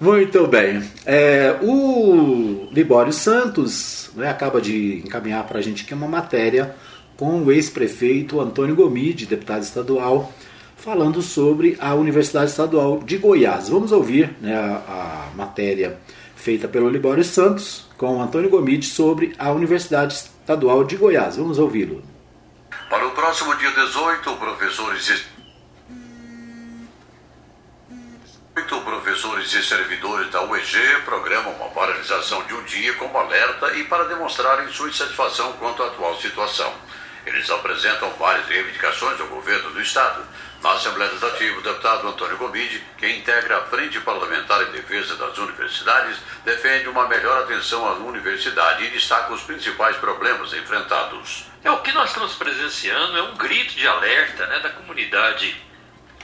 Muito 0.00 0.46
bem. 0.46 0.82
É, 1.04 1.56
o 1.60 2.68
Libório 2.72 3.12
Santos 3.12 4.10
né, 4.14 4.30
acaba 4.30 4.60
de 4.60 5.02
encaminhar 5.04 5.44
para 5.46 5.58
a 5.58 5.62
gente 5.62 5.84
aqui 5.84 5.92
uma 5.92 6.08
matéria 6.08 6.74
com 7.18 7.42
o 7.42 7.52
ex-prefeito 7.52 8.40
Antônio 8.40 8.74
Gomide, 8.74 9.26
deputado 9.26 9.62
estadual, 9.62 10.32
falando 10.76 11.20
sobre 11.20 11.76
a 11.80 11.94
Universidade 11.94 12.50
Estadual 12.50 13.02
de 13.02 13.18
Goiás. 13.18 13.68
Vamos 13.68 13.92
ouvir 13.92 14.30
né, 14.40 14.54
a, 14.54 15.28
a 15.32 15.36
matéria 15.36 15.98
feita 16.34 16.66
pelo 16.66 16.88
Libório 16.88 17.24
Santos 17.24 17.86
com 17.98 18.16
o 18.16 18.22
Antônio 18.22 18.48
Gomide 18.48 18.86
sobre 18.86 19.34
a 19.38 19.52
Universidade 19.52 20.14
Estadual 20.14 20.84
de 20.84 20.96
Goiás. 20.96 21.36
Vamos 21.36 21.58
ouvi-lo. 21.58 22.02
Para 22.88 23.06
o 23.06 23.10
próximo 23.10 23.54
dia 23.56 23.70
18, 23.70 24.36
professores 24.36 25.26
Oito 28.56 28.80
professores 28.80 29.52
e 29.52 29.62
servidores 29.62 30.30
da 30.30 30.42
UEG 30.42 31.02
programam 31.04 31.52
uma 31.52 31.68
paralisação 31.68 32.42
de 32.44 32.54
um 32.54 32.62
dia 32.64 32.94
como 32.94 33.16
alerta 33.18 33.74
e 33.76 33.84
para 33.84 34.04
demonstrarem 34.04 34.68
sua 34.68 34.88
insatisfação 34.88 35.52
quanto 35.54 35.82
à 35.82 35.86
atual 35.86 36.16
situação. 36.16 36.72
Eles 37.28 37.50
apresentam 37.50 38.10
várias 38.14 38.46
reivindicações 38.46 39.20
ao 39.20 39.26
governo 39.26 39.70
do 39.70 39.82
Estado. 39.82 40.24
Na 40.62 40.72
Assembleia 40.72 41.10
Legislativa, 41.10 41.58
o 41.58 41.62
deputado 41.62 42.08
Antônio 42.08 42.38
Gomide, 42.38 42.82
que 42.96 43.08
integra 43.08 43.58
a 43.58 43.64
Frente 43.66 44.00
Parlamentar 44.00 44.62
em 44.62 44.72
Defesa 44.72 45.14
das 45.16 45.36
Universidades, 45.36 46.16
defende 46.44 46.88
uma 46.88 47.06
melhor 47.06 47.42
atenção 47.42 47.86
à 47.86 47.92
universidade 47.92 48.84
e 48.84 48.90
destaca 48.90 49.32
os 49.32 49.42
principais 49.42 49.96
problemas 49.98 50.52
enfrentados. 50.54 51.44
É 51.62 51.70
o 51.70 51.80
que 51.80 51.92
nós 51.92 52.08
estamos 52.08 52.34
presenciando 52.34 53.18
é 53.18 53.22
um 53.22 53.36
grito 53.36 53.74
de 53.74 53.86
alerta 53.86 54.46
né, 54.46 54.58
da 54.60 54.70
comunidade 54.70 55.54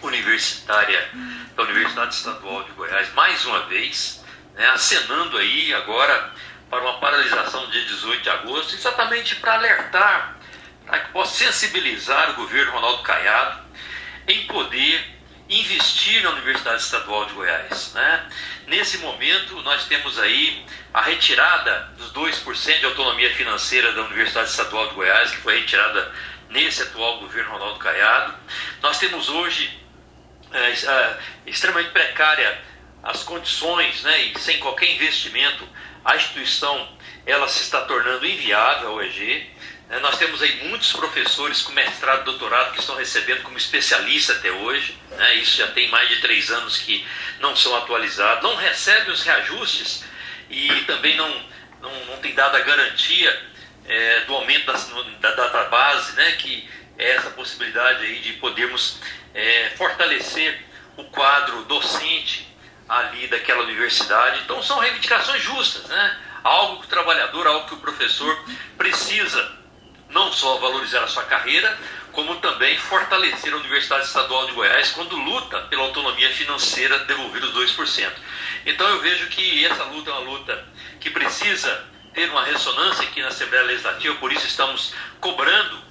universitária 0.03 1.11
da 1.55 1.63
Universidade 1.63 2.15
Estadual 2.15 2.65
de 2.65 2.73
Goiás, 2.73 3.13
mais 3.13 3.45
uma 3.45 3.61
vez, 3.67 4.25
né, 4.55 4.67
acenando 4.71 5.37
aí 5.37 5.73
agora 5.75 6.33
para 6.69 6.81
uma 6.81 6.99
paralisação 6.99 7.71
dia 7.71 7.85
18 7.85 8.23
de 8.23 8.31
agosto, 8.31 8.75
exatamente 8.75 9.37
para 9.37 9.55
alertar, 9.55 10.37
para 10.87 10.99
que 10.99 11.13
possa 11.13 11.45
sensibilizar 11.45 12.31
o 12.31 12.35
governo 12.35 12.73
Ronaldo 12.73 13.03
Caiado 13.03 13.65
em 14.29 14.47
poder 14.47 15.15
investir 15.49 16.23
na 16.23 16.31
Universidade 16.31 16.83
Estadual 16.83 17.27
de 17.27 17.35
Goiás. 17.35 17.93
Né? 17.95 18.31
Nesse 18.67 18.99
momento, 18.99 19.61
nós 19.63 19.87
temos 19.87 20.19
aí 20.19 20.65
a 20.93 21.03
retirada 21.03 21.93
dos 21.97 22.13
2% 22.13 22.79
de 22.81 22.87
autonomia 22.87 23.35
financeira 23.35 23.93
da 23.93 24.03
Universidade 24.03 24.49
Estadual 24.49 24.89
de 24.89 24.95
Goiás, 24.95 25.31
que 25.31 25.39
foi 25.39 25.61
retirada 25.61 26.13
nesse 26.49 26.83
atual 26.83 27.19
governo 27.19 27.53
Ronaldo 27.53 27.79
Caiado. 27.79 28.35
Nós 28.81 28.99
temos 28.99 29.29
hoje 29.29 29.79
é, 30.53 30.71
é, 30.71 31.19
extremamente 31.47 31.91
precária 31.91 32.63
as 33.03 33.23
condições, 33.23 34.03
né, 34.03 34.23
e 34.23 34.39
sem 34.39 34.59
qualquer 34.61 34.95
investimento, 34.95 35.69
a 36.05 36.17
instituição 36.17 36.97
ela 37.27 37.49
se 37.49 37.63
está 37.63 37.83
tornando 37.83 38.27
inviável 38.27 38.91
ao 38.91 39.03
EG. 39.03 39.51
Né? 39.89 39.99
Nós 39.99 40.19
temos 40.19 40.43
aí 40.43 40.69
muitos 40.69 40.93
professores 40.93 41.63
com 41.63 41.73
mestrado 41.73 42.25
doutorado 42.25 42.73
que 42.73 42.81
estão 42.81 42.97
recebendo 42.97 43.43
como 43.43 43.57
especialista 43.57 44.33
até 44.33 44.51
hoje. 44.51 44.99
Né? 45.11 45.37
Isso 45.37 45.57
já 45.57 45.69
tem 45.69 45.89
mais 45.91 46.09
de 46.09 46.21
três 46.21 46.51
anos 46.51 46.79
que 46.79 47.07
não 47.41 47.55
são 47.57 47.77
atualizados, 47.77 48.43
não 48.43 48.57
recebem 48.57 49.13
os 49.13 49.23
reajustes 49.23 50.05
e 50.51 50.69
também 50.87 51.17
não, 51.17 51.29
não, 51.81 52.05
não 52.07 52.17
tem 52.19 52.35
dado 52.35 52.57
a 52.57 52.61
garantia 52.61 53.43
é, 53.87 54.21
do 54.21 54.35
aumento 54.35 54.67
da, 54.67 54.79
da 55.21 55.35
data 55.35 55.65
base, 55.69 56.13
né? 56.17 56.33
que 56.33 56.69
é 56.99 57.11
essa 57.13 57.31
possibilidade 57.31 58.05
aí 58.05 58.21
de 58.21 58.35
podermos 58.35 58.99
é, 59.35 59.71
fortalecer 59.77 60.63
o 60.97 61.05
quadro 61.05 61.65
docente 61.65 62.47
ali 62.89 63.27
daquela 63.27 63.63
universidade. 63.63 64.41
Então 64.45 64.63
são 64.63 64.79
reivindicações 64.79 65.43
justas, 65.43 65.85
né? 65.89 66.19
Algo 66.43 66.81
que 66.81 66.87
o 66.87 66.91
trabalhador, 66.91 67.47
algo 67.47 67.67
que 67.67 67.75
o 67.75 67.79
professor 67.79 68.45
precisa 68.77 69.64
não 70.15 70.33
só 70.33 70.59
valorizar 70.59 71.03
a 71.03 71.09
sua 71.09 71.25
carreira, 71.25 71.77
como 72.13 72.37
também 72.37 72.79
fortalecer 72.79 73.53
a 73.53 73.57
Universidade 73.57 74.07
Estadual 74.07 74.47
de 74.47 74.53
Goiás 74.53 74.93
quando 74.93 75.17
luta 75.17 75.63
pela 75.63 75.83
autonomia 75.83 76.31
financeira 76.31 77.01
devolver 77.01 77.43
os 77.43 77.53
2%. 77.53 78.13
Então 78.65 78.89
eu 78.89 79.01
vejo 79.01 79.27
que 79.27 79.67
essa 79.67 79.83
luta 79.85 80.11
é 80.11 80.13
uma 80.15 80.31
luta 80.31 80.67
que 81.01 81.11
precisa 81.11 81.85
ter 82.15 82.31
uma 82.31 82.45
ressonância 82.45 83.03
aqui 83.03 83.21
na 83.21 83.29
Assembleia 83.29 83.65
Legislativa, 83.65 84.15
por 84.15 84.33
isso 84.33 84.47
estamos 84.47 84.95
cobrando 85.21 85.83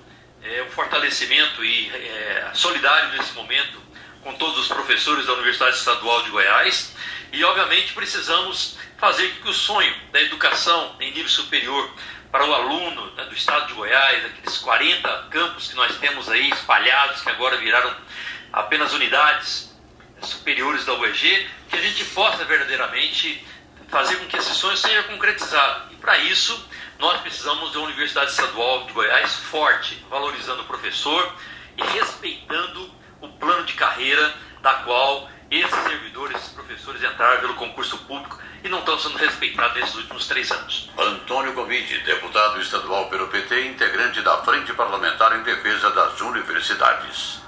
é, 0.41 0.63
um 0.63 0.71
fortalecimento 0.71 1.63
e 1.63 1.89
é, 1.89 2.51
solidário 2.53 3.17
nesse 3.17 3.33
momento 3.33 3.83
com 4.21 4.33
todos 4.35 4.57
os 4.57 4.67
professores 4.69 5.25
da 5.25 5.33
Universidade 5.33 5.75
Estadual 5.75 6.23
de 6.23 6.29
Goiás 6.29 6.95
e, 7.33 7.43
obviamente, 7.43 7.91
precisamos 7.93 8.77
fazer 8.97 9.27
com 9.31 9.43
que 9.43 9.49
o 9.49 9.53
sonho 9.53 9.93
da 10.13 10.21
educação 10.21 10.95
em 11.01 11.11
nível 11.11 11.27
superior 11.27 11.91
para 12.33 12.47
o 12.47 12.51
aluno 12.55 13.11
né, 13.11 13.25
do 13.25 13.35
estado 13.35 13.67
de 13.67 13.73
Goiás, 13.73 14.25
aqueles 14.25 14.57
40 14.57 15.27
campos 15.29 15.67
que 15.67 15.75
nós 15.75 15.95
temos 15.99 16.27
aí 16.27 16.49
espalhados, 16.49 17.21
que 17.21 17.29
agora 17.29 17.57
viraram 17.57 17.95
apenas 18.51 18.91
unidades 18.91 19.71
superiores 20.19 20.83
da 20.83 20.95
UEG, 20.95 21.47
que 21.69 21.75
a 21.75 21.81
gente 21.81 22.03
possa 22.05 22.43
verdadeiramente 22.43 23.45
fazer 23.87 24.15
com 24.15 24.25
que 24.25 24.35
esse 24.35 24.51
sonho 24.55 24.75
seja 24.75 25.03
concretizado. 25.03 25.93
E 25.93 25.95
para 25.97 26.17
isso, 26.17 26.67
nós 26.97 27.21
precisamos 27.21 27.71
de 27.71 27.77
uma 27.77 27.85
Universidade 27.85 28.31
Estadual 28.31 28.87
de 28.87 28.93
Goiás 28.93 29.35
forte, 29.35 30.03
valorizando 30.09 30.63
o 30.63 30.65
professor 30.65 31.35
e 31.77 31.83
respeitando 31.83 32.91
o 33.21 33.27
plano 33.29 33.63
de 33.63 33.73
carreira 33.73 34.33
da 34.59 34.73
qual 34.85 35.29
esses 35.59 35.83
servidores, 35.83 36.37
esses 36.37 36.49
professores 36.49 37.03
entraram 37.03 37.41
pelo 37.41 37.53
concurso 37.55 37.97
público 38.05 38.39
e 38.63 38.69
não 38.69 38.79
estão 38.79 38.97
sendo 38.97 39.17
respeitados 39.17 39.79
nesses 39.79 39.95
últimos 39.95 40.27
três 40.27 40.49
anos. 40.51 40.89
Antônio 40.97 41.53
Gomide, 41.53 41.99
deputado 42.03 42.61
estadual 42.61 43.09
pelo 43.09 43.27
PT, 43.27 43.67
integrante 43.67 44.21
da 44.21 44.37
Frente 44.43 44.73
Parlamentar 44.73 45.37
em 45.39 45.43
Defesa 45.43 45.89
das 45.91 46.19
Universidades. 46.21 47.41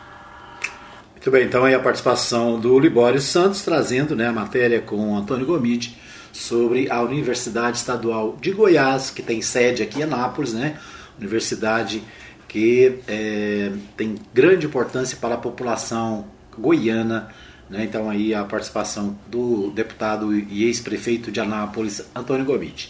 Muito 1.12 1.32
bem, 1.32 1.46
então 1.46 1.66
aí 1.66 1.74
a 1.74 1.80
participação 1.80 2.60
do 2.60 2.78
Libório 2.78 3.20
Santos 3.20 3.64
trazendo 3.64 4.16
né, 4.16 4.28
a 4.28 4.34
matéria 4.34 4.82
com 4.82 5.18
Antônio 5.18 5.46
Gomide 5.46 5.98
sobre 6.32 6.92
a 6.92 7.02
Universidade 7.02 7.78
Estadual 7.78 8.38
de 8.40 8.52
Goiás, 8.52 9.10
que 9.10 9.24
tem 9.24 9.42
sede 9.42 9.82
aqui 9.82 10.00
em 10.00 10.04
Anápolis, 10.04 10.54
né? 10.54 10.78
Universidade 11.18 12.04
que 12.48 13.00
é, 13.08 13.72
tem 13.98 14.16
grande 14.34 14.66
importância 14.66 15.18
para 15.20 15.36
a 15.36 15.38
população 15.38 16.28
goiana 16.58 17.34
né? 17.70 17.84
Então 17.84 18.10
aí 18.10 18.34
a 18.34 18.44
participação 18.44 19.18
do 19.28 19.72
deputado 19.72 20.34
e 20.34 20.64
ex-prefeito 20.66 21.32
de 21.32 21.40
Anápolis, 21.40 22.04
Antônio 22.16 22.46
Gomide. 22.46 22.90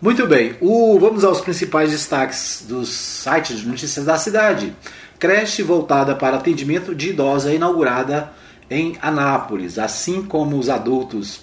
Muito 0.00 0.26
bem, 0.26 0.56
o, 0.60 0.98
vamos 0.98 1.22
aos 1.22 1.40
principais 1.40 1.92
destaques 1.92 2.64
dos 2.68 2.88
sites 2.88 3.60
de 3.60 3.68
notícias 3.68 4.04
da 4.04 4.18
cidade. 4.18 4.74
Creche 5.18 5.62
voltada 5.62 6.16
para 6.16 6.36
atendimento 6.36 6.94
de 6.94 7.10
idosa 7.10 7.54
inaugurada 7.54 8.32
em 8.68 8.98
Anápolis, 9.00 9.78
assim 9.78 10.22
como 10.22 10.58
os 10.58 10.68
adultos 10.68 11.40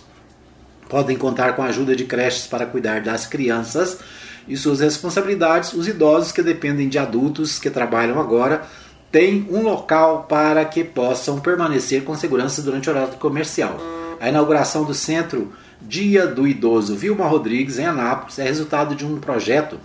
podem 0.90 1.16
contar 1.16 1.56
com 1.56 1.62
a 1.62 1.68
ajuda 1.68 1.96
de 1.96 2.04
creches 2.04 2.48
para 2.48 2.66
cuidar 2.66 3.02
das 3.02 3.26
crianças 3.26 4.00
e 4.48 4.58
suas 4.58 4.82
responsabilidades. 4.82 5.72
Os 5.72 5.88
idosos 5.88 6.32
que 6.32 6.42
dependem 6.42 6.90
de 6.90 6.98
adultos 6.98 7.60
que 7.60 7.70
trabalham 7.70 8.20
agora 8.20 8.64
tem 9.12 9.48
um 9.50 9.64
local 9.64 10.26
para 10.30 10.64
que 10.66 10.84
possam 10.84 11.40
permanecer 11.40 12.04
com 12.04 12.16
segurança 12.16 12.62
durante 12.62 12.90
o 12.90 12.92
horário 12.92 13.14
comercial. 13.14 13.78
A 14.20 14.30
inauguração 14.30 14.84
do 14.84 14.94
Centro 14.94 15.52
Dia 15.82 16.28
do 16.28 16.48
Idoso 16.48 16.96
Vilma 16.96 17.26
Rodrigues, 17.26 17.80
em 17.80 17.86
Anápolis, 17.86 18.38
é 18.38 18.44
resultado 18.44 18.94
de 18.94 19.06
um 19.06 19.20
projeto 19.20 19.80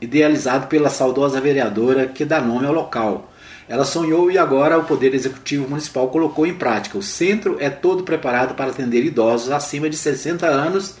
idealizado 0.00 0.66
pela 0.66 0.90
saudosa 0.90 1.40
vereadora 1.40 2.06
que 2.06 2.24
dá 2.24 2.40
nome 2.40 2.66
ao 2.66 2.72
local. 2.72 3.32
Ela 3.68 3.84
sonhou 3.84 4.30
e 4.30 4.38
agora 4.38 4.78
o 4.78 4.84
Poder 4.84 5.14
Executivo 5.14 5.68
Municipal 5.68 6.08
colocou 6.08 6.46
em 6.46 6.54
prática. 6.54 6.96
O 6.96 7.02
centro 7.02 7.56
é 7.58 7.68
todo 7.68 8.04
preparado 8.04 8.54
para 8.54 8.70
atender 8.70 9.04
idosos 9.04 9.50
acima 9.50 9.90
de 9.90 9.96
60 9.96 10.46
anos, 10.46 10.96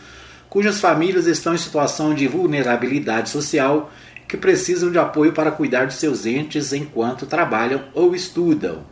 cujas 0.48 0.80
famílias 0.80 1.26
estão 1.26 1.54
em 1.54 1.58
situação 1.58 2.14
de 2.14 2.26
vulnerabilidade 2.26 3.30
social 3.30 3.90
que 4.28 4.36
precisam 4.36 4.92
de 4.92 4.98
apoio 4.98 5.32
para 5.32 5.50
cuidar 5.50 5.86
de 5.86 5.94
seus 5.94 6.26
entes 6.26 6.74
enquanto 6.74 7.24
trabalham 7.24 7.82
ou 7.94 8.14
estudam. 8.14 8.84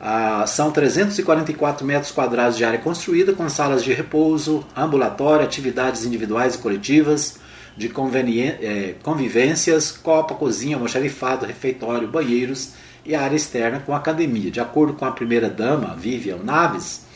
Ah, 0.00 0.44
são 0.48 0.72
344 0.72 1.86
metros 1.86 2.10
quadrados 2.10 2.56
de 2.56 2.64
área 2.64 2.78
construída, 2.78 3.34
com 3.34 3.48
salas 3.48 3.84
de 3.84 3.92
repouso, 3.92 4.66
ambulatório, 4.74 5.44
atividades 5.44 6.04
individuais 6.04 6.56
e 6.56 6.58
coletivas, 6.58 7.38
de 7.76 7.86
eh, 7.86 8.94
convivências, 9.02 9.92
copa, 9.92 10.34
cozinha, 10.34 10.76
almoxarifado, 10.76 11.46
refeitório, 11.46 12.08
banheiros 12.08 12.72
e 13.04 13.14
área 13.14 13.36
externa 13.36 13.80
com 13.80 13.94
academia. 13.94 14.50
De 14.50 14.60
acordo 14.60 14.94
com 14.94 15.04
a 15.04 15.12
primeira-dama, 15.12 15.96
Vivian 15.96 16.38
Naves, 16.42 17.06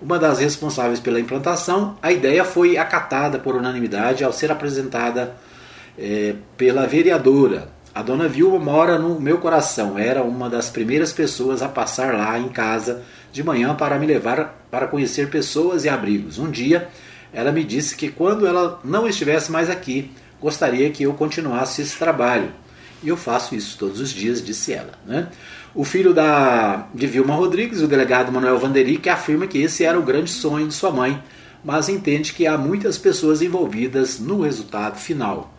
uma 0.00 0.18
das 0.18 0.38
responsáveis 0.38 1.00
pela 1.00 1.18
implantação, 1.18 1.96
a 2.02 2.12
ideia 2.12 2.44
foi 2.44 2.76
acatada 2.76 3.38
por 3.38 3.56
unanimidade 3.56 4.22
ao 4.22 4.32
ser 4.32 4.52
apresentada 4.52 5.34
é, 5.98 6.34
pela 6.56 6.86
vereadora. 6.86 7.72
A 7.94 8.02
dona 8.02 8.26
Vilma 8.26 8.58
mora 8.58 8.98
no 8.98 9.20
meu 9.20 9.38
coração. 9.38 9.98
Era 9.98 10.22
uma 10.22 10.50
das 10.50 10.68
primeiras 10.68 11.12
pessoas 11.12 11.62
a 11.62 11.68
passar 11.68 12.14
lá 12.14 12.38
em 12.38 12.48
casa 12.48 13.02
de 13.32 13.42
manhã 13.42 13.74
para 13.74 13.98
me 13.98 14.06
levar 14.06 14.66
para 14.70 14.88
conhecer 14.88 15.30
pessoas 15.30 15.84
e 15.84 15.88
abrigos. 15.88 16.38
Um 16.38 16.50
dia, 16.50 16.88
ela 17.32 17.52
me 17.52 17.62
disse 17.62 17.96
que 17.96 18.08
quando 18.08 18.46
ela 18.46 18.80
não 18.82 19.06
estivesse 19.06 19.52
mais 19.52 19.70
aqui, 19.70 20.10
gostaria 20.40 20.90
que 20.90 21.04
eu 21.04 21.14
continuasse 21.14 21.82
esse 21.82 21.96
trabalho. 21.96 22.50
E 23.02 23.08
eu 23.08 23.16
faço 23.16 23.54
isso 23.54 23.78
todos 23.78 24.00
os 24.00 24.10
dias, 24.10 24.44
disse 24.44 24.72
ela. 24.72 24.92
Né? 25.06 25.28
O 25.74 25.84
filho 25.84 26.12
da, 26.12 26.88
de 26.92 27.06
Vilma 27.06 27.34
Rodrigues, 27.34 27.80
o 27.80 27.86
delegado 27.86 28.32
Manuel 28.32 28.58
Vanderic, 28.58 29.08
afirma 29.08 29.46
que 29.46 29.58
esse 29.58 29.84
era 29.84 29.98
o 29.98 30.02
grande 30.02 30.30
sonho 30.30 30.66
de 30.66 30.74
sua 30.74 30.90
mãe, 30.90 31.22
mas 31.64 31.88
entende 31.88 32.32
que 32.32 32.46
há 32.46 32.58
muitas 32.58 32.98
pessoas 32.98 33.40
envolvidas 33.40 34.18
no 34.18 34.42
resultado 34.42 34.98
final. 34.98 35.53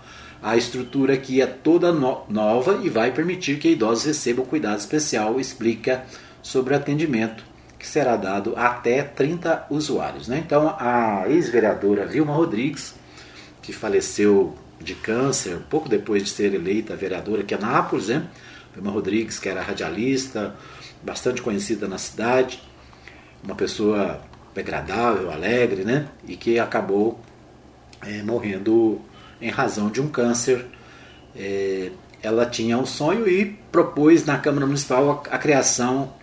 A 0.46 0.56
estrutura 0.56 1.16
aqui 1.16 1.42
é 1.42 1.48
toda 1.48 1.92
no 1.92 2.22
nova 2.30 2.80
e 2.84 2.88
vai 2.88 3.12
permitir 3.12 3.58
que 3.58 3.70
idosos 3.70 4.06
recebam 4.06 4.46
cuidado 4.46 4.78
especial, 4.78 5.40
explica 5.40 6.06
sobre 6.44 6.76
o 6.76 6.78
atendimento 6.78 7.44
que 7.80 7.88
será 7.88 8.16
dado 8.16 8.54
até 8.56 9.02
30 9.02 9.66
usuários. 9.72 10.28
Né? 10.28 10.44
Então, 10.46 10.76
a 10.78 11.24
ex-vereadora 11.28 12.06
Vilma 12.06 12.32
Rodrigues, 12.32 12.94
que 13.60 13.74
faleceu 13.74 14.56
de 14.80 14.94
câncer 14.94 15.58
pouco 15.68 15.90
depois 15.90 16.22
de 16.22 16.30
ser 16.30 16.54
eleita 16.54 16.96
vereadora 16.96 17.42
aqui 17.42 17.56
em 17.56 17.58
Anápolis, 17.58 18.10
né? 18.10 18.28
Vilma 18.72 18.92
Rodrigues, 18.92 19.40
que 19.40 19.50
era 19.50 19.64
radialista, 19.64 20.56
bastante 21.02 21.42
conhecida 21.42 21.88
na 21.88 21.98
cidade, 21.98 22.62
uma 23.44 23.56
pessoa 23.56 24.22
agradável, 24.56 25.32
alegre, 25.32 25.84
né? 25.84 26.08
E 26.28 26.38
que 26.38 26.60
acabou 26.60 27.20
é, 28.04 28.22
morrendo 28.22 29.02
em 29.42 29.50
razão 29.50 29.90
de 29.90 30.02
um 30.02 30.08
câncer. 30.08 30.66
É, 31.36 31.92
ela 32.22 32.46
tinha 32.46 32.78
um 32.78 32.86
sonho 32.86 33.28
e 33.28 33.46
propôs 33.72 34.26
na 34.26 34.38
Câmara 34.38 34.66
Municipal 34.66 35.24
a, 35.30 35.36
a 35.36 35.38
criação 35.38 36.14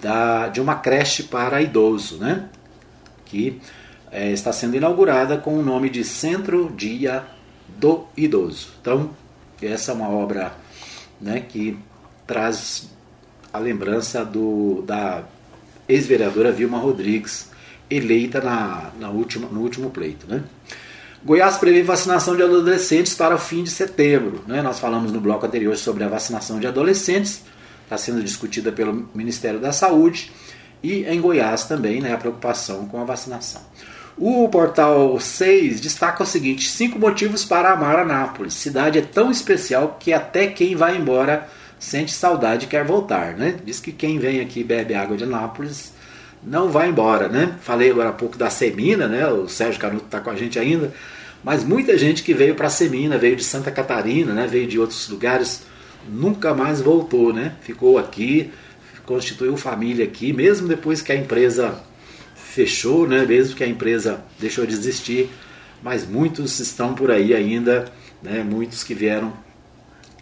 da, 0.00 0.48
de 0.48 0.60
uma 0.60 0.76
creche 0.76 1.24
para 1.24 1.62
idoso, 1.62 2.18
né? 2.18 2.48
Que 3.24 3.60
é, 4.10 4.30
está 4.30 4.52
sendo 4.52 4.76
inaugurada 4.76 5.36
com 5.38 5.58
o 5.58 5.62
nome 5.62 5.90
de 5.90 6.04
Centro 6.04 6.72
Dia 6.76 7.24
do 7.68 8.06
Idoso. 8.16 8.70
Então, 8.80 9.10
essa 9.60 9.92
é 9.92 9.94
uma 9.94 10.08
obra 10.08 10.54
né, 11.20 11.40
que 11.40 11.78
traz 12.26 12.88
a 13.52 13.58
lembrança 13.58 14.24
do, 14.24 14.82
da 14.82 15.24
ex-vereadora 15.88 16.52
Vilma 16.52 16.78
Rodrigues, 16.78 17.50
eleita 17.90 18.40
na, 18.40 18.92
na 18.98 19.10
última, 19.10 19.48
no 19.48 19.60
último 19.60 19.90
pleito. 19.90 20.26
Né? 20.26 20.42
Goiás 21.28 21.58
prevê 21.58 21.82
vacinação 21.82 22.34
de 22.34 22.42
adolescentes 22.42 23.14
para 23.14 23.34
o 23.34 23.38
fim 23.38 23.62
de 23.62 23.68
setembro. 23.68 24.42
Né? 24.46 24.62
Nós 24.62 24.80
falamos 24.80 25.12
no 25.12 25.20
bloco 25.20 25.44
anterior 25.44 25.76
sobre 25.76 26.02
a 26.02 26.08
vacinação 26.08 26.58
de 26.58 26.66
adolescentes, 26.66 27.42
está 27.84 27.98
sendo 27.98 28.22
discutida 28.22 28.72
pelo 28.72 29.10
Ministério 29.14 29.60
da 29.60 29.70
Saúde, 29.70 30.32
e 30.82 31.04
em 31.04 31.20
Goiás 31.20 31.64
também 31.64 32.00
né, 32.00 32.14
a 32.14 32.16
preocupação 32.16 32.86
com 32.86 32.98
a 32.98 33.04
vacinação. 33.04 33.60
O 34.16 34.48
portal 34.48 35.20
6 35.20 35.82
destaca 35.82 36.22
o 36.22 36.26
seguinte: 36.26 36.66
cinco 36.66 36.98
motivos 36.98 37.44
para 37.44 37.72
amar 37.72 37.98
Anápolis. 37.98 38.54
Cidade 38.54 38.98
é 38.98 39.02
tão 39.02 39.30
especial 39.30 39.98
que 40.00 40.14
até 40.14 40.46
quem 40.46 40.74
vai 40.74 40.96
embora 40.96 41.46
sente 41.78 42.10
saudade 42.10 42.64
e 42.64 42.68
quer 42.68 42.86
voltar, 42.86 43.34
né? 43.34 43.56
Diz 43.66 43.80
que 43.80 43.92
quem 43.92 44.18
vem 44.18 44.40
aqui 44.40 44.64
bebe 44.64 44.94
água 44.94 45.14
de 45.14 45.24
Anápolis 45.24 45.92
não 46.42 46.70
vai 46.70 46.88
embora, 46.88 47.28
né? 47.28 47.54
Falei 47.60 47.90
agora 47.90 48.08
há 48.08 48.12
pouco 48.12 48.38
da 48.38 48.48
Semina, 48.48 49.06
né? 49.06 49.28
O 49.28 49.46
Sérgio 49.46 49.78
Canuto 49.78 50.06
está 50.06 50.20
com 50.20 50.30
a 50.30 50.34
gente 50.34 50.58
ainda, 50.58 50.90
mas 51.42 51.62
muita 51.62 51.96
gente 51.96 52.22
que 52.22 52.34
veio 52.34 52.54
para 52.54 52.68
Semina, 52.68 53.16
veio 53.16 53.36
de 53.36 53.44
Santa 53.44 53.70
Catarina, 53.70 54.32
né? 54.32 54.46
Veio 54.46 54.66
de 54.66 54.78
outros 54.78 55.08
lugares, 55.08 55.62
nunca 56.08 56.52
mais 56.52 56.80
voltou, 56.80 57.32
né? 57.32 57.54
Ficou 57.60 57.98
aqui, 57.98 58.50
constituiu 59.06 59.56
família 59.56 60.04
aqui, 60.04 60.32
mesmo 60.32 60.66
depois 60.66 61.00
que 61.00 61.12
a 61.12 61.16
empresa 61.16 61.80
fechou, 62.34 63.06
né? 63.06 63.24
Mesmo 63.24 63.54
que 63.56 63.62
a 63.62 63.68
empresa 63.68 64.20
deixou 64.38 64.66
de 64.66 64.74
existir, 64.74 65.30
mas 65.82 66.06
muitos 66.06 66.58
estão 66.58 66.94
por 66.94 67.10
aí 67.10 67.32
ainda, 67.32 67.90
né? 68.22 68.42
Muitos 68.42 68.82
que 68.82 68.94
vieram 68.94 69.32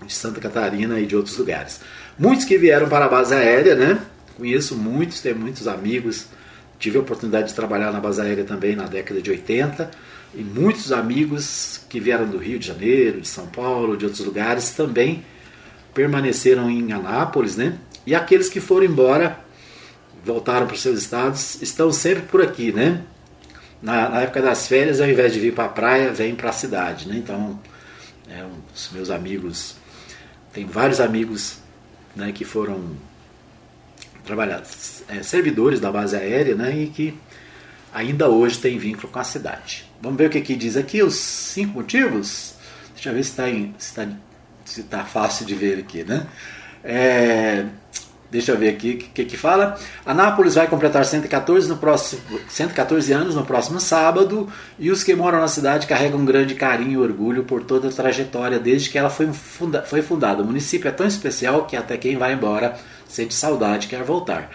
de 0.05 0.13
Santa 0.13 0.39
Catarina 0.39 1.01
e 1.01 1.07
de 1.07 1.17
outros 1.17 1.37
lugares. 1.39 1.81
Muitos 2.19 2.45
que 2.45 2.59
vieram 2.59 2.89
para 2.89 3.07
a 3.07 3.09
base 3.09 3.35
aérea, 3.35 3.75
né? 3.75 3.99
Conheço 4.37 4.77
muitos, 4.77 5.21
tenho 5.23 5.39
muitos 5.39 5.67
amigos. 5.67 6.27
Tive 6.79 6.99
a 6.99 7.01
oportunidade 7.01 7.49
de 7.49 7.55
trabalhar 7.55 7.91
na 7.91 8.01
base 8.01 8.21
aérea 8.21 8.45
também 8.45 8.77
na 8.77 8.85
década 8.85 9.23
de 9.23 9.31
80 9.31 9.91
e 10.35 10.43
muitos 10.43 10.93
amigos 10.93 11.81
que 11.89 12.01
vieram 12.01 12.27
do 12.27 12.39
Rio 12.39 12.59
de 12.59 12.67
Janeiro, 12.67 13.21
de 13.21 13.29
São 13.29 13.47
Paulo, 13.47 13.97
de 13.97 14.05
outros 14.05 14.25
lugares 14.25 14.71
também 14.71 15.25
permaneceram 15.95 16.71
em 16.71 16.93
Anápolis, 16.93 17.57
né? 17.57 17.79
E 18.07 18.15
aqueles 18.15 18.49
que 18.49 18.61
foram 18.61 18.87
embora, 18.87 19.41
voltaram 20.25 20.67
para 20.67 20.75
os 20.75 20.83
seus 20.83 20.99
estados, 20.99 21.61
estão 21.63 21.91
sempre 21.91 22.25
por 22.25 22.43
aqui, 22.43 22.73
né? 22.73 23.03
Na, 23.81 24.09
na 24.09 24.21
época 24.23 24.43
das 24.43 24.67
férias, 24.67 25.01
ao 25.01 25.09
invés 25.09 25.33
de 25.33 25.41
vir 25.41 25.55
para 25.55 25.65
a 25.65 25.69
praia, 25.69 26.13
vem 26.13 26.35
para 26.35 26.51
a 26.51 26.53
cidade, 26.53 27.09
né? 27.09 27.17
Então, 27.17 27.59
é, 28.29 28.45
os 28.75 28.91
meus 28.93 29.11
amigos 29.11 29.77
tem 30.53 30.65
vários 30.65 31.01
amigos 31.01 31.59
né, 32.15 32.33
que 32.33 32.43
foram 32.43 32.97
trabalhar, 34.25 34.63
é, 35.07 35.23
servidores 35.23 35.81
da 35.81 35.93
base 35.93 36.17
aérea 36.17 36.55
né, 36.55 36.75
e 36.75 36.87
que 36.87 37.15
ainda 37.93 38.29
hoje 38.29 38.59
têm 38.59 38.79
vínculo 38.79 39.09
com 39.13 39.19
a 39.19 39.25
cidade. 39.25 39.86
Vamos 40.01 40.19
ver 40.19 40.27
o 40.27 40.31
que, 40.31 40.41
que 40.41 40.57
diz 40.57 40.77
aqui, 40.77 41.03
os 41.03 41.15
cinco 41.15 41.75
motivos? 41.75 42.55
Deixa 42.95 43.11
eu 43.11 43.15
ver 43.15 43.25
se 43.25 43.31
está 43.31 43.45
se 43.79 43.95
tá, 43.95 44.09
se 44.65 44.83
tá 44.85 45.05
fácil 45.05 45.47
de 45.47 45.55
ver 45.55 45.79
aqui. 45.79 46.05
Né? 46.05 46.27
É, 46.85 47.67
Deixa 48.31 48.53
eu 48.53 48.59
ver 48.59 48.71
aqui 48.71 48.91
o 48.91 48.99
que, 48.99 49.25
que 49.25 49.37
fala. 49.37 49.79
Anápolis 50.05 50.57
vai 50.57 50.67
completar 50.67 51.05
114, 51.05 51.69
no 51.69 51.77
próximo, 51.77 52.21
114 52.49 53.13
anos 53.13 53.35
no 53.35 53.45
próximo 53.45 53.79
sábado 53.79 54.49
e 54.79 54.91
os 54.91 55.05
que 55.05 55.15
moram 55.15 55.41
na 55.41 55.49
cidade 55.49 55.87
carregam 55.87 56.19
um 56.19 56.25
grande 56.25 56.55
carinho 56.55 56.93
e 56.93 56.99
orgulho 56.99 57.45
por 57.45 57.63
toda 57.63 57.89
a 57.89 57.93
trajetória 57.93 58.59
desde 58.59 58.91
que 58.91 58.99
ela 58.99 59.11
foi, 59.11 59.33
funda, 59.33 59.83
foi 59.83 60.03
fundada. 60.03 60.43
O 60.43 60.47
município 60.47 60.89
é 60.89 60.91
tão 60.91 61.07
especial 61.07 61.67
que 61.67 61.77
até 61.77 61.97
quem 61.97 62.17
vai 62.17 62.33
embora 62.33 62.77
sente 63.09 63.33
saudade 63.33 63.87
e 63.87 63.91
quer 63.91 64.03
voltar. 64.03 64.51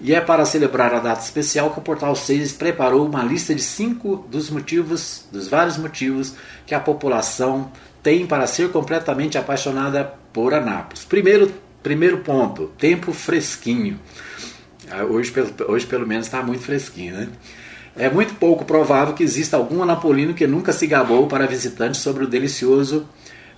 E 0.00 0.14
é 0.14 0.20
para 0.20 0.44
celebrar 0.44 0.94
a 0.94 1.00
data 1.00 1.22
especial 1.22 1.70
que 1.70 1.78
o 1.78 1.82
Portal 1.82 2.14
6 2.14 2.52
preparou 2.52 3.06
uma 3.06 3.22
lista 3.22 3.54
de 3.54 3.62
cinco 3.62 4.26
dos 4.28 4.50
motivos, 4.50 5.24
dos 5.32 5.48
vários 5.48 5.78
motivos 5.78 6.34
que 6.66 6.74
a 6.74 6.80
população 6.80 7.70
tem 8.02 8.26
para 8.26 8.46
ser 8.46 8.70
completamente 8.70 9.38
apaixonada 9.38 10.12
por 10.32 10.52
Anápolis. 10.52 11.04
Primeiro, 11.04 11.50
Primeiro 11.86 12.18
ponto, 12.18 12.72
tempo 12.76 13.12
fresquinho. 13.12 14.00
Ah, 14.90 15.04
hoje, 15.04 15.32
hoje 15.68 15.86
pelo 15.86 16.04
menos 16.04 16.26
está 16.26 16.42
muito 16.42 16.64
fresquinho, 16.64 17.14
né? 17.14 17.28
É 17.94 18.10
muito 18.10 18.34
pouco 18.34 18.64
provável 18.64 19.14
que 19.14 19.22
exista 19.22 19.56
algum 19.56 19.84
anapolino 19.84 20.34
que 20.34 20.48
nunca 20.48 20.72
se 20.72 20.84
gabou 20.88 21.28
para 21.28 21.46
visitantes 21.46 22.00
sobre 22.00 22.24
o 22.24 22.26
delicioso 22.26 23.08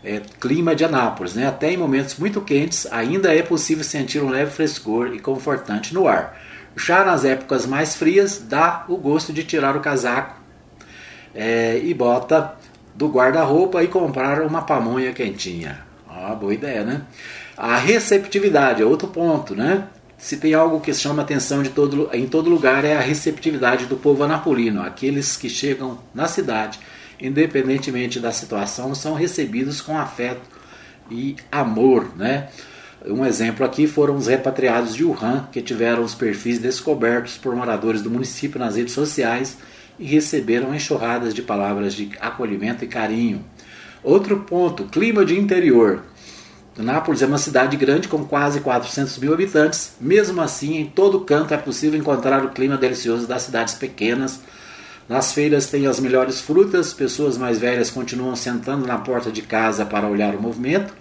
é, 0.08 0.22
clima 0.40 0.74
de 0.74 0.84
Anápolis. 0.84 1.34
Né? 1.34 1.46
Até 1.46 1.70
em 1.70 1.76
momentos 1.76 2.16
muito 2.16 2.40
quentes, 2.40 2.86
ainda 2.90 3.34
é 3.34 3.42
possível 3.42 3.84
sentir 3.84 4.22
um 4.22 4.30
leve 4.30 4.50
frescor 4.50 5.12
e 5.12 5.20
confortante 5.20 5.92
no 5.92 6.08
ar. 6.08 6.40
Já 6.74 7.04
nas 7.04 7.24
épocas 7.24 7.66
mais 7.66 7.94
frias, 7.94 8.42
dá 8.48 8.86
o 8.88 8.96
gosto 8.96 9.32
de 9.32 9.44
tirar 9.44 9.76
o 9.76 9.80
casaco 9.80 10.40
é, 11.34 11.78
e 11.82 11.92
bota 11.92 12.54
do 12.94 13.08
guarda-roupa 13.08 13.82
e 13.82 13.88
comprar 13.88 14.40
uma 14.42 14.62
pamonha 14.62 15.12
quentinha. 15.12 15.80
Ah, 16.08 16.34
boa 16.34 16.54
ideia, 16.54 16.84
né? 16.84 17.02
A 17.56 17.76
receptividade 17.76 18.80
é 18.82 18.86
outro 18.86 19.08
ponto, 19.08 19.54
né? 19.54 19.84
Se 20.16 20.36
tem 20.36 20.54
algo 20.54 20.80
que 20.80 20.92
chama 20.94 21.22
atenção 21.22 21.62
de 21.62 21.68
todo, 21.68 22.08
em 22.12 22.26
todo 22.26 22.50
lugar 22.50 22.84
é 22.84 22.96
a 22.96 23.00
receptividade 23.00 23.86
do 23.86 23.96
povo 23.96 24.24
anapolino. 24.24 24.82
Aqueles 24.82 25.36
que 25.36 25.48
chegam 25.48 25.98
na 26.14 26.26
cidade, 26.26 26.80
independentemente 27.20 28.20
da 28.20 28.32
situação, 28.32 28.94
são 28.94 29.14
recebidos 29.14 29.80
com 29.80 29.98
afeto 29.98 30.42
e 31.10 31.36
amor, 31.50 32.16
né? 32.16 32.48
Um 33.06 33.24
exemplo 33.24 33.64
aqui 33.64 33.86
foram 33.86 34.16
os 34.16 34.26
repatriados 34.26 34.94
de 34.94 35.04
Wuhan, 35.04 35.48
que 35.52 35.62
tiveram 35.62 36.02
os 36.02 36.14
perfis 36.14 36.58
descobertos 36.58 37.36
por 37.36 37.54
moradores 37.54 38.02
do 38.02 38.10
município 38.10 38.58
nas 38.58 38.76
redes 38.76 38.92
sociais 38.92 39.56
e 39.98 40.04
receberam 40.04 40.74
enxurradas 40.74 41.32
de 41.32 41.42
palavras 41.42 41.94
de 41.94 42.10
acolhimento 42.20 42.84
e 42.84 42.88
carinho. 42.88 43.44
Outro 44.02 44.40
ponto, 44.40 44.84
clima 44.84 45.24
de 45.24 45.38
interior. 45.38 46.02
Nápoles 46.76 47.22
é 47.22 47.26
uma 47.26 47.38
cidade 47.38 47.76
grande 47.76 48.06
com 48.06 48.24
quase 48.24 48.60
400 48.60 49.18
mil 49.18 49.32
habitantes. 49.32 49.96
Mesmo 50.00 50.40
assim, 50.40 50.76
em 50.76 50.86
todo 50.86 51.20
canto 51.20 51.52
é 51.52 51.56
possível 51.56 51.98
encontrar 51.98 52.44
o 52.44 52.50
clima 52.50 52.76
delicioso 52.76 53.26
das 53.26 53.42
cidades 53.42 53.74
pequenas. 53.74 54.40
Nas 55.08 55.32
feiras 55.32 55.66
tem 55.66 55.86
as 55.86 55.98
melhores 55.98 56.38
frutas, 56.38 56.92
pessoas 56.92 57.38
mais 57.38 57.58
velhas 57.58 57.90
continuam 57.90 58.36
sentando 58.36 58.86
na 58.86 58.98
porta 58.98 59.32
de 59.32 59.40
casa 59.40 59.86
para 59.86 60.06
olhar 60.06 60.34
o 60.34 60.42
movimento 60.42 60.92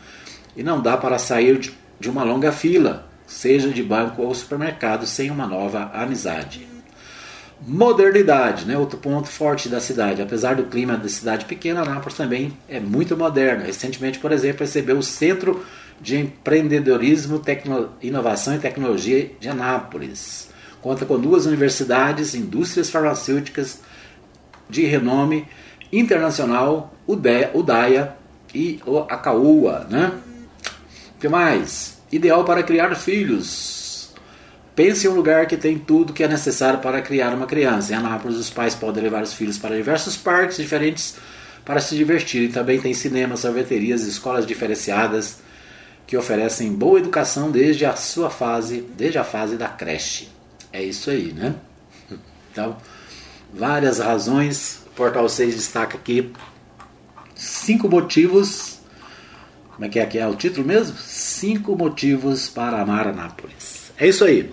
e 0.56 0.64
não 0.64 0.82
dá 0.82 0.96
para 0.96 1.20
sair 1.20 1.74
de 2.00 2.10
uma 2.10 2.24
longa 2.24 2.54
fila, 2.54 3.06
seja 3.26 3.68
de 3.68 3.84
banco 3.84 4.22
ou 4.22 4.34
supermercado, 4.34 5.06
sem 5.06 5.30
uma 5.30 5.46
nova 5.46 5.92
amizade. 5.94 6.66
Modernidade, 7.60 8.66
né? 8.66 8.78
outro 8.78 8.98
ponto 8.98 9.28
forte 9.28 9.68
da 9.68 9.82
cidade. 9.82 10.22
Apesar 10.22 10.56
do 10.56 10.66
clima 10.66 10.96
da 10.96 11.10
cidade 11.10 11.44
pequena, 11.44 11.84
Nápoles 11.84 12.16
também 12.16 12.58
é 12.70 12.80
muito 12.80 13.18
moderna. 13.18 13.66
Recentemente, 13.66 14.20
por 14.20 14.32
exemplo, 14.32 14.62
recebeu 14.62 14.98
o 15.00 15.04
Centro 15.04 15.66
de 16.00 16.18
Empreendedorismo, 16.18 17.40
Tecno... 17.40 17.90
Inovação 18.02 18.56
e 18.56 18.60
Tecnologia 18.60 19.32
de 19.38 19.50
Anápolis. 19.50 20.50
Conta 20.82 21.06
com 21.06 21.20
duas 21.20 21.46
universidades, 21.46 22.36
indústrias 22.36 22.90
farmacêuticas 22.90 23.82
de 24.70 24.86
renome 24.86 25.48
internacional, 25.92 26.94
o 27.08 27.16
DAIA 27.16 28.16
e 28.54 28.80
o 28.86 29.00
ACAUA. 29.00 29.88
Né? 29.90 30.14
O 31.16 31.20
que 31.20 31.28
mais? 31.28 31.98
Ideal 32.12 32.44
para 32.44 32.64
criar 32.64 32.96
filhos 32.96 33.88
Pense 34.78 35.08
em 35.08 35.10
um 35.10 35.16
lugar 35.16 35.48
que 35.48 35.58
tem 35.58 35.76
tudo 35.76 36.14
que 36.14 36.24
é 36.24 36.28
necessário 36.28 36.78
para 36.78 37.02
criar 37.02 37.34
uma 37.34 37.48
criança. 37.48 37.94
Em 37.94 37.96
Anápolis, 37.96 38.38
os 38.38 38.52
pais 38.52 38.76
podem 38.76 39.02
levar 39.02 39.24
os 39.24 39.34
filhos 39.34 39.58
para 39.58 39.76
diversos 39.76 40.16
parques 40.16 40.58
diferentes 40.58 41.16
para 41.66 41.82
se 41.82 41.96
divertirem. 41.96 42.52
Também 42.52 42.80
tem 42.80 42.94
cinemas, 42.94 43.40
sorveterias 43.40 44.06
e 44.06 44.10
escolas 44.10 44.46
diferenciadas 44.46 45.40
que 46.06 46.16
oferecem 46.16 46.72
boa 46.72 47.00
educação 47.00 47.50
desde 47.50 47.88
a 47.88 47.96
sua 47.96 48.30
fase, 48.30 48.86
desde 48.96 49.18
a 49.18 49.24
fase 49.24 49.58
da 49.58 49.68
creche. 49.68 50.30
É 50.72 50.84
isso 50.84 51.10
aí, 51.10 51.34
né? 51.34 51.56
Então, 52.52 52.78
várias 53.54 54.00
razões. 54.00 54.82
O 54.88 54.90
Portal 54.92 55.28
6 55.28 55.56
destaca 55.56 55.98
aqui 55.98 56.32
cinco 57.36 57.90
motivos. 57.90 58.80
Como 59.74 59.86
é 59.86 59.90
que 59.90 60.00
é, 60.00 60.06
que 60.06 60.18
é 60.18 60.28
o 60.28 60.36
título 60.36 60.66
mesmo? 60.66 60.98
Cinco 60.98 61.76
motivos 61.76 62.50
para 62.50 62.82
amar 62.82 63.08
Anápolis. 63.08 63.92
É 63.98 64.08
isso 64.08 64.24
aí. 64.26 64.52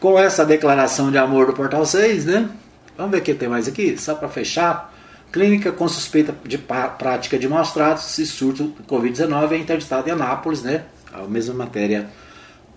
Com 0.00 0.18
essa 0.18 0.44
declaração 0.44 1.10
de 1.10 1.18
amor 1.18 1.46
do 1.46 1.52
Portal 1.52 1.86
6, 1.86 2.24
né? 2.24 2.50
Vamos 2.96 3.12
ver 3.12 3.18
o 3.18 3.22
que 3.22 3.34
tem 3.34 3.48
mais 3.48 3.68
aqui, 3.68 3.96
só 3.96 4.14
para 4.14 4.28
fechar. 4.28 4.92
Clínica 5.30 5.70
com 5.70 5.86
suspeita 5.88 6.34
de 6.44 6.56
prática 6.58 7.38
de 7.38 7.48
maus 7.48 7.72
tratos 7.72 8.16
e 8.18 8.26
surto 8.26 8.64
de 8.64 8.82
Covid-19 8.84 9.52
é 9.52 9.56
interditada 9.58 10.08
em 10.08 10.12
Anápolis, 10.12 10.62
né? 10.62 10.84
A 11.12 11.22
mesma 11.22 11.54
matéria 11.54 12.08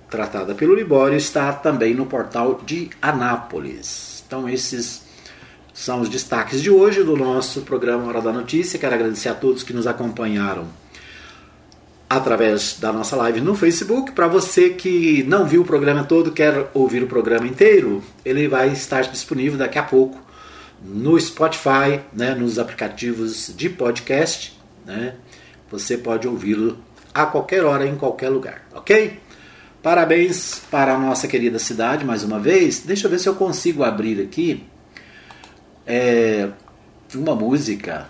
tratada 0.09 0.55
pelo 0.55 0.75
Libório 0.75 1.15
está 1.15 1.53
também 1.53 1.93
no 1.93 2.05
portal 2.05 2.61
de 2.65 2.89
Anápolis. 3.01 4.23
Então, 4.25 4.49
esses 4.49 5.03
são 5.79 6.01
os 6.01 6.09
destaques 6.09 6.61
de 6.61 6.69
hoje 6.69 7.05
do 7.05 7.15
nosso 7.15 7.61
programa 7.61 8.05
Hora 8.05 8.21
da 8.21 8.33
Notícia. 8.33 8.77
Quero 8.77 8.95
agradecer 8.95 9.29
a 9.29 9.33
todos 9.33 9.63
que 9.63 9.71
nos 9.71 9.87
acompanharam 9.87 10.67
através 12.09 12.77
da 12.77 12.91
nossa 12.91 13.15
live 13.15 13.39
no 13.39 13.55
Facebook. 13.55 14.11
Para 14.11 14.27
você 14.27 14.71
que 14.71 15.23
não 15.23 15.45
viu 15.45 15.61
o 15.61 15.65
programa 15.65 16.03
todo, 16.03 16.33
quer 16.33 16.69
ouvir 16.73 17.01
o 17.01 17.07
programa 17.07 17.47
inteiro, 17.47 18.03
ele 18.25 18.45
vai 18.49 18.73
estar 18.73 19.03
disponível 19.03 19.57
daqui 19.57 19.79
a 19.79 19.83
pouco 19.83 20.19
no 20.83 21.17
Spotify, 21.17 22.01
né, 22.11 22.35
nos 22.35 22.59
aplicativos 22.59 23.53
de 23.55 23.69
podcast. 23.69 24.59
Né? 24.85 25.15
Você 25.71 25.97
pode 25.97 26.27
ouvi-lo 26.27 26.77
a 27.13 27.25
qualquer 27.25 27.63
hora, 27.63 27.87
em 27.87 27.95
qualquer 27.95 28.27
lugar, 28.27 28.67
ok? 28.75 29.17
Parabéns 29.81 30.61
para 30.69 30.93
a 30.95 30.99
nossa 30.99 31.25
querida 31.25 31.57
cidade 31.57 32.03
mais 32.03 32.21
uma 32.25 32.37
vez. 32.37 32.79
Deixa 32.79 33.07
eu 33.07 33.11
ver 33.11 33.19
se 33.19 33.29
eu 33.29 33.35
consigo 33.35 33.81
abrir 33.81 34.21
aqui 34.21 34.67
é, 35.89 36.47
uma 37.15 37.35
música. 37.35 38.07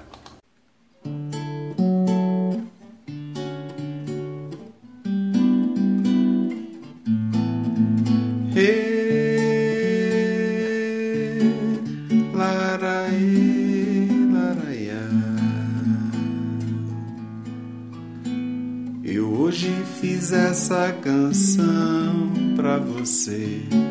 Eu 19.06 19.32
hoje 19.32 19.72
fiz 20.02 20.34
essa 20.34 20.92
canção 21.02 22.30
pra 22.58 22.78
você. 22.78 23.89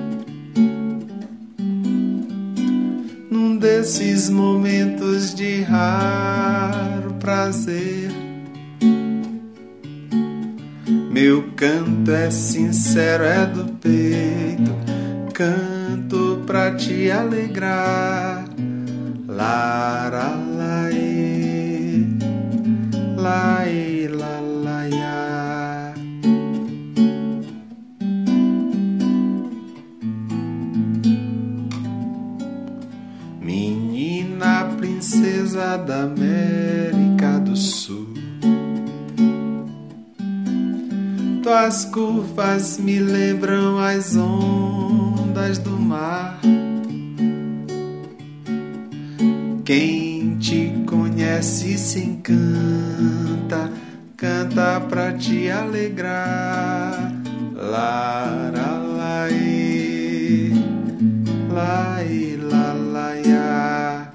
Num 3.88 3.94
desses 3.94 4.28
momentos 4.28 5.34
de 5.34 5.62
raro 5.62 7.14
prazer. 7.14 8.10
Meu 11.10 11.50
canto 11.56 12.10
é 12.10 12.30
sincero, 12.30 13.24
é 13.24 13.46
do 13.46 13.64
peito. 13.64 14.76
Canto 15.32 16.42
pra 16.46 16.74
te 16.74 17.10
alegrar. 17.10 18.44
Lara, 19.26 19.77
alegrar. 55.68 57.12
Lara, 57.54 58.70
laê, 58.96 60.50
la, 62.50 62.72
laia. 62.72 64.12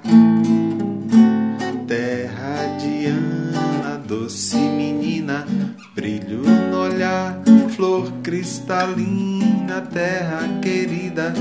Terra 1.86 2.76
de 2.78 3.06
Ana, 3.06 4.02
doce 4.06 4.56
menina, 4.56 5.46
brilho 5.94 6.42
no 6.70 6.78
olhar, 6.80 7.40
flor 7.76 8.10
cristalina, 8.22 9.80
terra 9.82 10.60
querida, 10.60 11.32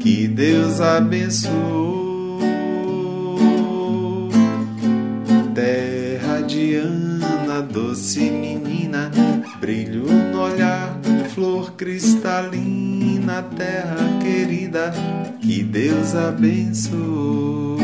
que 0.00 0.28
Deus 0.28 0.80
abençoou. 0.80 1.81
Abençoou. 16.14 17.78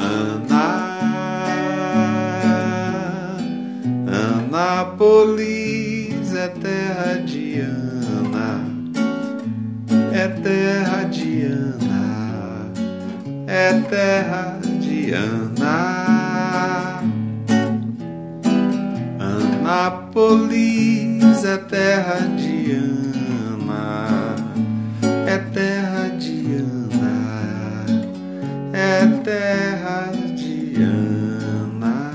Ana, 0.00 0.88
Anápolis 4.48 6.34
é 6.34 6.48
terra 6.48 7.14
de 7.24 7.60
Ana, 7.60 8.64
é 10.12 10.28
terra 10.28 11.04
de 11.04 11.42
Ana, 11.44 12.70
é 13.46 13.72
terra 13.88 14.58
de 14.80 15.12
Ana. 15.12 16.18
Anápolis 19.68 21.44
é 21.44 21.56
terra 21.58 22.20
de 22.36 22.47
terra 29.28 30.10
de 30.34 30.74
Ana. 30.82 32.08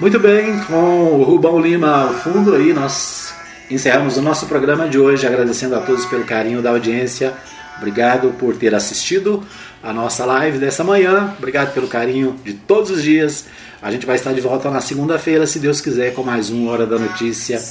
Muito 0.00 0.18
bem, 0.18 0.58
com 0.64 0.74
o 0.74 1.22
Rubão 1.22 1.60
Lima 1.60 2.08
ao 2.08 2.14
fundo 2.14 2.56
aí, 2.56 2.72
nós 2.72 3.32
encerramos 3.70 4.16
o 4.16 4.22
nosso 4.22 4.46
programa 4.46 4.88
de 4.88 4.98
hoje, 4.98 5.28
agradecendo 5.28 5.76
a 5.76 5.80
todos 5.80 6.04
pelo 6.06 6.24
carinho 6.24 6.60
da 6.60 6.70
audiência. 6.70 7.34
Obrigado 7.78 8.30
por 8.38 8.56
ter 8.56 8.74
assistido 8.74 9.46
a 9.82 9.92
nossa 9.92 10.24
live 10.24 10.58
dessa 10.58 10.82
manhã. 10.82 11.34
Obrigado 11.38 11.72
pelo 11.72 11.88
carinho 11.88 12.38
de 12.44 12.54
todos 12.54 12.90
os 12.90 13.02
dias. 13.02 13.46
A 13.80 13.90
gente 13.90 14.06
vai 14.06 14.16
estar 14.16 14.32
de 14.32 14.40
volta 14.40 14.70
na 14.70 14.80
segunda-feira, 14.80 15.46
se 15.46 15.58
Deus 15.58 15.80
quiser, 15.80 16.14
com 16.14 16.22
mais 16.22 16.50
uma 16.50 16.70
Hora 16.70 16.86
da 16.86 16.98
Notícia, 16.98 17.62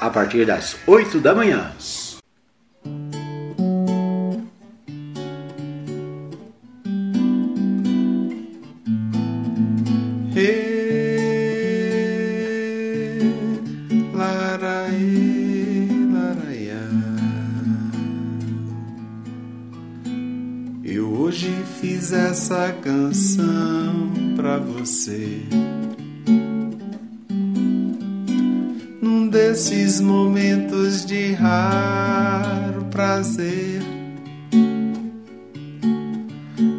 a 0.00 0.10
partir 0.10 0.44
das 0.44 0.76
8 0.86 1.18
da 1.18 1.34
manhã. 1.34 1.72
Canção 22.86 24.12
pra 24.36 24.58
você. 24.58 25.42
Num 29.02 29.26
desses 29.28 30.00
momentos 30.00 31.04
de 31.04 31.32
raro 31.32 32.84
prazer. 32.84 33.82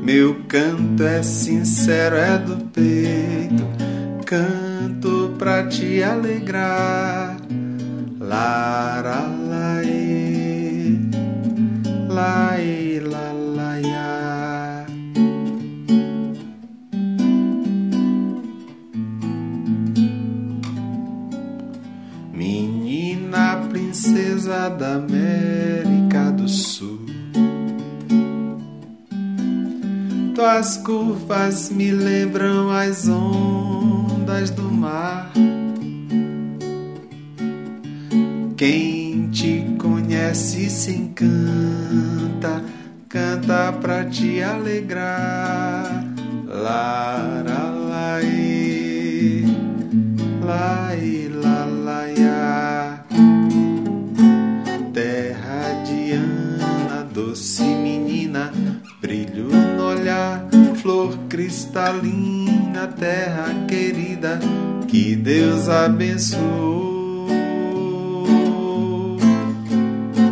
Meu 0.01 0.43
canto 0.47 1.03
é 1.03 1.21
sincero, 1.21 2.15
é 2.15 2.37
do 2.37 2.55
peito. 2.67 3.67
Canto 4.25 5.35
pra 5.37 5.67
te 5.67 6.01
alegrar. 6.01 7.35
Lara, 8.17 9.27
Curvas 31.27 31.69
me 31.69 31.91
lembram 31.91 32.71
as 32.71 33.09
ondas 33.09 34.49
do 34.49 34.63
mar. 34.63 35.29
Quem 38.55 39.29
te 39.29 39.75
conhece 39.77 40.69
se 40.69 40.91
encanta, 40.91 42.63
canta 43.09 43.73
pra 43.73 44.05
te 44.05 44.41
alegrar. 44.41 45.26
Abençoou. 65.67 66.87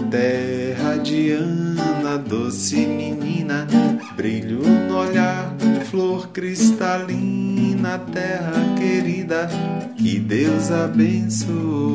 Terra 0.09 0.97
de 0.97 1.31
Ana, 1.31 2.17
doce 2.17 2.85
menina, 2.85 3.67
brilho 4.15 4.61
no 4.61 4.97
olhar, 4.97 5.53
flor 5.89 6.29
cristalina, 6.29 7.99
terra 8.13 8.53
querida, 8.77 9.49
que 9.97 10.19
Deus 10.19 10.71
abençoou. 10.71 11.94